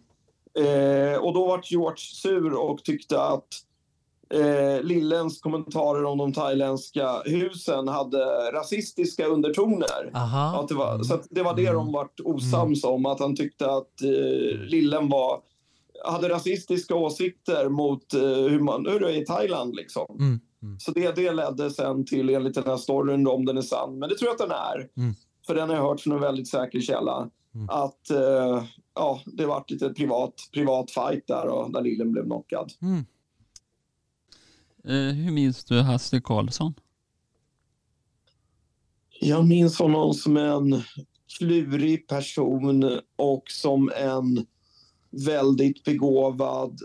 Eh, 0.58 1.18
och 1.18 1.34
då 1.34 1.46
var 1.46 1.60
George 1.64 1.96
sur 1.98 2.52
och 2.54 2.84
tyckte 2.84 3.22
att 3.22 3.48
eh, 4.34 4.82
Lillens 4.82 5.40
kommentarer 5.40 6.04
om 6.04 6.18
de 6.18 6.32
thailändska 6.32 7.22
husen 7.24 7.88
hade 7.88 8.18
rasistiska 8.52 9.26
undertoner. 9.26 10.10
Aha. 10.14 10.60
Att 10.60 10.68
det 10.68 10.74
var, 10.74 11.02
så 11.02 11.18
det 11.30 11.42
var 11.42 11.54
det 11.56 11.62
Mm. 11.62 11.74
de 11.74 11.92
vart 11.92 12.20
osams 12.24 12.84
om, 12.84 13.06
att 13.06 13.20
han 13.20 13.36
tyckte 13.36 13.70
att 13.70 14.02
eh, 14.02 14.58
Lillen 14.58 15.08
var, 15.08 15.40
hade 16.04 16.28
rasistiska 16.28 16.94
åsikter 16.94 17.68
mot 17.68 18.14
eh, 18.14 18.20
hur, 18.20 18.60
man, 18.60 18.86
hur 18.86 19.00
det 19.00 19.12
är 19.12 19.22
i 19.22 19.24
Thailand. 19.24 19.74
Liksom. 19.74 20.06
Mm. 20.10 20.40
Mm. 20.62 20.78
Så 20.80 20.90
det, 20.90 21.16
det 21.16 21.32
ledde 21.32 21.70
sen 21.70 22.04
till, 22.06 22.28
enligt 22.30 22.54
den 22.54 22.64
här 22.64 22.76
storyn, 22.76 23.26
om 23.26 23.44
den 23.44 23.56
är 23.58 23.62
sann, 23.62 23.98
men 23.98 24.08
det 24.08 24.14
tror 24.14 24.28
jag 24.28 24.34
att 24.34 24.48
den 24.48 24.58
är. 24.58 24.88
Mm. 24.96 25.14
För 25.46 25.54
den 25.54 25.68
har 25.68 25.76
jag 25.76 25.82
hört 25.82 26.00
från 26.00 26.12
en 26.12 26.20
väldigt 26.20 26.48
säker 26.48 26.80
källa. 26.80 27.30
Mm. 27.54 27.68
Att 27.68 28.10
eh, 28.10 28.64
ja, 28.94 29.20
det 29.26 29.46
vart 29.46 29.70
lite 29.70 29.88
privat, 29.88 30.34
privat 30.52 30.90
fight 30.90 31.26
där 31.26 31.48
och 31.48 31.72
där 31.72 31.82
Lillen 31.82 32.12
blev 32.12 32.24
knockad. 32.24 32.72
Mm. 32.82 33.04
Eh, 34.84 35.14
hur 35.14 35.32
minns 35.32 35.64
du 35.64 35.80
Hasse 35.80 36.20
Karlsson? 36.20 36.74
Jag 39.20 39.46
minns 39.46 39.78
honom 39.78 40.14
som 40.14 40.36
en 40.36 40.82
klurig 41.38 42.08
person 42.08 43.00
och 43.16 43.44
som 43.46 43.92
en 43.96 44.46
väldigt 45.24 45.84
begåvad 45.84 46.80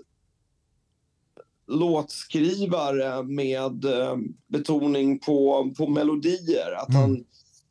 låtskrivare 1.68 3.24
med 3.24 3.86
eh, 3.86 4.16
betoning 4.48 5.20
på, 5.20 5.72
på 5.78 5.88
melodier. 5.88 6.72
Att 6.78 6.90
Mm. 6.90 7.02
han 7.02 7.24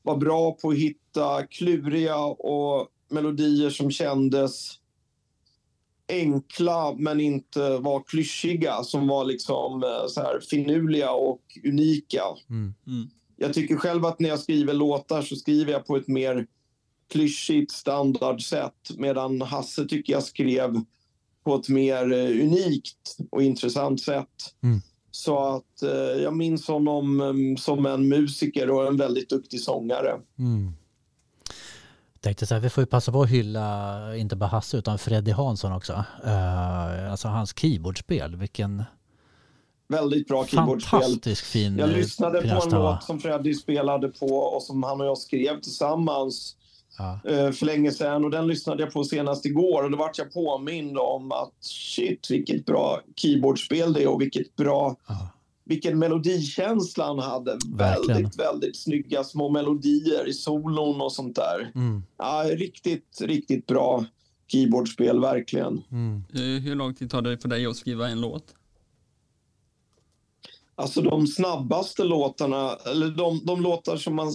var 0.03 0.17
bra 0.17 0.53
på 0.53 0.71
att 0.71 0.77
hitta 0.77 1.47
kluriga 1.47 2.17
och 2.25 2.89
melodier 3.11 3.71
som 3.71 3.91
kändes 3.91 4.73
enkla 6.09 6.95
men 6.99 7.21
inte 7.21 7.79
var 7.79 8.03
klyschiga. 8.07 8.83
Som 8.83 9.09
var 9.09 9.25
liksom 9.25 9.83
eh, 9.83 10.07
så 10.09 10.21
här 10.21 10.41
finurliga 10.51 11.11
och 11.13 11.43
unika. 11.65 12.23
Mm. 12.51 12.75
Jag 13.37 13.55
tycker 13.55 13.77
själv 13.77 14.05
att 14.05 14.21
när 14.21 14.29
jag 14.29 14.41
skriver 14.41 14.75
låtar 14.75 15.23
så 15.23 15.37
skriver 15.37 15.73
jag 15.73 15.87
på 15.87 15.97
ett 15.97 16.09
mer 16.09 16.47
klyschigt 17.11 17.73
standardsätt 17.73 18.91
medan 18.99 19.43
Hasse 19.43 19.85
tycker 19.85 20.13
jag 20.13 20.23
skrev 20.23 20.81
på 21.45 21.55
ett 21.55 21.69
mer 21.69 22.13
eh, 22.13 22.45
unikt 22.47 23.17
och 23.31 23.43
intressant 23.43 24.01
sätt. 24.01 24.55
Mm. 24.63 24.81
Så 25.11 25.39
att 25.39 25.83
eh, 25.83 26.23
jag 26.23 26.37
minns 26.37 26.69
honom 26.69 27.21
eh, 27.21 27.61
som 27.61 27.87
en 27.87 28.09
musiker 28.09 28.71
och 28.71 28.87
en 28.87 28.97
väldigt 28.97 29.29
duktig 29.29 29.61
sångare. 29.61 30.21
Mm. 30.39 30.73
Jag 32.13 32.23
tänkte 32.23 32.47
så 32.47 32.55
här, 32.55 32.61
vi 32.61 32.71
får 32.71 32.83
ju 32.83 32.87
passa 32.87 33.13
på 33.13 33.23
att 33.23 33.31
hylla 33.31 34.17
inte 34.17 34.37
bara 34.37 34.51
Hasse 34.51 34.77
utan 34.77 34.99
Freddy 34.99 35.31
Hansson 35.31 35.73
också. 35.73 35.93
Uh, 36.25 37.11
alltså 37.11 37.29
hans 37.29 37.59
keyboardspel, 37.59 38.37
vilken 38.37 38.85
Väldigt 39.91 40.29
bra 40.29 40.47
keyboardspel. 40.47 41.01
fantastisk 41.01 41.45
fin 41.45 41.79
Jag 41.79 41.89
eh, 41.89 41.97
lyssnade 41.97 42.43
på 42.43 42.63
en 42.63 42.71
låt 42.71 43.05
som 43.05 43.21
Freddie 43.21 43.55
spelade 43.55 44.09
på 44.09 44.27
och 44.27 44.63
som 44.63 44.83
han 44.83 45.01
och 45.01 45.07
jag 45.07 45.19
skrev 45.19 45.61
tillsammans 45.61 46.57
Ja. 46.99 47.21
eh, 47.25 47.51
för 47.51 47.67
länge 47.67 47.91
sedan 47.93 48.25
och 48.25 48.31
den 48.31 48.47
lyssnade 48.47 48.83
jag 48.83 48.93
på 48.93 49.05
senast 49.05 49.47
igår 49.47 49.83
och 49.85 49.91
då 49.91 49.97
vart 49.99 50.19
jag 50.19 50.33
påmind 50.33 50.99
om 50.99 51.33
att 51.33 51.55
shit 51.61 52.31
vilket 52.31 52.67
bra 52.67 53.01
keyboardspel 53.17 53.93
det 53.93 54.03
är 54.03 54.09
och 54.09 54.21
vilket 54.21 54.57
bra 54.57 54.97
Ja. 55.09 55.29
vilken 55.65 55.99
melodikänsla 55.99 57.07
han 57.07 57.19
hade. 57.19 57.59
Verkligen. 57.75 58.17
Väldigt, 58.17 58.41
väldigt 58.41 58.77
snygga 58.77 59.25
små 59.25 59.49
melodier 59.49 60.29
i 60.29 60.33
solon 60.33 61.01
och 61.01 61.13
sånt 61.13 61.37
där. 61.37 61.73
Mm. 61.75 62.03
Ja, 62.17 62.45
riktigt, 62.53 63.21
riktigt 63.21 63.67
bra 63.67 64.05
keyboardspel, 64.47 65.21
verkligen. 65.21 65.83
Mm. 65.91 66.25
Eh, 66.35 66.63
hur 66.63 66.75
lång 66.75 66.95
tid 66.95 67.11
tar 67.11 67.23
det 67.23 67.39
för 67.39 67.49
dig 67.49 67.67
att 67.67 67.77
skriva 67.77 68.09
en 68.09 68.21
låt? 68.21 68.55
Alltså 70.75 71.03
de 71.03 71.27
snabbaste 71.27 72.05
låtarna, 72.05 72.77
eller 72.87 73.09
de, 73.09 73.41
de 73.45 73.63
låtar 73.63 73.97
som 73.97 74.15
man... 74.15 74.33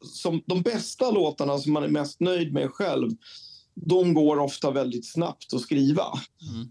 Som, 0.00 0.42
de 0.46 0.62
bästa 0.62 1.10
låtarna 1.10 1.58
som 1.58 1.72
man 1.72 1.82
är 1.82 1.88
mest 1.88 2.20
nöjd 2.20 2.52
med 2.52 2.70
själv, 2.70 3.10
de 3.86 4.14
går 4.14 4.38
ofta 4.38 4.70
väldigt 4.70 5.12
snabbt 5.12 5.54
att 5.54 5.60
skriva. 5.60 6.04
Mm. 6.50 6.68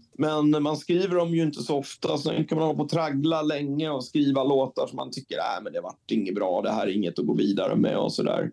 Men 0.52 0.62
man 0.62 0.76
skriver 0.76 1.16
dem 1.16 1.34
ju 1.34 1.42
inte 1.42 1.62
så 1.62 1.78
ofta, 1.78 2.18
så 2.18 2.30
kan 2.30 2.58
man 2.58 2.66
hålla 2.66 2.76
på 2.76 2.82
och 2.82 2.90
traggla 2.90 3.42
länge 3.42 3.90
och 3.90 4.04
skriva 4.04 4.44
låtar 4.44 4.86
som 4.86 4.96
man 4.96 5.10
tycker 5.10 5.36
äh, 5.36 5.62
men 5.62 5.72
det 5.72 5.80
vart 5.80 6.10
inget 6.10 6.34
bra, 6.34 6.62
det 6.62 6.72
här 6.72 6.86
är 6.86 6.96
inget 6.96 7.18
att 7.18 7.26
gå 7.26 7.34
vidare 7.34 7.76
med 7.76 7.96
och 7.96 8.12
sådär. 8.12 8.50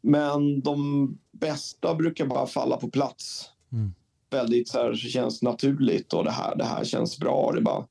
Men 0.00 0.60
de 0.60 1.08
bästa 1.32 1.94
brukar 1.94 2.26
bara 2.26 2.46
falla 2.46 2.76
på 2.76 2.90
plats. 2.90 3.50
Mm. 3.72 3.94
Väldigt 4.30 4.68
så 4.68 4.78
här, 4.78 4.94
så 4.94 5.08
känns 5.08 5.42
naturligt 5.42 6.12
och 6.12 6.24
det 6.24 6.30
här, 6.30 6.56
det 6.56 6.64
här 6.64 6.84
känns 6.84 7.18
bra, 7.18 7.52
det 7.54 7.60
bara 7.60 7.86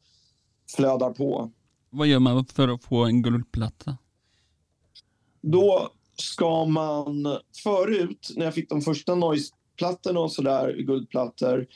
flödar 0.75 1.09
på. 1.09 1.51
Vad 1.89 2.07
gör 2.07 2.19
man 2.19 2.45
för 2.45 2.67
att 2.67 2.83
få 2.83 3.05
en 3.05 3.21
guldplatta? 3.21 3.97
Då 5.41 5.89
ska 6.15 6.65
man... 6.65 7.37
Förut, 7.63 8.31
när 8.35 8.45
jag 8.45 8.53
fick 8.53 8.69
de 8.69 8.81
första 8.81 9.15
noise-plattorna 9.15 10.19
och 10.19 10.31
sådär, 10.31 10.75
guldplattor, 10.77 11.67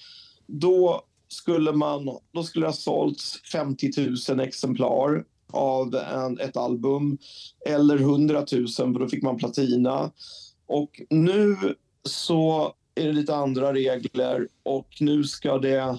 då 0.45 1.01
skulle 1.27 1.71
man 1.71 2.17
då 2.31 2.43
skulle 2.43 2.65
det 2.65 2.69
ha 2.69 2.73
sålts 2.73 3.41
50 3.51 3.91
000 4.29 4.39
exemplar 4.39 5.25
av 5.53 5.95
en, 5.95 6.39
ett 6.39 6.57
album 6.57 7.17
eller 7.65 7.97
100 7.97 8.45
000 8.51 8.67
för 8.67 8.99
då 8.99 9.09
fick 9.09 9.23
man 9.23 9.37
platina. 9.37 10.11
Och 10.67 11.01
nu 11.09 11.57
så 12.03 12.73
är 12.95 13.05
det 13.05 13.13
lite 13.13 13.35
andra 13.35 13.73
regler 13.73 14.47
och 14.63 14.87
nu 14.99 15.23
ska 15.23 15.57
det 15.57 15.97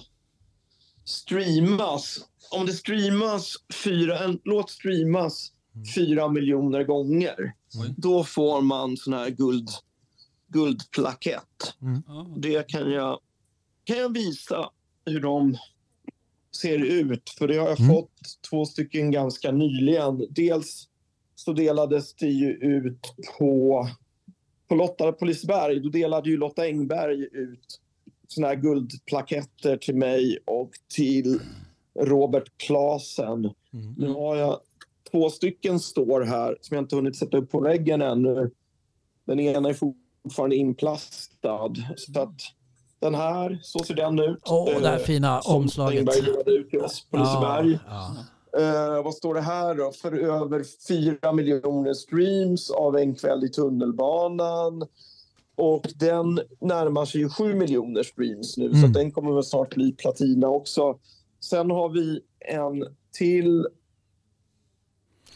streamas. 1.05 2.25
Om 2.51 2.65
det 2.65 2.73
streamas 2.73 3.55
fyra, 3.83 4.19
en 4.19 4.39
låt 4.43 4.69
streamas 4.69 5.51
fyra 5.95 6.27
miljoner 6.27 6.83
gånger, 6.83 7.53
Oj. 7.81 7.93
då 7.97 8.23
får 8.23 8.61
man 8.61 8.97
sån 8.97 9.13
här 9.13 9.29
guld, 9.29 9.69
guldplakett. 10.47 11.73
Ja. 12.07 12.27
Det 12.37 12.67
kan 12.67 12.91
jag, 12.91 13.19
kan 13.83 13.97
jag 13.97 14.13
visa 14.13 14.69
hur 15.05 15.19
de 15.21 15.57
ser 16.61 16.77
ut. 16.77 17.29
För 17.37 17.47
det 17.47 17.57
har 17.57 17.67
jag 17.69 17.79
Mm. 17.79 17.95
fått 17.95 18.11
två 18.49 18.65
stycken 18.65 19.11
ganska 19.11 19.51
nyligen. 19.51 20.27
Dels 20.29 20.87
så 21.35 21.53
delades 21.53 22.13
det 22.15 22.27
ju 22.29 22.51
ut 22.51 23.13
på, 23.37 23.87
på 24.67 24.75
Lotta 24.75 25.11
på 25.11 25.25
Liseberg. 25.25 25.79
Då 25.79 25.89
delade 25.89 26.29
ju 26.29 26.37
Lotta 26.37 26.61
Engberg 26.63 27.23
ut 27.31 27.79
såna 28.27 28.47
här 28.47 28.55
guldplaketter 28.55 29.77
till 29.77 29.95
mig 29.95 30.37
och 30.45 30.71
till 30.95 31.39
Robert 31.99 32.51
Klasen. 32.57 33.45
Mm. 33.73 33.93
Nu 33.97 34.07
har 34.07 34.35
jag 34.35 34.59
två 35.11 35.29
stycken 35.29 35.79
står 35.79 36.21
här 36.21 36.57
som 36.61 36.75
jag 36.75 36.83
inte 36.83 36.95
hunnit 36.95 37.15
sätta 37.15 37.37
upp 37.37 37.51
på 37.51 37.59
väggen 37.59 38.01
ännu. 38.01 38.51
Den 39.25 39.39
ena 39.39 39.69
är 39.69 39.73
fortfarande 39.73 40.55
inplastad. 40.55 41.73
Så 41.97 42.21
att 42.21 42.35
den 42.99 43.15
här, 43.15 43.59
så 43.63 43.79
ser 43.79 43.93
den 43.95 44.19
ut. 44.19 44.39
Åh, 44.49 44.65
det 44.81 44.87
här 44.87 44.95
Eh, 44.99 45.03
fina 45.03 45.41
som 45.41 45.55
omslaget. 45.55 46.05
Delade 46.05 46.51
ut 46.51 46.69
till 46.69 46.79
oss 46.81 47.07
på 47.09 47.17
Liseberg. 47.17 47.79
Ja, 47.87 48.15
Eh, 48.57 49.03
vad 49.03 49.13
står 49.13 49.33
det 49.33 49.41
här 49.41 49.75
då? 49.75 49.91
För 49.91 50.11
över 50.13 50.63
4 50.87 51.31
miljoner 51.33 51.93
streams 51.93 52.71
av 52.71 52.97
En 52.97 53.15
kväll 53.15 53.43
i 53.43 53.49
tunnelbanan. 53.49 54.83
Och 55.55 55.85
den 55.95 56.39
närmar 56.61 57.05
sig 57.05 57.21
ju 57.21 57.29
7 57.29 57.53
miljoner 57.53 58.03
streams 58.03 58.57
nu, 58.57 58.69
så 58.69 58.75
Mm. 58.77 58.85
att 58.89 58.93
den 58.93 59.11
kommer 59.11 59.31
väl 59.33 59.43
snart 59.43 59.75
bli 59.75 59.91
platina 59.91 60.47
också. 60.47 60.99
Sen 61.39 61.71
har 61.71 61.89
vi 61.89 62.19
en 62.39 62.85
till. 63.17 63.67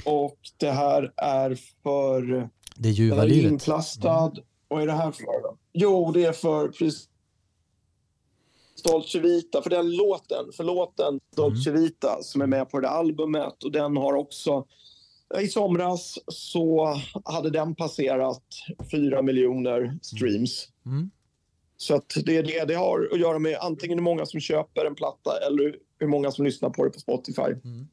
Och 0.06 0.38
det 0.58 0.72
här 0.72 1.14
är 1.18 1.58
för... 1.84 2.22
det 2.22 2.50
Den 2.76 2.92
ljuva 2.92 3.24
är 3.24 3.28
livet. 3.28 3.52
inplastad. 3.52 4.34
Vad 4.68 4.82
är 4.82 4.88
det 4.88 4.94
här 4.94 5.12
för 5.12 5.24
då? 5.24 5.58
Jo, 5.74 6.12
det 6.12 6.26
är 6.26 6.34
för 6.34 6.72
Dolce 8.84 9.20
Vita, 9.20 9.62
för 9.62 9.70
den 9.70 9.96
låten, 9.96 10.46
för 10.54 10.64
låten 10.64 11.20
Dolce 11.36 11.72
Vita 11.72 12.18
som 12.22 12.42
är 12.42 12.48
med 12.48 12.70
på 12.70 12.80
det 12.80 12.88
där 12.88 12.94
albumet 12.94 13.64
och 13.64 13.72
den 13.72 13.98
har 13.98 14.14
också 14.14 14.66
i 15.42 15.48
somras 15.48 16.20
så 16.28 16.96
hade 17.26 17.50
den 17.50 17.76
passerat 17.76 18.44
4 18.92 19.22
miljoner 19.22 20.00
streams. 20.02 20.68
Mm. 20.86 21.12
Så 21.78 21.96
att 21.96 22.18
det 22.26 22.38
är 22.38 22.44
det 22.44 22.66
det 22.68 22.74
har 22.74 23.10
att 23.12 23.20
göra 23.20 23.40
med 23.40 23.58
antingen 23.62 23.98
hur 23.98 24.04
många 24.04 24.26
som 24.26 24.40
köper 24.40 24.86
en 24.86 24.96
platta 24.96 25.32
eller 25.48 25.76
hur 26.00 26.08
många 26.08 26.32
som 26.32 26.46
lyssnar 26.46 26.70
på 26.70 26.84
det 26.84 26.90
på 26.90 27.00
Spotify. 27.00 27.42
Mm. 27.42 27.88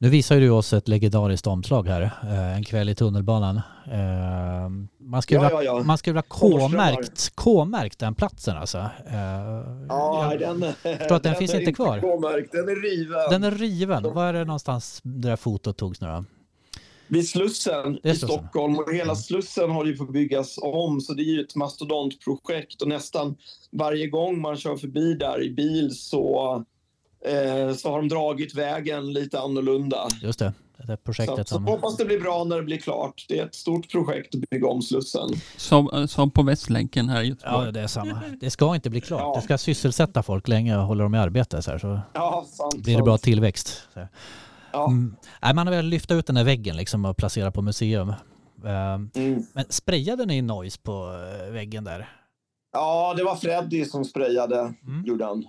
Nu 0.00 0.08
visar 0.08 0.34
ju 0.34 0.40
du 0.40 0.50
oss 0.50 0.72
ett 0.72 0.88
legendariskt 0.88 1.46
omslag 1.46 1.88
här, 1.88 2.02
eh, 2.22 2.56
en 2.56 2.64
kväll 2.64 2.88
i 2.88 2.94
tunnelbanan. 2.94 3.56
Eh, 3.86 4.68
Man 5.00 5.22
skulle 5.22 5.40
Ja, 5.40 5.50
ja, 5.52 5.62
ja. 5.62 5.82
man 5.84 5.98
skulle 5.98 6.12
vilja 6.12 6.22
K-märkt, 6.28 7.32
K-märkt 7.34 7.98
den 7.98 8.14
platsen 8.14 8.56
alltså. 8.56 8.78
Eh, 8.78 9.18
Ja, 9.88 10.34
jag 10.40 10.40
den, 10.60 10.72
förstår 10.98 11.14
att 11.16 11.22
den, 11.22 11.34
finns 11.38 11.54
är 11.54 11.60
inte 11.60 11.72
kvar. 11.72 11.98
påmärkt. 12.00 12.52
Den 12.52 12.68
är 12.68 12.76
riven. 12.82 13.30
Den 13.30 13.44
är 13.44 13.50
riven. 13.50 14.02
Var 14.14 14.26
är 14.26 14.32
det 14.32 14.44
någonstans 14.44 15.00
det 15.02 15.28
där 15.28 15.36
fotot 15.36 15.76
togs 15.76 16.00
nu 16.00 16.06
då? 16.06 16.24
Vid 17.10 17.28
Slussen 17.28 17.94
i 17.96 18.00
Slussen. 18.00 18.28
Stockholm. 18.28 18.78
Och 18.78 18.92
hela 18.92 19.02
Mm. 19.02 19.16
Slussen 19.16 19.70
har 19.70 19.84
ju 19.84 19.96
fått 19.96 20.12
byggas 20.12 20.58
om, 20.62 21.00
så 21.00 21.12
det 21.14 21.22
är 21.22 21.34
ju 21.34 21.40
ett 21.40 21.56
mastodontprojekt. 21.56 22.82
Och 22.82 22.88
nästan 22.88 23.36
varje 23.72 24.06
gång 24.08 24.40
man 24.40 24.56
kör 24.56 24.76
förbi 24.76 25.14
där 25.14 25.42
i 25.42 25.50
bil 25.50 25.90
så, 25.98 26.64
så 27.76 27.90
har 27.90 27.96
de 27.98 28.08
dragit 28.08 28.54
vägen 28.54 29.12
lite 29.12 29.40
annorlunda. 29.40 30.08
Just 30.22 30.38
det, 30.38 30.52
det 30.76 30.86
Så, 30.86 30.96
projektet 30.96 31.48
så 31.48 31.54
som... 31.54 31.66
hoppas 31.66 31.96
det 31.96 32.04
blir 32.04 32.20
bra 32.20 32.44
när 32.44 32.56
det 32.56 32.62
blir 32.62 32.78
klart. 32.78 33.24
Det 33.28 33.38
är 33.38 33.46
ett 33.46 33.54
stort 33.54 33.90
projekt 33.90 34.34
att 34.34 34.50
bygga 34.50 34.68
om 34.68 34.82
Slussen. 34.82 35.28
Som, 35.56 36.08
som 36.08 36.30
på 36.30 36.42
Västlänken 36.42 37.08
här 37.08 37.22
i 37.22 37.26
Göteborg. 37.28 37.66
Ja, 37.66 37.72
det 37.72 37.80
är 37.80 37.86
samma. 37.86 38.20
Det 38.40 38.50
ska 38.50 38.74
inte 38.74 38.90
bli 38.90 39.00
klart. 39.00 39.20
Ja. 39.20 39.32
Det 39.36 39.42
ska 39.42 39.58
sysselsätta 39.58 40.22
folk 40.22 40.48
länge 40.48 40.76
och 40.76 40.82
hålla 40.84 41.02
dem 41.02 41.14
i 41.14 41.18
arbete 41.18 41.62
så, 41.62 41.70
här, 41.70 41.78
så 41.78 42.00
Ja, 42.14 42.46
sant. 42.50 42.74
blir 42.74 42.84
det 42.84 42.92
sant. 42.98 43.04
bra 43.04 43.18
tillväxt. 43.18 43.82
Så. 43.94 44.00
här. 44.00 44.08
Ja. 44.72 44.86
Mm. 44.86 45.16
Nej, 45.42 45.54
man 45.54 45.66
har 45.66 45.74
väl 45.74 45.86
lyfta 45.86 46.14
ut 46.14 46.26
den 46.26 46.34
där 46.34 46.44
väggen 46.44 46.76
liksom 46.76 47.04
och 47.04 47.16
placera 47.16 47.50
på 47.50 47.62
museum. 47.62 48.08
Eh, 48.08 48.14
Mm. 49.14 49.42
Men 49.52 49.64
sprayade 49.68 50.26
ni 50.26 50.42
noise 50.42 50.78
på 50.82 51.20
eh, 51.46 51.52
väggen 51.52 51.84
där? 51.84 52.08
ja, 52.72 53.14
det 53.16 53.24
var 53.24 53.36
Freddy 53.36 53.84
som 53.84 54.04
sprayade, 54.04 54.58
Mm. 54.86 55.04
gjorde 55.06 55.24
han. 55.24 55.44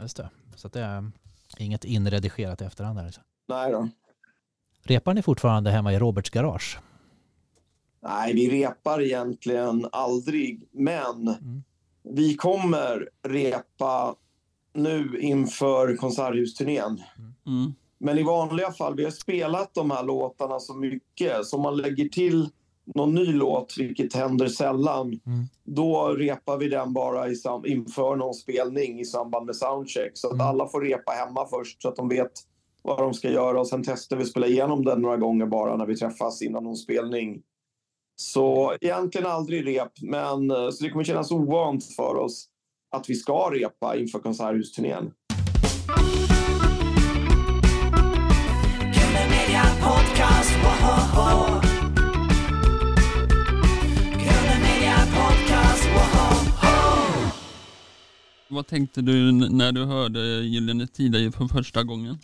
Just 0.00 0.16
det. 0.16 0.30
Så 0.56 0.66
att 0.66 0.72
det 0.72 0.80
är 0.80 1.10
inget 1.58 1.84
inredigerat 1.84 2.62
i 2.62 2.64
efterhand. 2.64 3.00
Liksom. 3.06 3.22
Nej 3.48 3.72
då. 3.72 3.88
Repar 4.82 5.14
ni 5.14 5.22
fortfarande 5.22 5.70
hemma 5.70 5.92
i 5.92 5.98
Roberts 5.98 6.30
garage? 6.30 6.78
Nej, 8.02 8.34
vi 8.34 8.50
repar 8.64 9.02
egentligen 9.02 9.88
aldrig, 9.92 10.68
men 10.72 11.28
Mm. 11.28 11.62
vi 12.02 12.34
kommer 12.34 13.08
repa 13.28 14.14
nu 14.72 15.18
inför 15.20 15.96
Konserthusturnén. 15.96 17.02
Mm. 17.46 17.74
Men 17.98 18.18
i 18.18 18.22
vanliga 18.22 18.72
fall, 18.72 18.96
vi 18.96 19.04
har 19.04 19.10
spelat 19.10 19.74
de 19.74 19.90
här 19.90 20.02
låtarna 20.02 20.60
så 20.60 20.74
mycket 20.74 21.46
så 21.46 21.58
man 21.58 21.76
lägger 21.76 22.08
till 22.08 22.48
någon 22.94 23.14
ny 23.14 23.24
låt, 23.26 23.74
vilket 23.78 24.14
händer 24.14 24.48
sällan, 24.48 25.06
Mm. 25.06 25.44
då 25.64 26.08
repar 26.08 26.58
vi 26.58 26.68
den 26.68 26.92
bara 26.92 27.28
i 27.28 27.36
sam- 27.36 27.66
inför 27.66 28.16
någon 28.16 28.34
spelning 28.34 29.00
i 29.00 29.04
samband 29.04 29.46
med 29.46 29.56
soundcheck. 29.56 30.10
Så 30.14 30.26
att 30.26 30.34
Mm. 30.34 30.46
alla 30.46 30.68
får 30.68 30.80
repa 30.80 31.12
hemma 31.12 31.46
först 31.50 31.82
så 31.82 31.88
att 31.88 31.96
de 31.96 32.08
vet 32.08 32.32
vad 32.82 32.98
de 32.98 33.14
ska 33.14 33.30
göra 33.30 33.60
och 33.60 33.68
sen 33.68 33.82
testar 33.86 34.16
vi 34.16 34.22
att 34.22 34.28
spela 34.28 34.46
igenom 34.46 34.84
den 34.84 35.02
några 35.02 35.16
gånger 35.16 35.46
bara 35.46 35.76
när 35.76 35.86
vi 35.86 35.96
träffas 35.96 36.42
innan 36.42 36.64
någon 36.64 36.76
spelning. 36.76 37.42
Så 38.16 38.74
egentligen 38.80 39.26
aldrig 39.26 39.66
rep, 39.66 39.92
men 40.02 40.50
eh, 40.50 40.70
så 40.70 40.84
det 40.84 40.90
kommer 40.90 41.04
kännas 41.04 41.30
ovant 41.32 41.84
för 41.84 42.14
oss 42.16 42.48
att 42.90 43.10
vi 43.10 43.14
ska 43.14 43.50
repa 43.52 43.96
inför 43.96 44.18
Konserthusturnén. 44.18 45.12
Vad 58.48 58.66
tänkte 58.66 59.02
du 59.02 59.32
när 59.32 59.72
du 59.72 59.84
hörde 59.84 60.20
Gyllene 60.20 60.86
Tider 60.86 61.30
för 61.30 61.46
första 61.46 61.84
gången? 61.84 62.18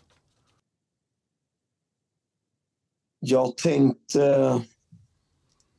Jag 3.21 3.57
tänkte... 3.57 4.63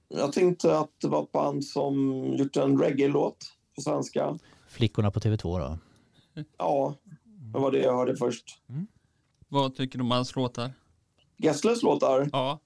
Jag 0.07 0.33
tänkte 0.33 0.79
att 0.79 0.91
det 1.01 1.07
var 1.07 1.23
ett 1.23 1.31
band 1.31 1.65
som 1.65 2.23
gjort 2.37 2.55
en 2.55 2.79
reggae-låt 2.79 3.37
på 3.75 3.81
svenska. 3.81 4.39
Flickorna 4.67 5.11
på 5.11 5.19
TV2 5.19 5.59
då? 5.59 5.77
Ja, 6.57 6.95
det 7.53 7.59
var 7.59 7.71
det 7.71 7.79
jag 7.79 7.97
hörde 7.97 8.15
först. 8.17 8.61
Vad 9.47 9.75
tycker 9.75 9.97
du 9.97 10.03
om 10.03 10.11
hans 10.11 10.35
låtar? 10.35 10.73
Gesslers 11.37 11.83
låtar? 11.83 12.29
Ja. 12.31 12.59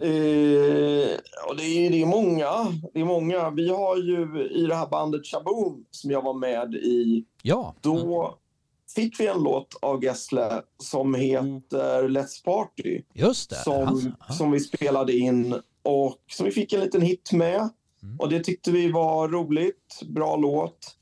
Eh, 0.00 1.10
ja, 1.46 1.54
det, 1.56 1.62
är, 1.62 1.90
det 1.90 2.02
är 2.02 2.06
många. 2.06 2.48
Det 2.94 3.00
är 3.00 3.04
många. 3.04 3.50
Vi 3.50 3.68
har 3.68 3.96
ju 3.96 4.48
i 4.50 4.66
det 4.66 4.74
här 4.74 4.86
bandet 4.86 5.26
Shaboom 5.26 5.84
som 5.90 6.10
jag 6.10 6.22
var 6.22 6.34
med 6.34 6.74
i. 6.74 7.24
Ja, 7.42 7.74
Då 7.80 8.38
fick 8.94 9.20
vi 9.20 9.26
en 9.26 9.42
låt 9.42 9.74
av 9.82 10.04
Gessle 10.04 10.62
som 10.82 11.14
heter 11.14 12.08
Let's 12.08 12.44
Party. 12.44 13.02
just 13.14 13.50
det. 13.50 13.56
som, 13.56 13.88
Alltså, 13.88 14.10
som 14.38 14.50
vi 14.50 14.60
spelade 14.60 15.16
in 15.16 15.54
och 15.82 16.18
som 16.30 16.46
vi 16.46 16.52
fick 16.52 16.72
en 16.72 16.80
liten 16.80 17.02
hit 17.02 17.32
med. 17.32 17.68
Mm. 18.02 18.16
Och 18.18 18.28
det 18.28 18.44
tyckte 18.44 18.70
vi 18.70 18.92
var 18.92 19.28
roligt, 19.28 20.00
bra 20.08 20.36
låt. 20.36 20.94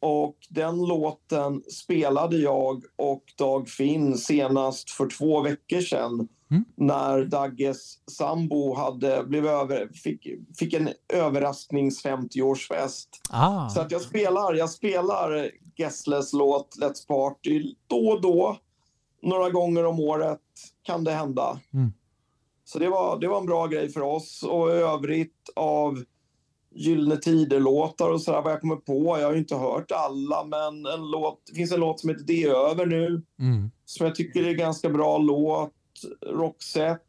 Och 0.00 0.36
den 0.48 0.86
låten 0.86 1.62
spelade 1.62 2.36
jag 2.36 2.82
och 2.96 3.24
Dag 3.38 3.68
Finn 3.68 4.18
senast 4.18 4.90
för 4.90 5.06
två 5.18 5.40
veckor 5.42 5.80
sedan 5.80 6.28
Mm. 6.54 6.64
när 6.76 7.24
Dagges 7.24 7.98
sambo 8.10 8.74
hade, 8.74 9.24
blev 9.24 9.46
över, 9.46 9.88
fick, 9.94 10.26
fick 10.58 10.74
en 10.74 10.88
överrasknings 11.12 12.04
50-årsfest. 12.04 13.08
Ah, 13.30 13.68
Så 13.68 13.80
att 13.80 13.90
jag 13.90 14.00
spelar, 14.00 14.54
jag 14.54 14.70
spelar 14.70 15.50
Gessles 15.76 16.32
låt 16.32 16.76
Let's 16.80 17.06
Party 17.08 17.74
då 17.86 18.08
och 18.08 18.20
då. 18.20 18.56
Några 19.22 19.50
gånger 19.50 19.84
om 19.84 20.00
året 20.00 20.40
kan 20.82 21.04
det 21.04 21.12
hända. 21.12 21.60
Mm. 21.72 21.92
Så 22.64 22.78
det 22.78 22.88
var, 22.88 23.20
det 23.20 23.28
var 23.28 23.38
en 23.40 23.46
bra 23.46 23.66
grej 23.66 23.88
för 23.88 24.00
oss. 24.00 24.42
Och 24.42 24.68
i 24.70 24.72
övrigt 24.72 25.50
av 25.56 26.04
Gyllene 26.76 27.16
Tider-låtar 27.16 28.10
och 28.10 28.20
sådär 28.22 28.42
vad 28.42 28.52
jag 28.52 28.60
kommer 28.60 28.76
på. 28.76 29.18
Jag 29.18 29.26
har 29.26 29.32
ju 29.32 29.38
inte 29.38 29.56
hört 29.56 29.92
alla, 29.92 30.44
men 30.44 30.86
en 30.86 31.10
låt, 31.10 31.40
det 31.46 31.54
finns 31.54 31.72
en 31.72 31.80
låt 31.80 32.00
som 32.00 32.10
heter 32.10 32.24
Det 32.24 32.42
är 32.44 32.70
över 32.70 32.86
nu 32.86 33.22
Mm. 33.40 33.70
som 33.84 34.06
jag 34.06 34.14
tycker 34.14 34.42
är 34.44 34.48
en 34.50 34.56
ganska 34.56 34.88
bra 34.88 35.18
låt. 35.18 35.70
Roxette. 36.26 37.00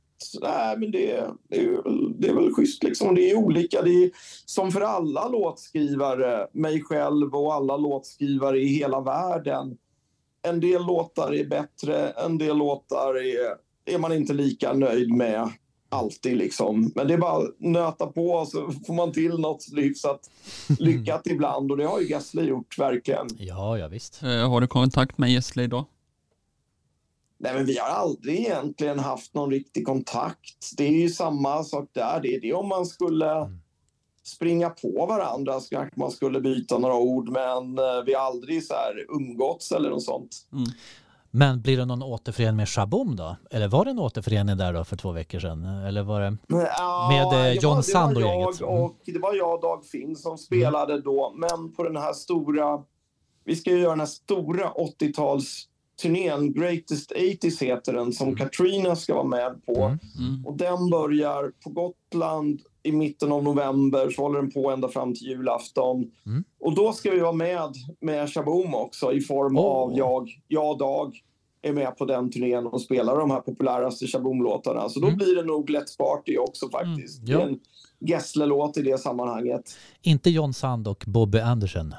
Nej, 0.42 0.78
men 0.78 0.92
det, 0.92 1.24
det, 1.50 1.56
är, 1.60 1.84
väl- 1.84 2.14
det 2.22 2.28
är 2.28 2.34
väl 2.34 2.54
schysst 2.54 2.84
liksom. 2.84 3.16
Det 3.16 3.32
är 3.32 3.36
olika. 3.36 3.82
Det 3.82 4.04
är 4.04 4.12
som 4.46 4.72
för 4.72 4.82
alla 4.82 5.28
låtskrivare, 5.28 6.48
mig 6.54 6.82
själv 6.84 7.36
och 7.36 7.54
alla 7.54 7.78
låtskrivare 7.78 8.60
i 8.60 8.68
hela 8.68 9.02
världen. 9.02 9.78
En 10.42 10.60
del 10.60 10.86
låtar 10.86 11.34
är 11.34 11.46
bättre, 11.46 12.10
en 12.10 12.38
del 12.38 12.58
låtar 12.58 13.14
är, 13.16 13.56
är 13.96 14.00
man 14.00 14.14
inte 14.14 14.34
lika 14.34 14.74
nöjd 14.74 15.14
med 15.14 15.50
alltid 15.90 16.38
liksom. 16.38 16.92
Men 16.96 17.08
det 17.08 17.14
är 17.14 17.18
bara 17.18 17.38
att 17.44 17.56
nöta 17.60 18.08
på 18.08 18.46
så 18.46 18.72
får 18.88 18.94
man 18.94 19.12
till 19.12 19.40
något 19.40 19.66
hyfsat 19.76 20.30
lyckat 20.80 21.28
ibland 21.28 21.72
och 21.72 21.78
det 21.78 21.86
har 21.86 22.00
ju 22.00 22.08
Gessle 22.08 22.44
gjort 22.44 22.80
verkligen. 22.80 23.28
Ja, 23.38 23.78
ja 23.78 23.88
visst. 23.88 24.24
Eh, 24.24 24.50
har 24.50 24.62
du 24.62 24.68
kontakt 24.68 25.18
med 25.18 25.32
Gessle 25.32 25.68
då? 25.68 25.86
Nej, 27.38 27.54
men 27.54 27.66
vi 27.66 27.78
har 27.78 27.88
aldrig 27.88 28.40
egentligen 28.40 29.00
haft 29.00 29.34
någon 29.34 29.52
riktig 29.52 29.86
kontakt. 29.86 30.78
Det 30.78 30.88
är 30.88 31.02
ju 31.02 31.10
samma 31.10 31.64
sak 31.64 31.90
där. 31.94 32.20
Det 32.22 32.36
är 32.36 32.42
det 32.42 32.54
om 32.54 32.68
man 32.68 32.86
skulle 32.86 33.50
springa 34.24 34.70
på 34.70 35.06
varandra 35.06 35.60
så 35.60 35.76
kanske 35.76 36.00
man 36.00 36.12
skulle 36.12 36.42
byta 36.42 36.78
några 36.78 36.96
ord, 36.96 37.30
men 37.30 37.78
eh, 37.78 38.04
vi 38.06 38.14
har 38.14 38.22
aldrig 38.22 38.64
så 38.64 38.74
här 38.74 39.06
umgåtts 39.10 39.72
eller 39.72 39.90
något 39.90 40.04
sånt. 40.04 40.48
Men 41.32 41.62
blir 41.62 41.78
det 41.78 41.86
någon 41.86 42.04
återförening 42.04 42.56
med 42.56 42.70
Shaboom 42.70 43.16
då? 43.16 43.36
Eller 43.52 43.68
var 43.68 43.86
det 43.86 43.92
en 43.92 44.00
återförening 44.00 44.58
där 44.58 44.74
då 44.74 44.84
för 44.84 44.98
två 44.98 45.12
veckor 45.12 45.40
sedan? 45.40 45.66
Eller 45.66 46.04
var 46.04 46.22
det... 46.22 46.38
Ja, 46.48 47.10
Med, 47.12 47.24
eh, 47.24 47.54
det 47.54 47.64
John 47.64 47.84
Sand 47.84 48.18
och 48.18 48.22
gänget. 48.22 48.62
Mm. 48.62 48.74
och 48.74 48.96
Det 49.06 49.20
var 49.20 49.34
jag 49.34 49.54
och 49.54 49.62
Dag 49.62 49.86
Finn 49.86 50.16
som 50.16 50.38
spelade 50.38 51.02
då, 51.02 51.36
men 51.38 51.74
på 51.74 51.84
den 51.84 51.98
här 51.98 52.14
stora... 52.14 52.84
Vi 53.44 53.56
ska 53.56 53.72
ju 53.72 53.80
göra 53.80 53.90
den 53.90 54.00
här 54.00 54.08
stora 54.08 54.72
80-talsturnén, 56.00 56.54
Greatest 56.54 57.12
80s 57.12 57.64
heter 57.64 57.94
den, 57.94 58.14
som 58.14 58.36
Katrina 58.36 58.96
ska 58.96 59.14
vara 59.14 59.24
med 59.28 59.66
på. 59.66 59.76
Mm. 59.76 60.00
Mm. 60.20 60.46
Och 60.46 60.58
den 60.58 60.90
börjar 60.90 61.52
på 61.64 61.70
Gotland 61.70 62.62
i 62.84 62.92
mitten 62.92 63.32
av 63.32 63.44
november, 63.44 64.10
så 64.10 64.22
håller 64.22 64.42
den 64.42 64.52
på 64.52 64.72
ända 64.72 64.88
fram 64.90 65.14
till 65.14 65.28
julafton. 65.28 66.12
Mm. 66.26 66.44
Och 66.60 66.76
då 66.76 66.94
ska 66.94 67.12
vi 67.12 67.20
vara 67.20 67.32
med 67.32 67.74
med 68.02 68.30
Shaboom 68.34 68.76
också 68.76 69.14
i 69.14 69.22
form 69.22 69.58
Åh. 69.58 69.66
av 69.66 69.98
jag, 69.98 70.30
jag 70.48 70.72
och 70.72 70.78
Dag 70.78 71.22
är 71.62 71.74
med 71.74 71.98
på 71.98 72.06
den 72.06 72.32
turnén 72.32 72.66
och 72.68 72.82
spelar 72.82 73.18
de 73.20 73.32
här 73.32 73.40
populäraste 73.40 74.06
Shaboom-låtarna. 74.08 74.90
Så 74.90 75.00
då 75.00 75.08
Mm. 75.08 75.18
blir 75.18 75.36
det 75.36 75.44
nog 75.44 75.70
Let's 75.70 75.98
Party 75.98 76.38
också 76.38 76.70
faktiskt. 76.70 77.20
Mm, 77.20 77.32
ja. 77.32 77.38
Det 77.38 77.44
är 77.44 77.48
en 77.48 77.60
Gessle-låt 78.00 78.78
i 78.78 78.82
det 78.82 78.98
sammanhanget. 78.98 79.78
Inte 80.02 80.30
John 80.30 80.54
Sand 80.54 80.88
och 80.88 81.04
Bobby 81.08 81.40
Anderson. 81.40 81.94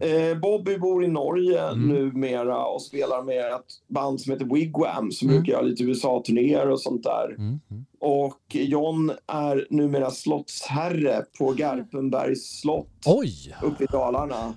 Eh, 0.00 0.38
Bobby 0.38 0.78
bor 0.78 1.04
i 1.04 1.08
Norge 1.08 1.60
Mm. 1.68 1.88
numera 1.88 2.64
och 2.64 2.82
spelar 2.82 3.22
med 3.22 3.38
ett 3.52 3.66
band 3.88 4.20
som 4.20 4.32
heter 4.32 4.44
Wigwam 4.54 5.10
som 5.12 5.28
Mm. 5.28 5.40
brukar 5.40 5.52
göra 5.52 5.62
lite 5.62 5.82
USA-turnéer 5.84 6.70
och 6.70 6.80
sånt 6.80 7.02
där. 7.02 7.28
Mm. 7.38 7.60
Mm. 7.70 7.84
Och 8.00 8.40
John 8.52 9.12
är 9.26 9.66
numera 9.70 10.10
slottsherre 10.10 11.24
på 11.38 11.52
Garpenbergs 11.52 12.60
slott 12.60 12.88
Oj, 13.06 13.54
uppe 13.62 13.84
i 13.84 13.86
Dalarna. 13.86 14.54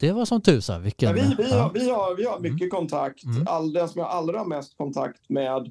det 0.00 0.12
var 0.12 0.24
som 0.24 0.40
tusan. 0.42 0.76
Ja, 0.76 0.82
Vilken... 0.84 1.14
vi, 1.14 1.34
vi, 1.38 1.50
ja. 1.50 1.56
har, 1.62 1.70
vi, 1.74 1.90
har, 1.90 2.16
vi 2.16 2.24
har 2.24 2.40
mycket 2.40 2.70
kontakt. 2.70 3.24
Mm. 3.24 3.44
All, 3.46 3.72
den 3.72 3.88
som 3.88 3.98
jag 4.00 4.06
har 4.08 4.18
allra 4.18 4.44
mest 4.44 4.76
kontakt 4.76 5.20
med 5.28 5.70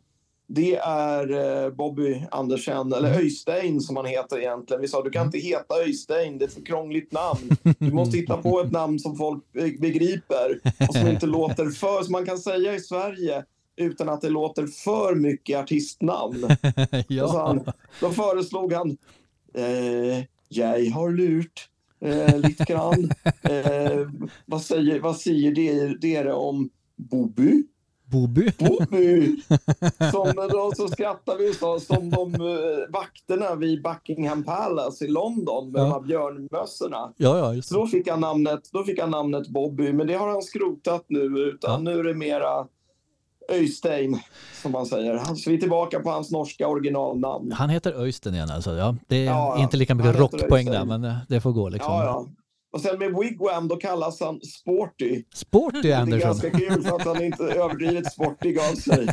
det 0.49 0.75
är 0.75 1.31
eh, 1.65 1.69
Bobby 1.69 2.23
Andersen, 2.31 2.93
eller 2.93 3.09
Mm. 3.09 3.19
Öystein 3.21 3.81
som 3.81 3.95
han 3.95 4.05
heter 4.05 4.37
egentligen. 4.39 4.81
Vi 4.81 4.87
sa 4.87 5.03
du 5.03 5.09
kan 5.09 5.25
inte 5.25 5.37
heta 5.37 5.75
Öystein, 5.85 6.37
det 6.37 6.45
är 6.45 6.49
för 6.49 6.61
krångligt 6.65 7.11
namn. 7.11 7.49
Du 7.79 7.91
måste 7.91 8.17
hitta 8.21 8.37
på 8.37 8.61
ett 8.61 8.71
namn 8.71 8.99
som 8.99 9.17
folk 9.17 9.43
be- 9.53 9.75
begriper 9.79 10.59
och 10.89 10.95
som 10.95 11.07
inte 11.07 11.25
låter 11.25 11.69
för, 11.69 12.03
som 12.03 12.11
man 12.11 12.25
kan 12.25 12.37
säga 12.37 12.75
i 12.75 12.79
Sverige 12.79 13.43
utan 13.75 14.09
att 14.09 14.21
det 14.21 14.29
låter 14.29 14.67
för 14.67 15.15
mycket 15.15 15.59
artistnamn. 15.59 16.47
Ja. 17.07 17.45
han, 17.47 17.65
då 18.01 18.09
föreslog 18.09 18.73
han 18.73 18.97
eh, 19.53 20.23
Jag 20.49 20.89
har 20.91 21.09
lurt 21.11 21.69
eh, 22.01 22.39
lite 22.39 22.63
grann. 22.63 23.11
Eh, 23.41 24.09
vad, 24.45 24.61
säger, 24.61 24.99
vad 24.99 25.17
säger 25.17 25.51
det, 25.51 25.97
det 26.01 26.31
om 26.31 26.69
Bobby? 26.95 27.63
Bobby. 28.12 28.51
Bobby! 28.58 29.36
Som, 30.12 30.47
då, 30.51 30.72
så 30.76 30.88
skrattar 30.88 31.38
vi 31.38 31.53
så, 31.53 31.80
som 31.80 32.10
de 32.10 32.34
eh, 32.36 32.91
vakterna 32.93 33.55
vid 33.55 33.84
Buckingham 33.84 34.43
Palace 34.43 35.05
i 35.05 35.08
London 35.08 35.72
med 35.72 35.80
Ja. 35.80 35.84
de 35.84 35.91
här 35.91 35.99
björnmössorna. 35.99 37.14
Ja, 37.18 37.38
ja, 37.38 37.53
just 37.53 37.70
Så 37.70 37.76
då 37.76 37.88
fick, 37.88 38.10
han 38.10 38.20
namnet, 38.20 38.70
då 38.74 38.84
fick 38.84 38.99
han 39.01 39.12
namnet 39.12 39.47
Bobby, 39.47 39.93
men 39.93 40.08
det 40.08 40.14
har 40.14 40.28
han 40.28 40.41
skrotat 40.41 41.05
nu. 41.08 41.20
Utan 41.39 41.72
Ja. 41.72 41.78
nu 41.91 41.99
är 41.99 42.03
det 42.03 42.14
mera 42.14 42.68
Öystein, 43.49 44.20
som 44.62 44.72
man 44.72 44.86
säger. 44.86 45.18
Så 45.36 45.49
vi 45.49 45.55
är 45.55 45.60
tillbaka 45.60 45.99
på 45.99 46.10
hans 46.10 46.32
norska 46.32 46.68
originalnamn. 46.68 47.51
Han 47.51 47.70
heter 47.70 47.93
Öysten 48.01 48.34
igen 48.34 48.49
alltså. 48.51 48.76
Ja, 48.76 48.95
det 49.08 49.16
är 49.16 49.26
Ja, 49.26 49.58
inte 49.60 49.78
lika 49.78 49.95
mycket 49.95 50.16
rockpoäng 50.20 50.66
där, 50.66 50.72
Öystein. 50.74 50.88
men 51.01 51.03
eh, 51.12 51.18
det 51.30 51.41
får 51.41 51.51
gå 51.51 51.70
liksom. 51.70 51.93
Ja. 51.93 52.28
Och 52.78 52.82
sen 52.84 52.99
med 52.99 53.15
Wigwam, 53.19 53.67
då 53.67 53.75
kallas 53.75 54.19
han 54.19 54.41
Sporty. 54.41 55.23
Sporty 55.34 55.82
Det 55.82 55.91
är 55.91 56.05
ganska 56.19 56.49
kul 56.49 56.84
för 56.84 56.95
att 56.95 57.05
han 57.05 57.23
inte 57.23 57.43
överdrivet 57.55 58.11
sportig 58.13 58.59
av 58.59 58.75
sig. 58.75 59.07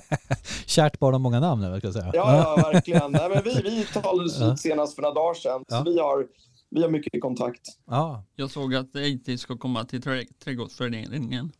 Kärt 0.67 0.99
barn 0.99 1.13
har 1.15 1.19
många 1.21 1.41
namn, 1.41 1.63
jag 1.63 1.79
ska 1.79 1.93
säga. 1.93 2.11
Ja, 2.15 2.37
ja, 2.59 2.71
verkligen. 2.73 3.13
Nej, 3.13 3.29
men 3.29 3.43
vi, 3.45 3.55
vi 3.63 3.87
talades 4.03 4.41
Ja. 4.41 4.57
senast 4.57 4.95
för 4.95 5.03
några 5.03 5.15
dagar 5.15 5.35
sedan, 5.35 5.65
Ja. 5.69 5.77
så 5.85 5.91
vi 5.91 5.99
har, 5.99 6.27
vi 6.71 6.83
har 6.83 6.89
mycket 6.91 7.23
kontakt. 7.23 7.61
Ja. 7.87 8.25
Jag 8.37 8.51
såg 8.51 8.75
att 8.75 8.97
IT 8.97 9.41
ska 9.41 9.57
komma 9.59 9.85
till 9.85 10.01
trä- 10.03 10.27
trädgårdsföreningen. 10.45 11.53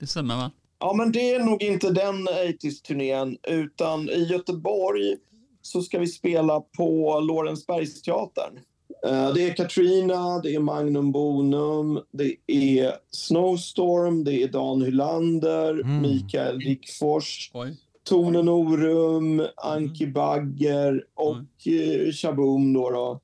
Det 0.00 0.06
stämmer 0.06 0.36
va? 0.36 0.50
Ja, 0.80 0.92
men 0.92 1.12
det 1.12 1.34
är 1.34 1.40
nog 1.40 1.62
inte 1.62 1.90
den 1.90 2.28
80s-turnén, 2.28 3.36
utan 3.48 4.08
i 4.08 4.24
Göteborg 4.30 5.16
så 5.62 5.82
ska 5.82 5.98
vi 5.98 6.06
spela 6.06 6.60
på 6.60 7.20
Lorensbergsteatern. 7.20 8.58
Eh, 9.06 9.32
Det 9.34 9.48
är 9.50 9.54
Katrina, 9.54 10.38
det 10.38 10.54
är 10.54 10.60
Magnum 10.60 11.12
Bonum, 11.12 12.00
det 12.12 12.36
är 12.46 12.92
Snowstorm, 13.10 14.24
det 14.24 14.42
är 14.42 14.48
Dan 14.48 14.82
Hylander, 14.82 15.70
Mm. 15.80 16.02
Mikael 16.02 16.58
Rickfors. 16.60 17.50
Tone 18.08 18.42
Norum, 18.42 19.42
Anki 19.56 20.06
Bagger 20.06 21.04
och 21.14 21.66
eh, 21.72 22.12
Shaboom 22.12 22.72
då. 22.72 22.90
då. 22.90 23.20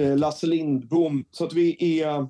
Eh, 0.00 0.16
Lasse 0.16 0.46
Lindbom. 0.46 1.24
Så 1.30 1.44
att 1.44 1.52
vi 1.52 2.00
är, 2.02 2.26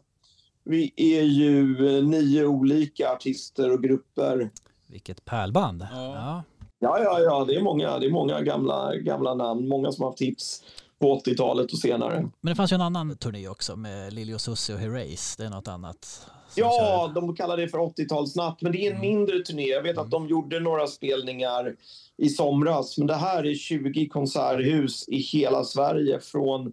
vi 0.65 0.93
är 0.97 1.23
ju 1.23 1.77
nio 2.03 2.47
olika 2.47 3.13
artister 3.13 3.73
och 3.73 3.83
grupper. 3.83 4.51
Vilket 4.87 5.25
pärlband. 5.25 5.87
Ja. 5.93 6.15
Ja. 6.15 6.43
Ja, 6.79 6.99
ja, 7.03 7.21
ja, 7.21 7.45
det 7.49 7.55
är 7.55 7.63
många, 7.63 7.99
det 7.99 8.07
är 8.07 8.11
många 8.11 8.41
gamla, 8.41 8.97
gamla 8.97 9.35
namn. 9.35 9.69
Många 9.69 9.93
som 9.93 10.03
har 10.03 10.11
haft 10.11 10.23
hits 10.23 10.63
på 11.05 11.21
80-talet 11.21 11.73
och 11.73 11.79
senare. 11.79 12.31
Men 12.41 12.51
det 12.51 12.55
fanns 12.55 12.73
ju 12.73 12.75
en 12.75 12.81
annan 12.81 13.17
turné 13.17 13.49
också 13.49 13.77
med 13.77 14.13
Lili 14.13 14.35
och 14.35 14.41
Susie 14.41 14.75
och 14.75 14.81
Herreys. 14.81 15.37
Det 15.37 15.45
är 15.45 15.51
något 15.51 15.69
annat. 15.69 16.31
Ja, 16.55 16.71
kör. 17.09 17.15
de 17.21 17.37
kallar 17.37 17.57
det 17.57 17.69
för 17.69 17.79
80-talsnatt, 17.79 18.57
men 18.61 18.73
det 18.73 18.87
är 18.87 18.95
en 18.95 19.01
mindre 19.01 19.39
turné. 19.39 19.67
Jag 19.67 19.83
vet 19.83 19.99
att 19.99 20.11
de 20.11 20.29
gjorde 20.29 20.61
några 20.61 20.87
spelningar 20.87 21.75
i 22.17 22.29
somras, 22.29 22.99
men 22.99 23.07
det 23.07 23.15
här 23.15 23.47
är 23.47 23.55
20 23.55 24.09
konserthus 24.09 25.09
i 25.09 25.19
hela 25.19 25.65
Sverige 25.65 26.21
från 26.21 26.67
eh, 26.67 26.73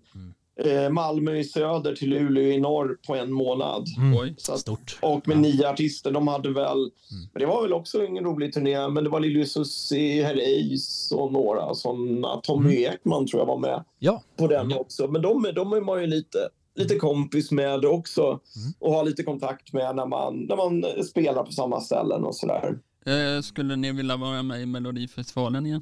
Malmö 0.92 1.36
i 1.38 1.44
söder 1.44 1.96
till 1.96 2.10
Luleå 2.10 2.44
i 2.44 2.60
norr 2.60 2.98
på 3.08 3.16
en 3.16 3.32
månad. 3.34 3.86
Mm. 3.98 4.18
Oj. 4.20 4.34
Så 4.38 4.54
att, 4.54 4.60
Stort. 4.60 5.00
och 5.02 5.28
med 5.28 5.38
nio 5.38 5.70
artister. 5.70 6.12
De 6.12 6.28
hade 6.28 6.50
väl, 6.54 6.78
Mm. 6.78 7.30
men 7.34 7.40
det 7.40 7.46
var 7.46 7.62
väl 7.62 7.74
också 7.74 8.06
ingen 8.06 8.24
rolig 8.24 8.54
turné, 8.54 8.88
men 8.90 9.04
det 9.04 9.10
var 9.10 9.20
Lili 9.20 9.46
Susie, 9.46 10.24
Herreys 10.24 11.12
och 11.12 11.34
några 11.34 11.74
sådana. 11.74 12.42
Tommy 12.44 12.78
Mm. 12.84 12.94
Ekman 12.94 13.28
tror 13.28 13.42
jag 13.42 13.46
var 13.48 13.58
med 13.58 13.84
Ja, 14.00 14.24
på 14.38 14.48
den 14.48 14.74
också. 14.74 15.08
Men 15.08 15.22
de, 15.22 15.52
de 15.56 15.74
är 15.74 15.82
man 15.82 16.02
ju 16.02 16.08
lite, 16.08 16.38
lite 16.76 16.96
kompis 16.96 17.52
med 17.52 17.86
också 17.86 18.22
Mm. 18.22 18.74
och 18.80 18.94
har 18.94 19.04
lite 19.06 19.24
kontakt 19.24 19.74
med 19.74 19.96
när 19.96 20.06
man, 20.06 20.36
när 20.50 20.56
man 20.56 21.04
spelar 21.06 21.44
på 21.44 21.52
samma 21.52 21.82
ställen 21.82 22.24
och 22.24 22.36
sådär. 22.36 22.80
Eh, 23.06 23.42
skulle 23.42 23.76
ni 23.76 23.92
vilja 23.92 24.18
vara 24.18 24.44
med 24.44 24.62
i 24.62 24.66
Melodifestivalen 24.66 25.66
igen? 25.66 25.82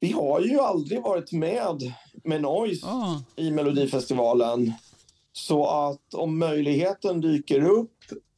Vi 0.00 0.12
har 0.12 0.40
ju 0.40 0.58
aldrig 0.60 1.02
varit 1.02 1.32
med 1.32 1.92
med 2.26 2.42
Noise 2.42 2.86
Ja, 2.86 3.22
i 3.36 3.50
Melodifestivalen. 3.50 4.72
Så 5.32 5.66
att 5.66 6.14
om 6.14 6.38
möjligheten 6.38 7.20
dyker 7.20 7.60
upp 7.70 7.92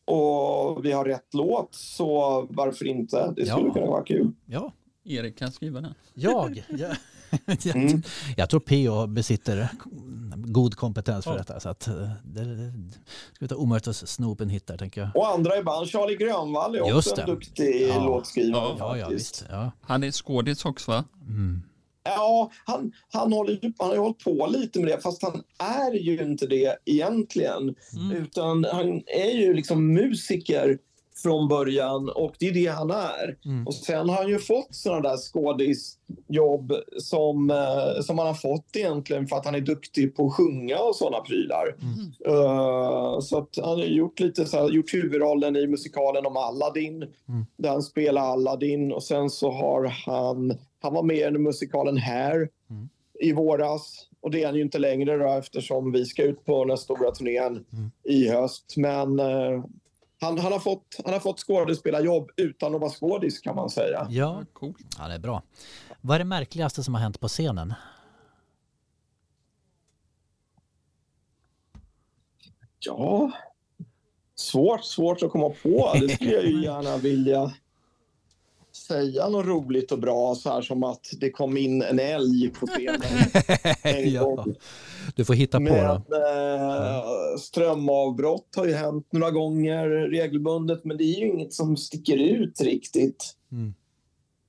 och 0.05 0.84
vi 0.84 0.93
har 0.93 1.05
rätt 1.05 1.34
låt 1.34 1.74
så 1.74 2.47
varför 2.51 2.86
inte? 2.86 3.32
Det 3.36 3.47
skulle 3.47 3.66
Ja. 3.66 3.72
kunna 3.74 3.86
vara 3.86 4.05
kul. 4.05 4.32
ja. 4.47 4.72
Erik 5.05 5.39
kan 5.39 5.53
skriva 5.53 5.80
den. 5.80 5.95
Jag. 6.14 6.64
Ja. 6.68 6.76
jag, 6.78 7.76
Mm. 7.76 8.03
jag 8.36 8.51
tror 8.51 8.61
PO 8.61 9.07
besitter 9.07 9.68
god 10.36 10.74
kompetens 10.74 11.24
för 11.24 11.32
Ja. 11.32 11.39
detta. 11.39 11.61
Så 11.61 11.68
att 11.68 11.89
eh, 11.89 11.95
det, 12.24 12.45
det 12.45 12.72
skulle 13.34 13.49
vara 13.49 13.61
omöjligt 13.61 13.89
att 13.89 13.97
sno 13.97 14.32
upp 14.32 14.41
en 14.41 14.49
hit 14.49 14.66
där, 14.66 14.76
tänker 14.78 15.01
jag. 15.01 15.11
Och 15.16 15.28
andra 15.28 15.57
i 15.59 15.62
band, 15.62 15.89
Charlie 15.89 16.16
Grönvall 16.16 16.74
är 16.74 16.89
Just 16.89 17.09
också 17.12 17.20
en 17.20 17.26
det. 17.26 17.32
duktig 17.34 17.89
Ja. 17.89 18.05
låtskrivare 18.05 18.76
Ja, 18.78 18.97
Ja, 18.97 19.09
visst. 19.09 19.45
Ja. 19.51 19.72
Han 19.80 20.05
är 20.05 20.11
skådis 20.11 20.64
också 20.64 20.91
va? 20.91 21.05
Mm. 21.28 21.62
Ja, 22.16 22.50
han, 22.64 22.92
han, 23.12 23.32
håller, 23.32 23.72
han 23.78 23.88
har 23.88 23.94
ju 23.94 24.00
hållit 24.00 24.24
på 24.24 24.48
lite 24.52 24.80
med 24.80 24.88
det, 24.88 25.00
fast 25.00 25.22
han 25.22 25.42
är 25.59 25.94
ju 25.94 26.22
inte 26.22 26.46
det 26.46 26.76
egentligen. 26.84 27.74
Mm. 27.96 28.16
Utan 28.22 28.64
han 28.64 29.02
är 29.06 29.30
ju 29.30 29.54
liksom 29.54 29.92
musiker 29.92 30.78
från 31.22 31.48
början 31.48 32.09
och 32.09 32.34
det 32.38 32.48
är 32.48 32.52
det 32.52 32.66
han 32.66 32.90
är. 32.90 33.36
Mm. 33.44 33.66
Och 33.66 33.74
sen 33.74 34.09
har 34.09 34.16
han 34.16 34.28
ju 34.28 34.38
fått 34.38 34.74
sådana 34.74 35.09
där 35.09 35.16
skådisjobb 35.16 36.72
som, 36.98 37.50
eh, 37.50 38.00
som 38.02 38.18
han 38.18 38.26
har 38.26 38.34
fått 38.34 38.76
egentligen 38.76 39.26
för 39.26 39.36
att 39.36 39.44
han 39.44 39.54
är 39.54 39.61
duktig 39.61 40.16
på 40.16 40.26
att 40.26 40.34
sjunga 40.34 40.78
och 40.78 40.96
sådana 40.96 41.20
prylar. 41.24 41.76
Eh, 42.26 43.20
så 43.20 43.38
att 43.38 43.59
han 43.62 43.78
har 43.78 43.84
gjort 43.84 44.20
lite 44.20 44.46
så 44.46 44.56
här, 44.56 44.68
gjort 44.68 44.94
huvudrollen 44.94 45.56
i 45.56 45.66
musikalen 45.66 46.26
om 46.26 46.36
Aladdin 46.36 47.04
där 47.56 47.70
han 47.70 47.82
spelar 47.82 48.22
Aladdin 48.22 48.92
och 48.92 49.02
sen 49.02 49.30
så 49.30 49.50
har 49.50 49.84
han, 50.06 50.59
han 50.81 50.95
var 50.95 51.03
med 51.03 51.35
i 51.35 51.39
musikalen 51.39 51.99
Hair 51.99 52.49
i 53.20 53.33
våras 53.33 54.09
och 54.20 54.31
det 54.31 54.43
är 54.43 54.47
han 54.47 54.55
ju 54.55 54.62
inte 54.62 54.79
längre 54.79 55.16
då 55.16 55.33
eftersom 55.33 55.93
vi 55.93 56.05
ska 56.07 56.22
ut 56.22 56.45
på 56.45 56.64
den 56.64 56.79
stora 56.79 57.11
turnén 57.11 57.64
i 58.05 58.29
höst. 58.29 58.74
Men 58.76 59.18
eh, 59.18 59.64
han, 60.20 60.39
han, 60.39 60.53
har 60.53 60.59
fått, 60.59 61.01
han 61.05 61.12
har 61.12 61.20
fått 61.20 61.39
skådespelarjobb 61.41 62.31
utan 62.37 62.74
att 62.74 62.81
vara 62.81 62.91
skådis 62.91 63.41
kan 63.41 63.57
man 63.57 63.70
säga. 63.70 64.07
Ja, 64.11 64.45
Coolt. 64.53 64.76
ja, 64.99 65.09
det 65.09 65.14
är 65.14 65.18
bra. 65.18 65.43
Vad 66.01 66.14
är 66.14 66.18
det 66.18 66.24
märkligaste 66.24 66.83
som 66.83 66.95
har 66.95 67.01
hänt 67.01 67.20
på 67.20 67.29
scenen? 67.29 67.74
Ja, 72.81 73.33
svårt, 74.35 74.85
svårt 74.85 75.22
att 75.22 75.31
komma 75.31 75.51
på. 75.62 75.93
Det 76.01 76.09
skulle 76.09 76.33
jag 76.33 76.45
ju 76.45 76.62
gärna 76.62 76.97
vilja 76.97 77.53
säga 78.89 79.28
något 79.28 79.47
roligt 79.47 79.93
och 79.93 79.99
bra 79.99 80.34
så 80.34 80.51
här 80.51 80.62
som 80.62 80.82
att 80.84 81.07
det 81.20 81.30
kom 81.30 81.57
in 81.57 81.82
en 81.82 81.99
älg 81.99 82.49
på 82.49 82.66
scenen 82.66 83.01
en 83.82 84.12
Ja. 84.12 84.47
Du 85.16 85.24
får 85.24 85.34
hitta 85.34 85.59
på 85.59 85.62
Men 85.62 86.03
då. 86.09 86.16
eh, 86.16 87.03
strömavbrott 87.39 88.57
har 88.57 88.66
ju 88.66 88.74
hänt 88.74 89.09
några 89.12 89.30
gånger 89.30 89.89
regelbundet, 89.89 90.84
men 90.84 90.97
det 90.97 91.05
är 91.05 91.20
ju 91.20 91.28
inget 91.28 91.53
som 91.53 91.76
sticker 91.76 92.16
ut 92.16 92.61
riktigt. 92.61 93.34
Mm. 93.53 93.74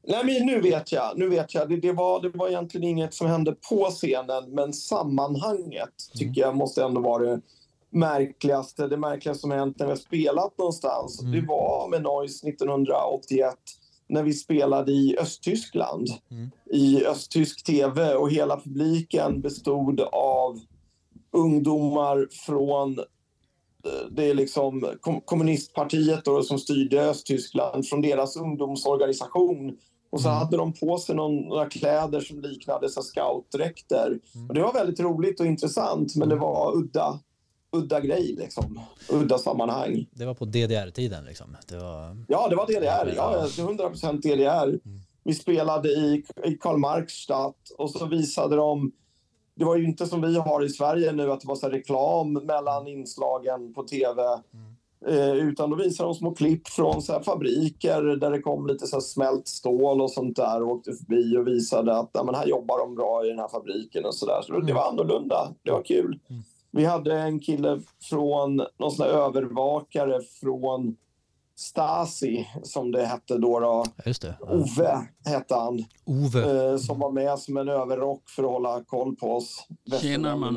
Nej, 0.07 0.25
men 0.25 0.45
nu 0.45 0.61
vet 0.61 0.91
jag. 0.91 1.17
Nu 1.17 1.29
vet 1.29 1.53
jag. 1.53 1.69
Det, 1.69 1.77
det, 1.77 1.91
var, 1.91 2.21
det 2.21 2.29
var 2.29 2.47
egentligen 2.49 2.87
inget 2.87 3.13
som 3.13 3.27
hände 3.27 3.55
på 3.69 3.85
scenen, 3.85 4.51
men 4.51 4.73
sammanhanget 4.73 5.93
tycker 6.13 6.41
jag 6.41 6.55
måste 6.55 6.83
ändå 6.83 7.01
vara 7.01 7.23
det 7.23 7.41
märkligaste. 7.89 8.87
Det 8.87 8.97
märkligaste 8.97 9.41
som 9.41 9.51
hänt 9.51 9.79
när 9.79 9.85
vi 9.85 9.91
har 9.91 9.97
spelat 9.97 10.57
någonstans. 10.57 11.21
Mm. 11.21 11.31
Det 11.31 11.47
var 11.47 11.89
med 11.89 12.01
Noise 12.01 12.47
1981 12.49 13.55
när 14.09 14.23
vi 14.23 14.33
spelade 14.33 14.91
i 14.91 15.17
Östtyskland 15.19 16.07
Mm. 16.31 16.49
i 16.71 17.05
östtysk 17.05 17.63
tv 17.63 18.13
och 18.15 18.31
hela 18.31 18.59
publiken 18.59 19.41
bestod 19.41 19.99
av 20.11 20.59
ungdomar 21.31 22.27
från 22.45 22.99
eh, 22.99 24.07
det 24.11 24.25
är 24.29 24.33
liksom 24.33 24.89
kom- 25.01 25.21
kommunistpartiet 25.21 26.25
då, 26.25 26.43
som 26.43 26.59
styrde 26.59 27.09
Östtyskland 27.09 27.87
från 27.87 28.01
deras 28.01 28.37
ungdomsorganisation. 28.37 29.77
Och 30.11 30.21
så 30.21 30.27
Mm. 30.27 30.39
hade 30.39 30.57
de 30.57 30.73
på 30.73 30.97
sig 30.97 31.15
någon, 31.15 31.35
några 31.41 31.65
kläder 31.69 32.21
som 32.21 32.39
liknade 32.41 32.89
så 32.89 33.01
scoutdräkter. 33.01 34.19
Och 34.49 34.55
det 34.55 34.61
var 34.61 34.73
väldigt 34.73 34.99
roligt 34.99 35.39
och 35.39 35.45
intressant, 35.45 36.15
men 36.15 36.29
det 36.29 36.35
var 36.35 36.77
udda, 36.77 37.19
udda 37.71 37.99
grej, 37.99 38.35
liksom. 38.35 38.79
udda 39.09 39.37
sammanhang. 39.37 40.05
Det 40.11 40.25
var 40.25 40.33
på 40.33 40.45
DDR-tiden 40.45 41.25
liksom. 41.25 41.57
Det 41.67 41.77
var... 41.77 42.17
Ja, 42.27 42.47
det 42.49 42.55
var 42.55 42.65
DDR. 42.65 43.13
Ja, 43.15 43.47
det 43.55 43.61
är 43.61 43.65
100 43.65 43.89
procent 43.89 44.21
DDR. 44.21 44.79
Vi 45.23 45.33
spelade 45.33 45.89
i, 45.89 46.23
i 46.45 46.53
Karl 46.53 46.77
Marx 46.77 47.13
stad 47.13 47.53
och 47.77 47.89
så 47.91 48.05
visade 48.05 48.55
de... 48.55 48.91
Det 49.55 49.65
var 49.65 49.75
ju 49.75 49.85
inte 49.85 50.05
som 50.05 50.21
vi 50.21 50.37
har 50.37 50.65
i 50.65 50.69
Sverige 50.69 51.11
nu, 51.11 51.31
att 51.31 51.41
det 51.41 51.47
var 51.47 51.55
så 51.55 51.69
reklam 51.69 52.33
mellan 52.33 52.87
inslagen 52.87 53.73
på 53.73 53.83
tv. 53.83 54.21
Eh, 55.07 55.33
utan 55.33 55.69
då 55.69 55.75
visade 55.75 56.09
de 56.09 56.15
små 56.15 56.35
klipp 56.35 56.67
från 56.67 57.01
så 57.01 57.19
fabriker 57.19 58.01
där 58.01 58.31
det 58.31 58.41
kom 58.41 58.67
lite 58.67 58.87
så 58.87 59.01
smält 59.01 59.47
stål 59.47 60.01
och 60.01 60.11
sånt 60.11 60.35
där 60.35 60.63
och 60.63 60.71
åkte 60.71 60.93
förbi 60.93 61.37
och 61.37 61.47
visade 61.47 61.97
att 61.97 62.09
ja, 62.13 62.23
men 62.23 62.35
här 62.35 62.47
jobbar 62.47 62.79
de 62.79 62.95
bra 62.95 63.25
i 63.25 63.29
den 63.29 63.39
här 63.39 63.47
fabriken 63.47 64.05
och 64.05 64.15
så 64.15 64.25
där. 64.25 64.41
Så 64.41 64.59
det 64.59 64.73
var 64.73 64.89
annorlunda. 64.89 65.53
Det 65.63 65.71
var 65.71 65.83
kul. 65.83 66.19
Vi 66.71 66.85
hade 66.85 67.19
en 67.19 67.39
kille 67.39 67.81
från 68.09 68.55
någon 68.79 68.91
sån 68.91 69.05
övervakare 69.05 70.19
från 70.41 70.95
Stasi, 71.55 72.47
som 72.63 72.91
det 72.91 73.05
hette 73.05 73.37
då. 73.37 73.59
då. 73.59 73.85
Just 74.05 74.21
det. 74.21 74.35
Ja. 74.39 74.47
Ove 74.51 75.07
hette 75.25 75.55
han, 75.55 75.83
Ove. 76.05 76.69
eh, 76.71 76.77
som 76.77 76.99
var 76.99 77.11
med 77.11 77.39
som 77.39 77.57
en 77.57 77.69
överrock 77.69 78.29
för 78.29 78.43
att 78.43 78.49
hålla 78.49 78.83
koll 78.83 79.15
på 79.15 79.35
oss. 79.35 79.67
Tjena, 80.01 80.35
man. 80.35 80.53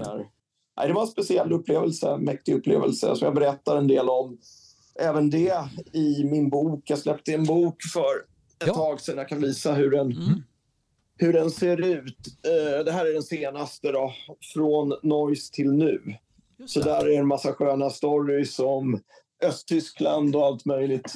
Nej, 0.76 0.88
det 0.88 0.92
var 0.94 1.02
en 1.02 1.08
speciell 1.08 1.52
upplevelse, 1.52 2.16
mäktig 2.16 2.54
upplevelse, 2.54 3.16
som 3.16 3.24
jag 3.26 3.34
berättar 3.34 3.76
en 3.76 3.88
del 3.88 4.08
om. 4.08 4.38
Även 5.00 5.30
det 5.30 5.64
i 5.92 6.24
min 6.24 6.50
bok. 6.50 6.80
Jag 6.90 6.98
släppte 6.98 7.32
en 7.34 7.44
bok 7.44 7.76
för 7.92 8.00
ett 8.62 8.66
Ja. 8.68 8.74
tag 8.74 9.00
sedan. 9.00 9.18
Jag 9.18 9.28
kan 9.28 9.40
visa 9.40 9.72
hur 9.72 9.90
den, 9.90 10.12
Mm. 10.12 10.42
Hur 11.18 11.32
den 11.32 11.50
ser 11.50 11.80
ut. 11.80 12.18
Eh, 12.46 12.84
det 12.84 12.92
här 12.92 13.06
är 13.06 13.12
den 13.12 13.22
senaste 13.22 13.92
då, 13.92 14.14
från 14.54 14.94
Noise 15.02 15.52
till 15.52 15.72
nu. 15.72 16.16
Så 16.66 16.80
där 16.80 17.08
är 17.08 17.18
en 17.18 17.26
massa 17.26 17.52
sköna 17.52 17.90
stories 17.90 18.58
om 18.58 19.00
Östtyskland 19.44 20.36
och 20.36 20.46
allt 20.46 20.64
möjligt 20.64 21.12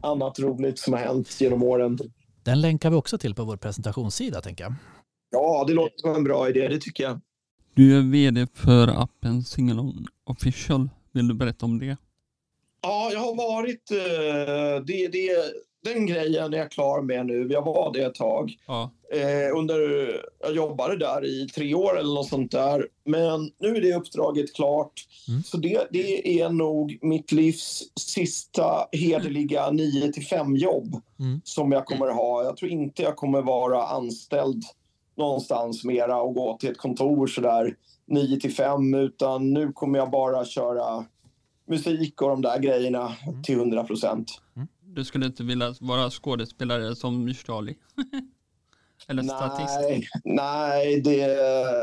annat 0.00 0.38
roligt 0.38 0.78
som 0.78 0.92
har 0.92 1.00
hänt 1.00 1.40
genom 1.40 1.62
åren. 1.62 1.98
Den 2.42 2.60
länkar 2.60 2.90
vi 2.90 2.96
också 2.96 3.18
till 3.18 3.34
på 3.34 3.44
vår 3.44 3.56
presentationssida 3.56 4.40
tänker 4.40 4.64
jag. 4.64 4.74
Ja, 5.30 5.64
det 5.66 5.72
låter 5.72 5.98
som 5.98 6.14
en 6.14 6.24
bra 6.24 6.48
idé, 6.48 6.68
det 6.68 6.78
tycker 6.80 7.04
jag. 7.04 7.20
Du 7.74 7.98
är 7.98 8.02
vd 8.02 8.46
för 8.54 9.02
appen 9.02 9.44
Singalong 9.44 10.06
Official. 10.24 10.88
Vill 11.12 11.28
du 11.28 11.34
berätta 11.34 11.66
om 11.66 11.78
det? 11.78 11.96
Ja, 12.82 13.10
jag 13.12 13.20
har 13.20 13.36
varit... 13.36 13.90
Eh, 13.90 14.84
det, 14.84 15.08
det, 15.08 15.30
den 15.84 16.06
grejen 16.06 16.54
är 16.54 16.58
jag 16.58 16.70
klar 16.70 17.02
med 17.02 17.26
nu. 17.26 17.48
Jag 17.50 17.62
var 17.64 17.92
det 17.92 18.02
ett 18.02 18.14
tag. 18.14 18.56
Ja. 18.66 18.90
Eh, 19.12 19.56
under, 19.58 19.80
jag 20.40 20.54
jobbade 20.54 20.96
där 20.96 21.24
i 21.24 21.48
tre 21.48 21.74
år 21.74 21.98
eller 21.98 22.14
något 22.14 22.28
sånt 22.28 22.50
där. 22.52 22.86
Men 23.04 23.50
nu 23.58 23.68
är 23.76 23.80
det 23.80 23.94
uppdraget 23.94 24.54
klart. 24.54 24.92
Mm. 25.28 25.42
Så 25.42 25.56
det, 25.56 25.86
det 25.90 26.40
är 26.40 26.48
nog 26.48 26.98
mitt 27.02 27.32
livs 27.32 27.82
sista 28.00 28.86
hederliga 28.92 29.70
9 29.70 30.12
till 30.12 30.26
5 30.26 30.56
jobb 30.56 31.02
Mm. 31.20 31.40
som 31.44 31.72
jag 31.72 31.86
kommer 31.86 32.08
ha. 32.08 32.44
Jag 32.44 32.56
tror 32.56 32.70
inte 32.70 33.02
jag 33.02 33.16
kommer 33.16 33.42
vara 33.42 33.82
anställd 33.86 34.62
någonstans 35.16 35.84
mera 35.84 36.22
och 36.22 36.34
gå 36.34 36.56
till 36.60 36.70
ett 36.70 36.78
kontor 36.78 37.26
sådär 37.26 37.76
9 38.06 38.40
till 38.40 38.54
5 38.54 38.94
utan 38.94 39.52
nu 39.52 39.72
kommer 39.72 39.98
jag 39.98 40.10
bara 40.10 40.44
köra 40.44 41.04
musik 41.68 42.22
och 42.22 42.28
de 42.28 42.42
där 42.42 42.58
grejerna 42.58 43.12
till 43.44 43.54
100 43.54 43.84
procent. 43.84 44.40
Du 44.94 45.04
skulle 45.04 45.26
inte 45.26 45.42
vilja 45.42 45.74
vara 45.80 46.10
skådespelare 46.10 46.96
som 46.96 47.34
Charlie? 47.34 47.74
Eller 49.08 49.22
statist? 49.22 49.78
Nej, 49.80 50.08
nej 50.24 51.00
det, 51.00 51.26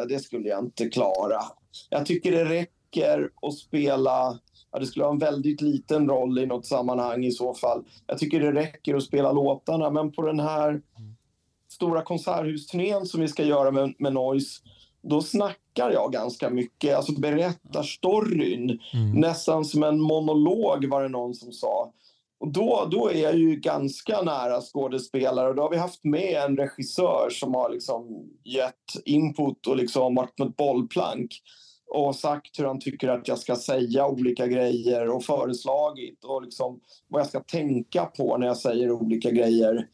det 0.10 0.20
skulle 0.20 0.50
jag 0.50 0.64
inte 0.64 0.90
klara. 0.90 1.42
Jag 1.90 2.06
tycker 2.06 2.32
det 2.32 2.46
räcker 2.46 3.30
att 3.42 3.54
spela... 3.54 4.40
Ja, 4.72 4.80
det 4.80 4.86
skulle 4.86 5.04
vara 5.04 5.14
en 5.14 5.20
väldigt 5.20 5.62
liten 5.62 6.10
roll 6.10 6.40
i 6.40 6.46
något 6.46 6.66
sammanhang 6.66 7.26
i 7.26 7.32
så 7.32 7.54
fall. 7.54 7.84
Jag 8.08 8.18
tycker 8.18 8.40
det 8.40 8.52
räcker 8.52 8.96
att 8.96 9.04
spela 9.04 9.32
låtarna, 9.32 9.90
men 9.90 10.12
på 10.12 10.22
den 10.22 10.40
här 10.40 10.82
stora 11.70 12.02
konserthusturnén 12.02 13.06
som 13.06 13.22
vi 13.22 13.28
ska 13.28 13.44
göra 13.44 13.72
med, 13.72 13.94
med 14.00 14.14
Noise, 14.14 14.62
då 15.02 15.22
snackar 15.22 15.92
jag 15.92 16.12
ganska 16.12 16.50
mycket. 16.50 16.96
Alltså 16.96 17.20
berättar 17.20 17.84
storyn. 17.84 18.80
Mm. 18.94 19.12
Nästan 19.12 19.66
som 19.66 19.84
en 19.84 20.02
monolog 20.02 20.86
var 20.86 21.04
det 21.04 21.10
någon 21.10 21.34
som 21.34 21.52
sa. 21.52 21.94
Och 22.40 22.52
då, 22.52 22.88
då 22.92 23.10
är 23.10 23.24
jag 23.24 23.38
ju 23.38 23.56
ganska 23.56 24.22
nära 24.22 24.62
skådespelare 24.62 25.50
och 25.50 25.56
då 25.56 25.62
har 25.62 25.70
vi 25.70 25.78
haft 25.78 26.04
med 26.04 26.44
en 26.44 26.58
regissör 26.58 27.30
som 27.32 27.54
har 27.54 27.70
liksom 27.70 28.30
gett 28.44 29.06
input 29.06 29.68
och 29.68 29.78
liksom 29.78 30.16
varit 30.16 30.40
med 30.40 30.48
ett 30.48 30.58
bollplank 30.58 31.32
och 31.90 32.16
sagt 32.16 32.60
hur 32.60 32.66
han 32.66 32.80
tycker 32.80 33.08
att 33.10 33.28
jag 33.28 33.38
ska 33.38 33.56
säga 33.56 34.08
olika 34.08 34.48
grejer 34.48 35.10
och 35.10 35.24
föreslagit 35.24 36.24
och 36.24 36.44
liksom 36.44 36.80
vad 37.08 37.20
jag 37.20 37.28
ska 37.28 37.40
tänka 37.40 38.06
på 38.06 38.38
när 38.38 38.48
jag 38.48 38.58
säger 38.58 38.92
olika 38.92 39.32
grejer 39.32 39.88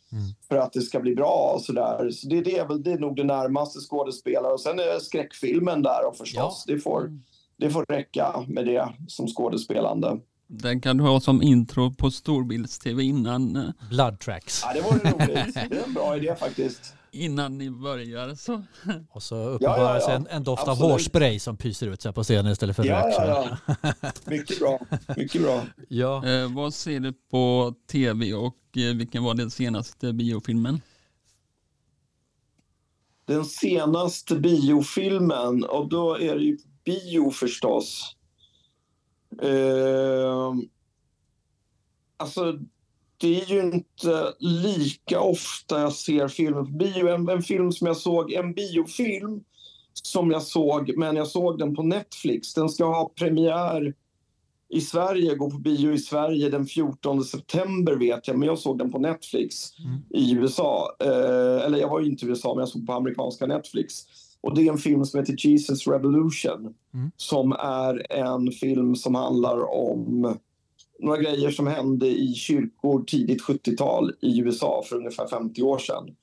för 0.48 0.58
att 0.58 0.74
det 0.74 0.82
ska 0.82 1.00
bli 1.00 1.16
bra 1.16 1.52
och 1.56 1.62
sådär. 1.62 2.10
Så 2.12 2.28
det, 2.28 2.42
det, 2.42 2.58
är 2.58 2.68
väl, 2.68 2.84
det 2.84 2.92
är 2.92 3.00
nog 3.00 3.16
det 3.16 3.24
närmaste 3.24 3.80
skådespelare 3.80 4.54
och 4.54 4.62
sen 4.62 4.80
är 4.80 5.00
skräckfilmen 5.00 5.82
där 5.82 6.08
och 6.08 6.18
förstås. 6.18 6.64
Det, 6.68 6.80
får, 6.80 7.12
det 7.58 7.70
får 7.70 7.86
räcka 7.90 8.46
med 8.48 8.66
det 8.66 8.90
som 9.08 9.28
skådespelande. 9.28 10.20
Den 10.48 10.82
kan 10.82 10.98
du 10.98 11.04
ha 11.04 11.20
som 11.20 11.42
intro 11.42 11.94
på 11.94 12.12
storbilds-tv 12.12 13.04
innan, 13.04 13.56
eh, 13.56 13.70
Blood 13.90 14.20
tracks. 14.20 14.62
Ja, 14.64 14.74
det 14.74 14.82
vore 14.82 15.12
roligt. 15.12 15.54
Det 15.70 15.78
är 15.78 15.84
en 15.88 15.94
bra 15.94 16.18
idé 16.18 16.36
faktiskt. 16.40 16.94
innan 17.12 17.58
ni 17.58 17.70
börjar. 17.72 18.36
Så. 18.36 18.64
Och 19.10 19.24
så 19.24 19.36
uppenbaras 19.36 20.04
ja, 20.08 20.12
ja. 20.12 20.16
en, 20.16 20.28
en 20.28 20.44
doft 20.44 20.64
av 20.64 20.70
Absolut. 20.70 20.92
hårspray 20.92 21.40
som 21.40 21.58
pyser 21.58 21.88
ut 21.88 22.02
sig 22.02 22.14
på 22.14 22.24
scenen 22.24 22.52
istället 22.52 22.76
för 22.76 22.84
Ja, 22.86 23.06
rök. 23.08 23.14
ja, 23.18 23.58
ja. 23.82 24.12
Mycket 24.26 24.60
bra. 24.60 24.80
Mycket 25.18 25.42
bra. 25.42 25.62
ja. 25.88 26.26
Eh, 26.28 26.54
vad 26.54 26.74
ser 26.74 27.00
du 27.00 27.14
på 27.32 27.74
tv 27.92 28.34
och 28.34 28.58
eh, 28.78 28.96
vilken 28.96 29.24
var 29.24 29.34
den 29.34 29.52
senaste 29.52 30.14
biofilmen? 30.14 30.82
Den 33.26 33.46
senaste 33.46 34.36
biofilmen, 34.36 35.64
och 35.64 35.90
då 35.90 36.18
är 36.20 36.36
det 36.36 36.44
ju 36.44 36.58
bio 36.86 37.32
förstås. 37.32 38.16
Eh, 39.42 40.54
alltså, 42.18 42.60
det 43.18 43.42
är 43.42 43.46
ju 43.46 43.60
inte 43.60 44.34
lika 44.40 45.22
ofta 45.22 45.82
jag 45.82 45.94
ser 45.94 46.28
filmer 46.28 46.64
på 46.64 46.72
bio. 46.72 47.08
En, 47.08 47.30
en 47.30 47.42
film 47.42 47.72
som 47.72 47.88
jag 47.88 47.98
såg, 47.98 48.32
en 48.32 48.54
biofilm 48.54 49.44
som 49.94 50.32
jag 50.32 50.44
såg, 50.44 50.98
men 50.98 51.16
jag 51.16 51.28
såg 51.28 51.60
den 51.60 51.76
på 51.76 51.84
Netflix. 51.84 52.54
Den 52.54 52.70
ska 52.70 52.86
ha 52.86 53.12
premiär 53.16 53.94
i 54.70 54.82
Sverige, 54.82 55.36
gå 55.36 55.50
på 55.50 55.58
bio 55.58 55.94
i 55.94 55.98
Sverige 55.98 56.50
den 56.50 56.66
14 56.66 57.24
september 57.24 57.96
vet 57.96 58.28
jag, 58.28 58.38
men 58.38 58.48
jag 58.48 58.60
såg 58.60 58.78
den 58.78 58.92
på 58.92 59.00
Netflix 59.00 59.56
i 60.10 60.34
USA. 60.34 60.96
Eh, 61.00 61.66
eller 61.66 61.78
jag 61.78 61.90
var 61.90 62.00
ju 62.00 62.10
inte 62.10 62.26
i 62.26 62.30
USA, 62.30 62.54
men 62.54 62.60
jag 62.60 62.70
såg 62.70 62.88
på 62.88 62.94
amerikanska 62.94 63.46
Netflix. 63.46 63.94
Och 64.44 64.56
det 64.56 64.68
är 64.68 64.72
en 64.72 64.78
film 64.78 65.06
som 65.06 65.20
heter 65.20 65.36
Jesus 65.48 65.88
Revolution, 65.88 66.74
Mm. 66.94 67.12
som 67.18 67.52
är 67.52 68.12
en 68.14 68.52
film 68.52 68.96
som 68.96 69.16
handlar 69.16 69.74
om 69.74 70.38
några 71.00 71.18
grejer 71.22 71.52
som 71.52 71.68
hände 71.68 72.08
i 72.08 72.34
kyrkor 72.34 73.04
tidigt 73.04 73.42
70-tal 73.42 74.12
i 74.22 74.40
USA 74.40 74.84
för 74.86 74.96
ungefär 74.96 75.28
50 75.28 75.62
år 75.62 75.78
sedan. 75.78 76.16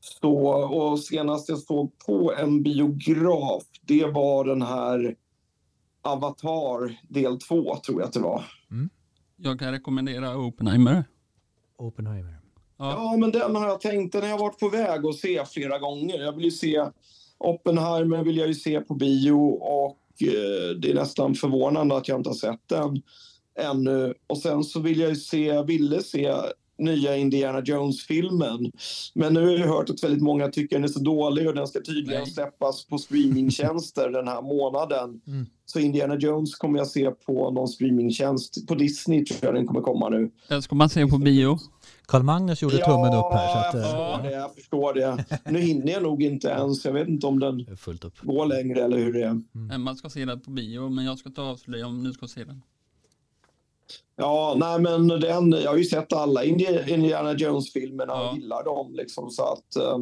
Så, 0.00 0.36
och 0.54 0.98
senast 1.00 1.48
jag 1.48 1.58
såg 1.58 1.98
på 2.06 2.32
en 2.38 2.62
biograf, 2.62 3.62
det 3.82 4.06
var 4.06 4.44
den 4.44 4.62
här 4.62 5.16
Avatar 6.02 6.98
del 7.08 7.38
2, 7.40 7.76
tror 7.76 8.00
jag 8.00 8.06
att 8.06 8.12
det 8.12 8.20
var. 8.20 8.44
Jag 9.36 9.58
kan 9.58 9.72
rekommendera 9.72 10.36
Oppenheimer. 10.38 11.04
Oppenheimer. 11.76 12.36
Ja. 12.76 12.90
Ja, 12.92 13.16
men 13.16 13.30
den 13.30 13.56
har 13.56 13.68
jag 13.68 13.80
tänkt, 13.80 14.12
den 14.12 14.22
har 14.22 14.28
jag 14.28 14.38
varit 14.38 14.58
på 14.60 14.68
väg 14.68 15.06
att 15.06 15.14
se 15.14 15.44
flera 15.44 15.78
gånger. 15.78 16.18
Jag 16.18 16.32
vill 16.32 16.44
ju 16.44 16.50
se 16.50 16.84
Oppenheimer 17.40 18.24
vill 18.24 18.36
jag 18.36 18.48
ju 18.48 18.54
se 18.54 18.80
på 18.80 18.94
bio 18.94 19.32
och 19.60 20.22
eh, 20.22 20.76
det 20.78 20.90
är 20.90 20.94
nästan 20.94 21.34
förvånande 21.34 21.96
att 21.96 22.08
jag 22.08 22.18
inte 22.18 22.30
har 22.30 22.34
sett 22.34 22.68
den 22.68 23.02
ännu. 23.58 24.14
Och 24.26 24.38
sen 24.38 24.64
så 24.64 24.80
vill 24.80 25.00
jag 25.00 25.10
ju 25.10 25.16
se, 25.16 25.62
ville 25.62 26.02
se 26.02 26.34
nya 26.80 27.16
Indiana 27.16 27.62
Jones-filmen. 27.64 28.72
Men 29.14 29.34
nu 29.34 29.46
har 29.46 29.52
jag 29.52 29.66
hört 29.66 29.90
att 29.90 30.04
väldigt 30.04 30.22
många 30.22 30.48
tycker 30.48 30.76
den 30.76 30.84
är 30.84 30.88
så 30.88 31.00
dålig 31.00 31.48
och 31.48 31.54
den 31.54 31.66
ska 31.66 31.80
tydligen 31.80 32.22
Nej. 32.22 32.32
släppas 32.32 32.86
på 32.86 32.98
streamingtjänster 32.98 34.08
den 34.08 34.28
här 34.28 34.42
månaden. 34.42 35.20
Mm. 35.26 35.46
Så 35.66 35.80
Indiana 35.80 36.16
Jones 36.16 36.54
kommer 36.54 36.78
jag 36.78 36.86
se 36.86 37.10
på 37.10 37.50
någon 37.50 37.68
streamingtjänst. 37.68 38.66
På 38.66 38.74
Disney 38.74 39.24
tror 39.24 39.38
jag 39.42 39.54
den 39.54 39.66
kommer 39.66 39.80
komma 39.80 40.08
nu. 40.08 40.30
Den 40.48 40.62
ska 40.62 40.74
man 40.74 40.88
se 40.88 41.06
på 41.06 41.18
bio. 41.18 41.58
Karl 42.10 42.22
Magnus 42.22 42.62
gjorde 42.62 42.76
tummen 42.78 43.14
upp 43.14 43.32
här. 43.32 43.72
Så 43.72 43.78
att, 43.78 43.84
jag 43.84 43.84
eh, 43.84 43.90
förstår 43.90 44.22
det. 44.22 44.30
Jag 44.32 44.54
förstår 44.54 44.94
det. 44.94 45.24
Nu 45.50 45.58
hinner 45.60 45.92
jag 45.92 46.02
nog 46.02 46.22
inte 46.22 46.48
ens. 46.48 46.84
Jag 46.84 46.92
vet 46.92 47.08
inte 47.08 47.26
om 47.26 47.38
den 47.38 47.66
går 48.22 48.46
längre 48.46 48.84
eller 48.84 48.98
hur 48.98 49.12
det 49.12 49.22
är. 49.22 49.40
Mm. 49.54 49.82
Man 49.82 49.96
ska 49.96 50.08
se 50.08 50.24
den 50.24 50.40
på 50.40 50.50
bio, 50.50 50.88
men 50.88 51.04
jag 51.04 51.18
ska 51.18 51.28
inte 51.28 51.40
avslöja 51.42 51.86
om 51.86 52.04
du 52.04 52.12
ska 52.12 52.28
se 52.28 52.44
den. 52.44 52.62
Ja, 54.16 54.56
nej 54.58 54.80
men 54.80 55.08
den, 55.08 55.52
jag 55.52 55.70
har 55.70 55.76
ju 55.76 55.84
sett 55.84 56.12
alla 56.12 56.44
Indi- 56.44 56.88
Indiana 56.94 57.32
Jones-filmerna 57.32 58.12
Ja. 58.12 58.30
och 58.30 58.36
gillar 58.36 58.64
dem 58.64 58.94
liksom 58.94 59.30
så 59.30 59.42
att... 59.42 59.76
Eh, 59.76 59.98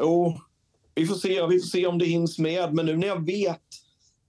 jo, 0.00 0.38
vi 0.94 1.06
får, 1.06 1.14
se, 1.14 1.28
vi 1.46 1.60
får 1.60 1.66
se 1.68 1.86
om 1.86 1.98
det 1.98 2.04
hinns 2.06 2.38
med. 2.38 2.74
Men 2.74 2.86
nu 2.86 2.96
när 2.96 3.06
jag 3.06 3.26
vet 3.26 3.60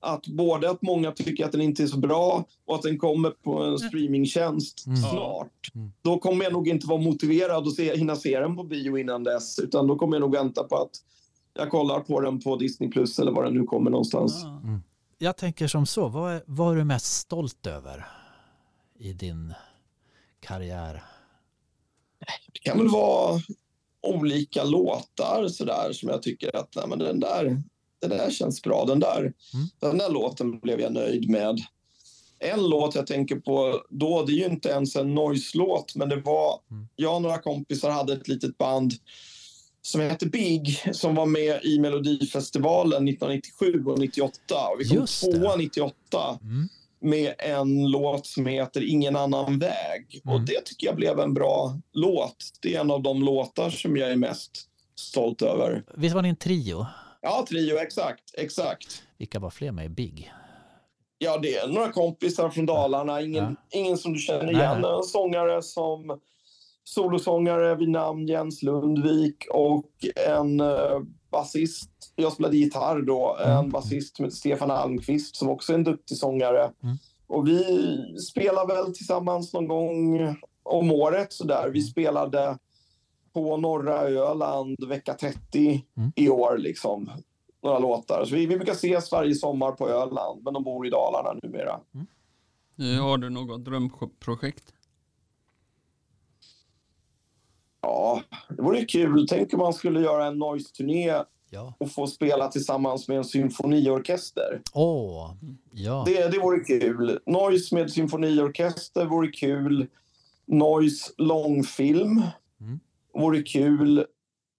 att 0.04 0.28
både 0.28 0.70
att 0.70 0.82
många 0.82 1.12
tycker 1.12 1.46
att 1.46 1.52
den 1.52 1.62
inte 1.62 1.84
är 1.84 1.88
så 1.88 1.98
bra 1.98 2.46
och 2.66 2.76
att 2.76 2.82
den 2.82 2.98
kommer 3.00 3.30
på 3.30 3.64
en 3.64 3.80
streamingtjänst 3.80 4.86
Mm. 4.88 4.98
snart. 4.98 5.72
Mm. 5.76 5.92
Då 6.02 6.20
kommer 6.20 6.44
jag 6.44 6.54
nog 6.54 6.68
inte 6.68 6.88
vara 6.88 7.02
motiverad 7.02 7.68
att 7.68 7.76
se, 7.76 7.96
hinna 7.98 8.16
se 8.16 8.40
den 8.40 8.56
på 8.56 8.64
bio 8.64 8.98
innan 8.98 9.24
dess. 9.24 9.60
Utan 9.60 9.88
då 9.88 9.96
kommer 9.96 10.16
jag 10.16 10.22
nog 10.22 10.32
vänta 10.32 10.64
på 10.64 10.76
att 10.76 10.92
jag 11.54 11.70
kollar 11.70 12.00
på 12.00 12.22
den 12.22 12.40
på 12.40 12.56
Disney 12.56 12.90
Plus 12.90 13.20
eller 13.20 13.32
var 13.32 13.44
den 13.44 13.54
nu 13.54 13.64
kommer 13.64 13.92
någonstans. 13.92 14.42
Ja. 14.44 14.62
Jag 15.18 15.38
tänker 15.38 15.68
som 15.68 15.86
så, 15.86 16.08
vad 16.08 16.34
är, 16.34 16.44
vad 16.48 16.72
är 16.74 16.78
du 16.78 16.84
mest 16.84 17.06
stolt 17.06 17.68
över 17.68 18.06
i 19.00 19.14
din 19.14 19.54
karriär? 20.40 21.04
Det 22.54 22.60
kan 22.60 22.78
väl 22.78 22.88
vara 22.88 23.42
olika 24.08 24.64
låtar 24.64 25.48
sådär 25.48 25.92
som 25.94 26.10
jag 26.10 26.22
tycker 26.24 26.56
att 26.56 26.76
nej, 26.76 26.86
men 26.88 27.00
den 27.00 27.20
där 27.20 27.64
det 28.08 28.18
där 28.18 28.32
känns 28.32 28.62
bra. 28.62 28.86
Den 28.86 29.00
där, 29.00 29.34
den 29.80 29.98
där 29.98 30.10
låten 30.10 30.60
blev 30.60 30.80
jag 30.80 30.94
nöjd 30.94 31.30
med. 31.30 31.58
En 32.40 32.70
låt 32.70 32.96
jag 32.96 33.08
tänker 33.08 33.36
på 33.36 33.82
då, 33.90 34.24
det 34.26 34.32
är 34.34 34.36
ju 34.36 34.46
inte 34.46 34.70
ens 34.70 34.96
en 34.96 35.16
noise-låt, 35.16 35.96
men 35.96 36.10
det 36.10 36.16
var... 36.16 36.60
Mm. 36.72 36.88
Jag 36.96 37.16
och 37.16 37.22
några 37.22 37.38
kompisar 37.38 37.90
hade 37.90 38.14
ett 38.14 38.28
litet 38.28 38.58
band 38.58 38.94
som 39.82 40.02
hette 40.02 40.26
Big 40.26 40.80
som 40.94 41.16
var 41.16 41.26
med 41.26 41.60
i 41.64 41.80
Melodifestivalen 41.80 43.08
1997 43.08 43.84
och 43.86 44.00
98. 44.00 44.38
Och 44.74 44.80
vi 44.80 44.86
kom 44.88 44.98
Just 44.98 45.22
tvåa 45.22 45.56
98 45.56 46.40
Mm. 46.42 46.70
med 47.02 47.34
en 47.40 47.92
låt 47.92 48.26
som 48.26 48.46
heter 48.46 48.84
Ingen 48.90 49.16
annan 49.16 49.60
väg. 49.60 50.22
Och 50.26 50.32
Mm. 50.34 50.46
det 50.46 50.66
tycker 50.66 50.88
jag 50.88 50.96
blev 50.96 51.20
en 51.20 51.34
bra 51.34 51.80
låt. 51.94 52.36
Det 52.62 52.76
är 52.76 52.80
en 52.82 52.92
av 52.92 53.02
de 53.04 53.24
låtar 53.24 53.70
som 53.70 53.98
jag 53.98 54.12
är 54.12 54.16
mest 54.16 54.52
stolt 54.96 55.42
över. 55.42 55.84
Visst 55.98 56.16
var 56.16 56.22
ni 56.22 56.30
en 56.30 56.36
trio? 56.36 56.86
Ja, 57.26 57.46
Trio, 57.50 57.78
exakt. 57.78 58.24
exakt. 58.34 59.04
Vilka 59.18 59.40
var 59.40 59.50
fler 59.50 59.72
med 59.72 59.86
i 59.86 59.90
Big? 59.90 60.32
Ja, 61.18 61.38
det 61.38 61.56
är 61.56 61.68
några 61.68 61.92
kompisar 61.92 62.50
från 62.50 62.66
Dalarna. 62.66 63.22
Ingen, 63.22 63.56
ingen 63.72 63.98
som 63.98 64.14
du 64.14 64.20
känner 64.20 64.52
igen. 64.52 64.82
nej. 64.82 64.92
En 64.98 65.04
sångare 65.04 65.62
som 65.62 66.20
solosångare 66.84 67.76
vid 67.76 67.90
namn 67.90 68.28
Jens 68.28 68.64
Lundvik 68.64 69.46
och 69.50 69.90
en 70.28 70.62
uh, 70.62 71.02
basist. 71.32 71.90
Jag 72.16 72.34
spelade 72.34 72.58
gitarr 72.58 73.02
då. 73.02 73.38
Mm. 73.44 73.58
En 73.58 73.70
basist 73.70 74.16
som 74.16 74.26
heter 74.26 74.38
Stefan 74.38 74.72
Almqvist 74.72 75.36
som 75.36 75.50
också 75.50 75.74
är 75.74 75.78
en 75.78 75.84
duktig 75.84 76.18
sångare. 76.18 76.72
Mm. 76.84 76.98
Och 77.28 77.48
vi 77.48 77.64
spelar 78.32 78.68
väl 78.68 78.94
tillsammans 78.96 79.54
någon 79.54 79.68
gång 79.68 80.20
om 80.64 80.92
året 80.92 81.34
sådär. 81.34 81.70
Vi 81.74 81.82
spelade 81.82 82.58
på 83.34 83.58
norra 83.58 84.00
Öland 84.02 84.76
vecka 84.88 85.14
30 85.14 85.86
Mm. 85.98 86.12
i 86.16 86.30
år 86.30 86.58
liksom. 86.58 87.10
Några 87.64 87.80
låtar. 87.80 88.26
Så 88.26 88.36
vi, 88.36 88.46
vi 88.46 88.56
brukar 88.58 88.74
ses 88.74 89.12
varje 89.12 89.36
sommar 89.36 89.72
på 89.72 89.90
Öland, 89.90 90.44
men 90.44 90.54
de 90.54 90.64
bor 90.64 90.88
i 90.88 90.90
Dalarna 90.90 91.40
numera. 91.44 91.80
Eh, 92.80 93.04
Har 93.04 93.18
du 93.18 93.30
något 93.30 93.66
drömprojekt? 93.66 94.74
Ja, 97.82 98.22
det 98.50 98.62
vore 98.62 98.86
kul. 98.86 99.28
Tänk 99.30 99.54
om 99.54 99.60
man 99.60 99.74
skulle 99.74 100.00
göra 100.02 100.26
en 100.26 100.38
noise-turné 100.40 101.24
Ja. 101.50 101.74
och 101.78 101.92
få 101.92 102.08
spela 102.08 102.48
tillsammans 102.48 103.08
med 103.08 103.18
en 103.18 103.24
symfoniorkester. 103.24 104.62
Åh, 104.74 105.34
ja. 105.72 106.04
Det, 106.08 106.28
det 106.32 106.40
vore 106.40 106.60
kul. 106.60 107.20
Noise 107.26 107.76
med 107.76 107.92
symfoniorkester 107.92 109.06
vore 109.06 109.28
kul. 109.32 109.88
Noise 110.46 111.12
långfilm 111.18 112.22
Mm. 112.62 112.80
Vore 113.14 113.42
kul. 113.42 114.06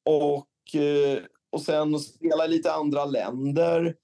Och, 0.05 0.81
eh, 0.81 1.19
och 1.51 1.61
sen 1.61 2.01
spela 2.01 2.45
i 2.45 2.49
lite 2.49 2.73
andra 2.73 3.05
länder. 3.05 3.95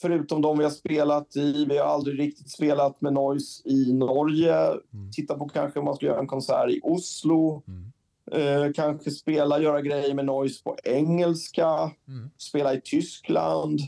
Förutom 0.00 0.42
de 0.42 0.58
vi 0.58 0.64
har 0.64 0.70
spelat 0.70 1.36
i. 1.36 1.64
Vi 1.64 1.78
har 1.78 1.86
aldrig 1.86 2.20
riktigt 2.20 2.50
spelat 2.50 3.00
med 3.00 3.12
Noise 3.12 3.68
i 3.68 3.92
Norge. 3.92 4.54
Mm. 4.54 5.12
Titta 5.12 5.38
på 5.38 5.48
kanske 5.48 5.78
om 5.78 5.84
man 5.84 5.96
skulle 5.96 6.10
göra 6.10 6.20
en 6.20 6.26
konsert 6.26 6.70
i 6.70 6.80
Oslo. 6.82 7.62
Mm. 7.68 7.92
Eh, 8.32 8.72
kanske 8.72 9.10
spela, 9.10 9.60
göra 9.60 9.82
grejer 9.82 10.14
med 10.14 10.24
Noise 10.24 10.62
på 10.62 10.76
engelska. 10.84 11.68
Mm. 12.08 12.30
Spela 12.38 12.74
i 12.74 12.80
Tyskland. 12.80 13.80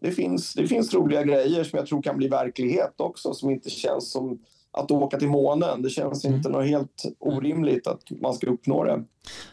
Det 0.00 0.12
finns, 0.12 0.54
det 0.54 0.66
finns 0.66 0.94
roliga 0.94 1.22
grejer 1.22 1.64
som 1.64 1.76
jag 1.76 1.86
tror 1.86 2.02
kan 2.02 2.16
bli 2.16 2.28
verklighet 2.28 2.94
också 2.96 3.34
som 3.34 3.50
inte 3.50 3.70
känns 3.70 4.10
som 4.10 4.38
att 4.76 4.90
åka 4.90 5.18
till 5.18 5.28
månen. 5.28 5.82
Det 5.82 5.90
känns 5.90 6.24
Mm. 6.24 6.36
inte 6.36 6.48
något 6.48 6.66
helt 6.66 7.04
orimligt 7.18 7.86
att 7.86 8.10
man 8.10 8.34
ska 8.34 8.46
uppnå 8.50 8.84
det. 8.84 9.04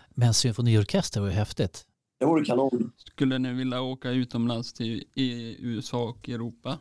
Men 0.10 0.34
symfoniorkester 0.34 1.22
var 1.22 1.28
ju 1.28 1.34
häftigt. 1.34 1.86
Det 2.20 2.26
vore 2.26 2.46
kanon. 2.46 2.92
Skulle 2.98 3.38
ni 3.40 3.54
vilja 3.54 3.82
åka 3.82 4.10
utomlands 4.12 4.74
till 4.74 5.04
i 5.16 5.56
USA 5.60 6.04
och 6.04 6.30
Europa? 6.30 6.78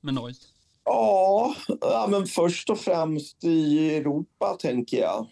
Med 0.00 0.14
Noise? 0.14 0.40
Ja, 0.84 1.54
ja, 1.80 2.06
men 2.10 2.26
först 2.26 2.70
och 2.70 2.78
främst 2.78 3.44
i 3.44 3.90
Europa 3.96 4.56
tänker 4.60 5.00
jag. 5.00 5.26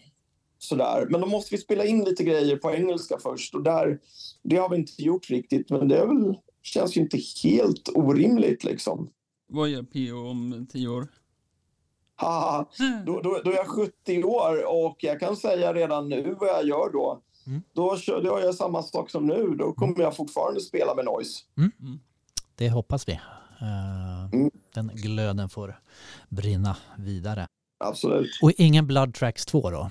Sådär. 0.57 1.07
Men 1.09 1.21
då 1.21 1.27
måste 1.27 1.55
vi 1.55 1.61
spela 1.61 1.85
in 1.85 2.03
lite 2.03 2.23
grejer 2.23 2.57
på 2.57 2.71
engelska 2.71 3.17
först. 3.19 3.55
Och 3.55 3.63
där, 3.63 3.99
det 4.43 4.55
har 4.55 4.69
vi 4.69 4.75
inte 4.75 5.03
gjort 5.03 5.29
riktigt, 5.29 5.69
men 5.69 5.87
det 5.87 5.97
är 5.97 6.07
väl, 6.07 6.35
känns 6.61 6.97
ju 6.97 7.01
inte 7.01 7.19
helt 7.43 7.89
orimligt 7.95 8.63
liksom. 8.63 9.09
Vad 9.47 9.69
gör 9.69 9.83
PO 9.83 10.29
om 10.29 10.67
tio 10.71 10.87
år? 10.87 11.07
Haha, 12.23 12.65
då, 13.05 13.21
då, 13.21 13.41
då 13.43 13.51
är 13.51 13.55
jag 13.55 13.67
70 13.67 14.23
år 14.23 14.65
och 14.67 14.97
jag 14.99 15.19
kan 15.19 15.35
säga 15.35 15.73
redan 15.73 16.09
nu 16.09 16.35
vad 16.39 16.49
jag 16.49 16.67
gör 16.67 16.89
då. 16.93 17.21
Mm. 17.47 17.61
Då 17.73 17.97
kör, 17.97 18.21
då 18.21 18.27
gör 18.27 18.45
jag 18.45 18.55
samma 18.55 18.83
sak 18.83 19.09
som 19.09 19.27
nu. 19.27 19.55
Då 19.59 19.73
kommer 19.73 20.01
jag 20.01 20.15
fortfarande 20.15 20.61
spela 20.61 20.95
med 20.95 21.05
noise. 21.05 21.43
Det 22.55 22.69
hoppas 22.69 23.07
vi. 23.09 23.19
Mm. 24.33 24.51
Den 24.73 24.91
glöden 24.93 25.49
får 25.49 25.79
brinna 26.29 26.77
vidare. 26.97 27.47
Absolut. 27.85 28.39
Och 28.41 28.51
ingen 28.57 28.87
Blood 28.87 29.13
Tracks 29.13 29.45
2 29.45 29.69
då? 29.69 29.89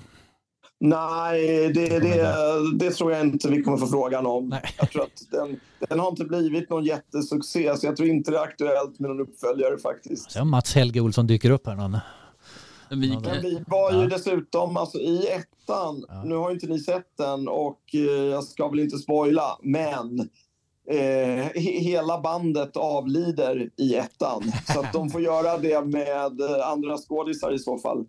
Nej, 0.79 1.73
det, 1.73 1.99
det, 1.99 2.35
det 2.75 2.91
tror 2.91 3.11
jag 3.11 3.21
inte 3.21 3.49
vi 3.49 3.63
kommer 3.63 3.77
få 3.77 3.87
frågan 3.87 4.25
om. 4.25 4.49
Nej. 4.49 4.61
Jag 4.77 4.91
tror 4.91 5.03
att 5.03 5.23
den, 5.31 5.59
den 5.89 5.99
har 5.99 6.09
inte 6.09 6.25
blivit 6.25 6.69
någon 6.69 6.83
jättesuccé, 6.83 7.77
så 7.77 7.85
jag 7.85 7.97
tror 7.97 8.09
inte 8.09 8.31
det 8.31 8.37
är 8.37 8.43
aktuellt 8.43 8.99
med 8.99 9.09
någon 9.09 9.19
uppföljare 9.19 9.77
faktiskt. 9.77 10.31
Så 10.31 10.45
Mats 10.45 10.75
Helge 10.75 11.01
Olsson 11.01 11.27
dyker 11.27 11.49
upp 11.49 11.67
här. 11.67 11.75
Någon. 11.75 11.97
Vi, 13.01 13.09
Men 13.17 13.41
vi 13.41 13.63
var 13.67 13.91
ju 13.91 14.01
Ja. 14.01 14.07
dessutom, 14.07 14.77
alltså 14.77 14.97
i 14.97 15.27
ettan, 15.27 16.05
Ja. 16.07 16.23
nu 16.23 16.35
har 16.35 16.49
ju 16.49 16.53
inte 16.53 16.67
ni 16.67 16.79
sett 16.79 17.17
den 17.17 17.47
och 17.47 17.79
eh, 17.93 17.99
jag 18.01 18.43
ska 18.43 18.67
väl 18.67 18.79
inte 18.79 18.97
spoila, 18.97 19.57
men 19.61 20.19
eh, 20.89 20.97
he- 21.55 21.79
hela 21.79 22.21
bandet 22.21 22.77
avlider 22.77 23.69
i 23.77 23.95
ettan. 23.95 24.51
Så 24.73 24.79
att 24.79 24.93
de 24.93 25.09
får 25.09 25.21
göra 25.31 25.57
det 25.57 25.85
med 25.85 26.41
eh, 26.41 26.67
andra 26.69 26.97
skådisar 26.97 27.51
i 27.51 27.59
så 27.59 27.77
fall. 27.77 28.05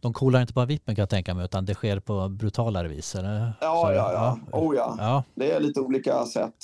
De 0.00 0.12
coolar 0.12 0.40
inte 0.40 0.52
bara 0.52 0.66
vippen 0.66 0.94
kan 0.96 1.02
jag 1.02 1.10
tänka 1.10 1.34
mig 1.34 1.44
utan 1.44 1.64
det 1.64 1.74
sker 1.74 2.00
på 2.00 2.28
brutalare 2.28 2.88
vis. 2.88 3.14
Eller? 3.14 3.52
Ja, 3.60 3.82
Så- 3.86 3.92
ja, 3.92 4.12
ja. 4.12 4.38
Oh 4.58 4.76
ja. 4.76 4.94
ja. 4.98 5.24
Det 5.34 5.52
är 5.52 5.60
lite 5.60 5.80
olika 5.80 6.24
sätt. 6.26 6.54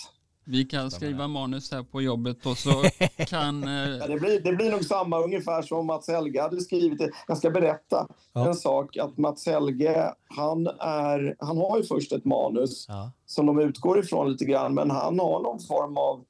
Vi 0.48 0.64
kan 0.64 0.90
skriva 0.90 1.28
manus 1.28 1.72
här 1.72 1.82
på 1.82 2.02
jobbet 2.02 2.46
och 2.46 2.58
så 2.58 2.70
kan... 3.16 3.62
Ja, 3.62 3.86
Eh, 4.04 4.08
det, 4.08 4.20
blir, 4.20 4.40
det 4.40 4.52
blir 4.52 4.70
nog 4.70 4.84
samma, 4.84 5.18
ungefär 5.20 5.62
som 5.62 5.86
Mats 5.86 6.08
Helge 6.08 6.42
hade 6.42 6.60
skrivit. 6.60 6.98
Det. 6.98 7.10
Jag 7.28 7.38
ska 7.38 7.50
berätta 7.50 8.08
Ja. 8.32 8.46
en 8.48 8.54
sak. 8.54 8.96
Att 8.96 9.16
Mats 9.18 9.46
Helge, 9.46 10.12
han, 10.28 10.66
är, 10.80 11.36
han 11.38 11.56
har 11.56 11.76
ju 11.78 11.84
först 11.84 12.12
ett 12.12 12.24
manus 12.24 12.84
Ja. 12.88 13.10
som 13.26 13.46
de 13.46 13.58
utgår 13.60 13.98
ifrån 13.98 14.30
lite 14.32 14.44
grann, 14.44 14.74
men 14.74 14.90
han 14.90 15.18
har 15.20 15.42
någon 15.42 15.60
form 15.60 15.96
av 15.96 16.24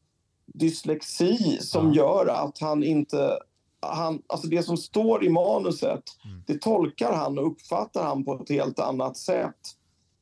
dyslexi 0.60 1.58
som 1.60 1.92
Ja. 1.92 1.94
gör 1.94 2.26
att 2.26 2.58
han 2.60 2.84
inte... 2.84 3.38
Han, 3.80 4.22
alltså 4.26 4.48
det 4.48 4.62
som 4.62 4.76
står 4.76 5.24
i 5.24 5.28
manuset, 5.28 6.02
Mm. 6.24 6.42
det 6.46 6.60
tolkar 6.60 7.12
han 7.12 7.38
och 7.38 7.46
uppfattar 7.46 8.04
han 8.04 8.24
på 8.24 8.34
ett 8.34 8.48
helt 8.48 8.78
annat 8.80 9.16
sätt 9.16 9.54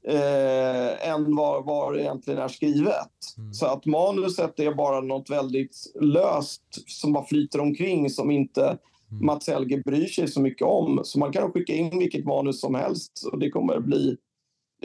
eh, 0.09 1.09
än 1.09 1.37
vad, 1.37 1.65
vad 1.65 1.95
det 1.95 2.01
egentligen 2.03 2.41
är 2.41 2.49
skrivet. 2.49 3.09
Mm. 3.39 3.53
Så 3.55 3.67
att 3.67 3.87
manuset 3.87 4.61
är 4.61 4.75
bara 4.75 5.01
något 5.01 5.31
väldigt 5.31 5.77
löst 6.01 6.63
som 6.87 7.13
bara 7.13 7.25
flyter 7.25 7.61
omkring 7.61 8.11
som 8.11 8.31
inte 8.31 8.79
Mm. 9.11 9.27
Mats 9.27 9.47
Helge 9.49 9.83
bryr 9.85 10.07
sig 10.07 10.29
så 10.29 10.41
mycket 10.41 10.67
om. 10.67 11.01
Så 11.05 11.19
man 11.19 11.33
kan 11.33 11.53
skicka 11.53 11.73
in 11.73 11.99
vilket 11.99 12.25
manus 12.25 12.61
som 12.61 12.75
helst 12.75 13.29
och 13.33 13.39
det 13.39 13.51
kommer 13.51 13.81
bli 13.81 14.17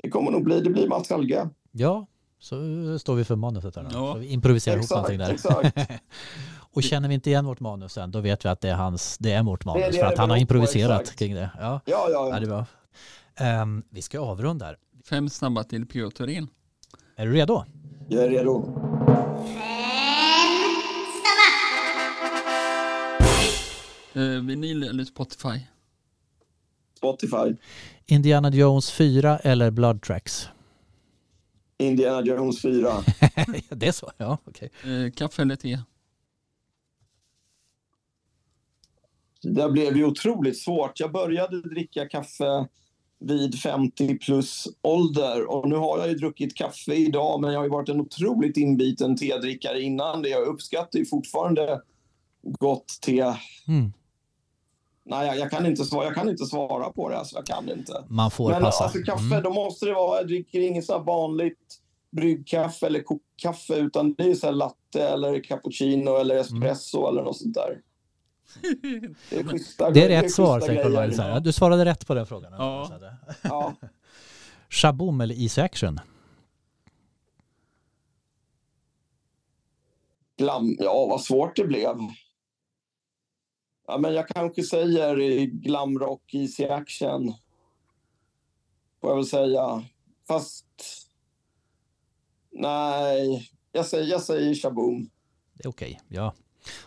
det 0.04 0.10
kommer 0.10 0.32
nog 0.32 0.44
bli, 0.44 0.62
det 0.62 0.70
blir 0.70 0.88
Mats 0.88 1.10
Helge. 1.10 1.50
ja, 1.72 2.08
så 2.40 2.56
står 3.00 3.16
vi 3.16 3.24
för 3.24 3.36
manuset 3.36 3.76
här. 3.76 3.84
då. 3.84 3.90
Ja. 3.94 4.14
Så 4.14 4.20
vi 4.20 4.28
improviserar 4.28 4.76
ihop 4.76 4.84
Exakt, 4.84 4.98
någonting 4.98 5.18
där. 5.20 5.34
exakt. 5.34 5.92
Och 6.74 6.84
känner 6.84 7.08
vi 7.10 7.14
inte 7.16 7.30
igen 7.30 7.46
vårt 7.46 7.60
manus 7.60 7.94
sen, 7.94 8.12
då 8.12 8.20
vet 8.20 8.46
vi 8.46 8.50
att 8.50 8.62
det 8.62 8.70
är, 8.70 8.76
hans, 8.76 9.18
det 9.18 9.32
är 9.32 9.44
vårt 9.44 9.66
manus. 9.66 9.86
det 9.92 9.94
för 10.00 10.06
att 10.06 10.16
det 10.16 10.22
han 10.22 10.30
har 10.30 10.38
på, 10.38 10.42
improviserat 10.42 11.02
exakt. 11.02 11.20
kring 11.20 11.36
det. 11.36 11.50
Ja, 11.60 11.62
Ja, 11.62 11.82
ja, 11.86 12.08
ja 12.12 12.30
ja. 12.30 12.40
det 12.40 12.46
är 12.46 12.50
bra. 12.50 12.66
Ehm, 13.36 13.84
vi 13.90 14.02
ska 14.02 14.20
avrunda 14.20 14.66
här. 14.66 14.78
Fem 15.04 15.30
snabba 15.30 15.64
till 15.64 15.86
P.O. 15.86 16.12
Turin. 16.12 16.48
Är 17.16 17.26
du 17.26 17.34
redo? 17.34 17.66
Jag 18.10 18.24
är 18.24 18.30
redo. 18.30 18.76
Eh, 24.14 24.44
vinyl 24.46 24.84
eller 24.84 25.04
Spotify? 25.04 25.60
Spotify. 26.98 27.56
Indiana 28.06 28.50
Jones 28.50 28.92
4 28.92 29.40
eller 29.40 29.72
Blood 29.72 30.02
Tracks? 30.02 30.50
Indiana 31.78 32.22
Jones 32.22 32.62
4. 32.62 32.92
det 33.70 33.88
är 33.88 33.92
så? 33.92 34.12
Ja, 34.18 34.38
okej. 34.46 34.70
Eh, 34.84 35.12
kaffe 35.12 35.42
eller 35.42 35.56
te? 35.56 35.80
Det 39.42 39.70
blev 39.70 39.98
ju 39.98 40.06
otroligt 40.06 40.58
svårt. 40.58 41.00
Jag 41.00 41.12
började 41.12 41.62
dricka 41.62 42.10
kaffe 42.10 42.68
vid 43.20 43.60
50 43.60 44.18
plus 44.18 44.68
ålder 44.82 45.46
och 45.52 45.70
nu 45.70 45.76
har 45.76 46.00
jag 46.00 46.08
ju 46.08 46.16
druckit 46.16 46.56
kaffe 46.56 46.94
idag 46.94 47.42
men 47.42 47.52
jag 47.52 47.60
har 47.60 47.64
ju 47.66 47.72
varit 47.72 47.90
en 47.90 48.02
otroligt 48.02 48.58
inbiten 48.58 49.18
tedrickare 49.18 49.82
innan 49.82 50.22
det. 50.22 50.30
Jag 50.30 50.48
uppskattar 50.48 51.00
ju 51.00 51.06
fortfarande 51.06 51.82
gott 52.42 52.88
te. 53.02 53.22
Mm. 53.68 53.94
Nej, 55.06 55.28
jag, 55.28 55.38
jag, 55.38 55.52
kan 55.52 55.66
inte 55.66 55.86
svara, 55.86 56.06
jag 56.06 56.16
kan 56.16 56.30
inte 56.30 56.46
svara 56.46 56.90
på 56.90 57.10
det. 57.10 57.18
Alltså, 57.18 57.36
jag 57.36 57.46
kan 57.46 57.70
inte. 57.72 58.04
Man 58.08 58.32
får 58.32 58.50
Men 58.52 58.62
passa. 58.62 58.84
alltså 58.84 59.00
kaffe, 59.00 59.24
Mm. 59.26 59.44
då 59.44 59.50
måste 59.54 59.86
det 59.86 59.94
vara... 59.94 60.18
Jag 60.18 60.28
dricker 60.28 60.60
inget 60.60 60.86
så 60.86 61.00
vanligt 61.00 61.80
bryggkaffe 62.12 62.86
eller 62.86 63.02
kokkaffe 63.04 63.76
utan 63.76 64.14
det 64.14 64.24
är 64.24 64.36
så 64.36 64.52
latte 64.52 65.10
eller 65.10 65.44
cappuccino 65.44 66.16
eller 66.18 66.36
espresso 66.36 67.08
eller 67.08 67.24
något 67.24 67.38
sånt 67.38 67.54
där. 67.54 67.80
Det 69.30 69.40
är, 69.40 69.44
schyssta, 69.44 69.92
Det 69.92 70.04
är 70.04 70.22
rätt 70.22 70.32
svar, 70.32 70.60
schyssta 70.60 70.68
säger 70.68 70.84
grejer. 70.84 70.96
Cornelis. 70.96 71.18
här. 71.18 71.40
Du 71.40 71.52
svarade 71.52 71.86
rätt 71.86 72.08
på 72.08 72.14
den 72.14 72.26
frågan. 72.26 72.54
Ja. 72.54 72.92
Ja. 73.42 73.74
Shaboom 74.70 75.22
eller 75.22 75.36
Easy 75.36 75.62
Action? 75.62 76.00
Glam, 80.38 80.76
ja, 80.80 81.08
vad 81.10 81.22
svårt 81.22 81.56
det 81.56 81.66
blev. 81.66 81.96
Ja, 83.88 83.98
men 83.98 84.14
jag 84.14 84.28
kanske 84.28 84.64
säger 84.64 85.46
glamrock, 85.46 86.34
easy 86.34 86.66
action. 86.66 87.34
Får 89.02 89.10
jag 89.10 89.16
väl 89.16 89.26
säga. 89.26 89.84
Fast... 90.28 90.66
Nej, 92.52 93.50
jag 93.72 93.86
säger, 93.86 94.06
jag 94.06 94.22
säger 94.22 94.56
shaboom. 94.56 95.10
Det 95.54 95.64
är 95.66 95.70
okej. 95.70 96.00
Ja. 96.08 96.34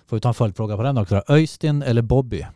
Får 0.07 0.17
vi 0.17 0.21
ta 0.21 0.29
en 0.29 0.35
följdfråga 0.35 0.77
på 0.77 0.83
den 0.83 0.99
också? 0.99 1.15
då? 1.15 1.35
Öystein 1.35 1.83
eller 1.83 2.03
Bobby? 2.03 2.47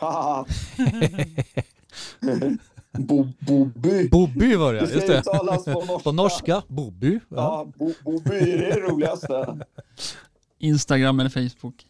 Bo, 2.98 3.28
Bobby. 3.40 4.08
Bobby 4.08 4.56
var 4.56 4.74
det, 4.74 4.80
Det 4.80 5.24
på 5.24 5.44
norska. 5.44 5.98
På 6.04 6.12
norska, 6.12 6.62
Bobby. 6.68 7.20
Ja. 7.28 7.36
Ja, 7.36 7.72
bo, 7.78 7.92
Bobby 8.04 8.36
är 8.36 8.58
det 8.58 8.80
roligaste. 8.80 9.58
Instagram 10.58 11.20
eller 11.20 11.30
Facebook? 11.30 11.86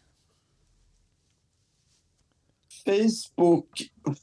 Facebook 2.85 3.69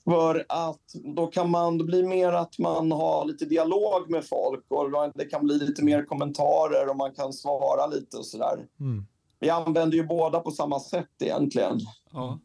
för 0.05 0.45
att 0.49 0.95
då 1.17 1.27
kan 1.27 1.51
man, 1.51 1.79
det 1.79 1.85
blir 1.85 2.07
mer 2.07 2.33
att 2.33 2.59
man 2.59 2.93
har 2.93 3.25
lite 3.25 3.45
dialog 3.45 4.11
med 4.11 4.29
folk 4.29 4.65
och 4.69 5.11
det 5.15 5.25
kan 5.25 5.45
bli 5.45 5.59
lite 5.59 5.85
mer 5.85 6.05
kommentarer 6.05 6.89
och 6.89 6.97
man 6.97 7.15
kan 7.15 7.33
svara 7.33 7.87
lite 7.87 8.17
och 8.17 8.27
sådär. 8.27 8.67
Mm. 8.81 9.07
Vi 9.43 9.51
använder 9.51 9.97
ju 9.97 10.07
båda 10.07 10.41
på 10.41 10.51
samma 10.51 10.81
sätt 10.81 11.09
egentligen. 11.21 11.81
Ja. 12.13 12.39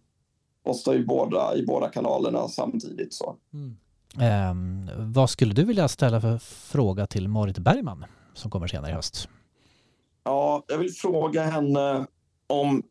Postar 0.63 0.93
ju 0.93 1.05
båda 1.05 1.55
i 1.55 1.65
båda 1.65 1.89
kanalerna 1.89 2.47
samtidigt 2.47 3.13
så. 3.13 3.35
Ehm, 4.19 4.89
vad 4.97 5.29
skulle 5.29 5.53
du 5.53 5.63
vilja 5.63 5.87
ställa 5.87 6.21
för 6.21 6.37
fråga 6.37 7.07
till 7.07 7.27
Marit 7.27 7.57
Bergman 7.57 8.05
som 8.33 8.51
kommer 8.51 8.67
senare 8.67 8.91
i 8.91 8.93
höst? 8.93 9.29
Ja, 10.23 10.63
jag 10.67 10.77
vill 10.77 10.91
fråga 10.91 11.43
henne 11.43 12.07
om 12.47 12.83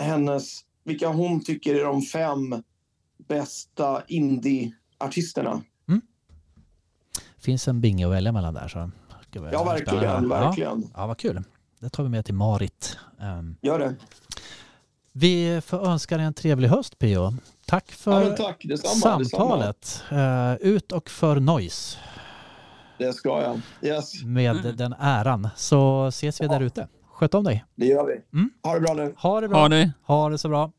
hennes, 0.00 0.60
vilka 0.84 1.08
hon 1.08 1.44
tycker 1.44 1.74
är 1.74 1.84
de 1.84 2.02
fem 2.02 2.62
bästa 3.28 4.02
indie-artisterna. 4.08 5.62
finns 7.38 7.68
en 7.68 7.80
binge 7.80 8.06
att 8.06 8.12
välja 8.12 8.32
mellan 8.32 8.54
där. 8.54 8.68
Så 8.68 8.90
Ja, 9.32 9.64
verkligen, 9.64 10.00
spännande. 10.00 10.28
verkligen. 10.28 10.80
Ja, 10.82 10.88
ja, 10.94 11.06
vad 11.06 11.18
kul. 11.18 11.44
Det 11.80 11.88
tar 11.90 12.02
vi 12.02 12.08
med 12.08 12.24
till 12.24 12.34
Marit. 12.34 12.98
Ehm, 13.20 13.56
Gör 13.60 13.78
det. 13.78 13.94
vi 15.12 15.60
får 15.66 15.86
önska 15.88 16.16
dig 16.16 16.26
en 16.26 16.34
trevlig 16.34 16.68
höst 16.68 16.98
Pio. 16.98 17.34
Tack 17.66 17.84
Ja, 17.88 17.94
för 17.96 18.24
men 18.24 18.36
tack, 18.36 18.64
detsamma. 18.64 19.18
detsamma. 19.18 19.24
samtalet. 19.24 20.04
Eh, 20.10 20.54
ut 20.68 20.92
och 20.92 21.10
för 21.10 21.40
Noise 21.40 21.98
Det 22.98 23.12
ska 23.12 23.42
jag. 23.42 23.60
Yes, 23.90 24.22
med 24.24 24.74
den 24.76 24.94
äran. 25.00 25.48
Så 25.56 26.06
ses 26.06 26.40
vi 26.40 26.44
Ja. 26.46 26.52
där 26.52 26.60
ute. 26.60 26.88
Sköt 27.10 27.34
om 27.34 27.44
dig. 27.44 27.64
det 27.74 27.86
gör 27.86 28.06
vi. 28.06 28.38
Mm. 28.38 28.50
Ha 28.62 28.74
det 28.74 28.80
bra 28.80 28.94
nu. 28.94 29.14
Ha 29.16 29.40
det 29.40 29.48
bra. 29.48 29.58
Ha 29.58 29.68
det. 29.68 29.92
Ha 30.02 30.28
det 30.28 30.38
så 30.38 30.48
bra. 30.48 30.72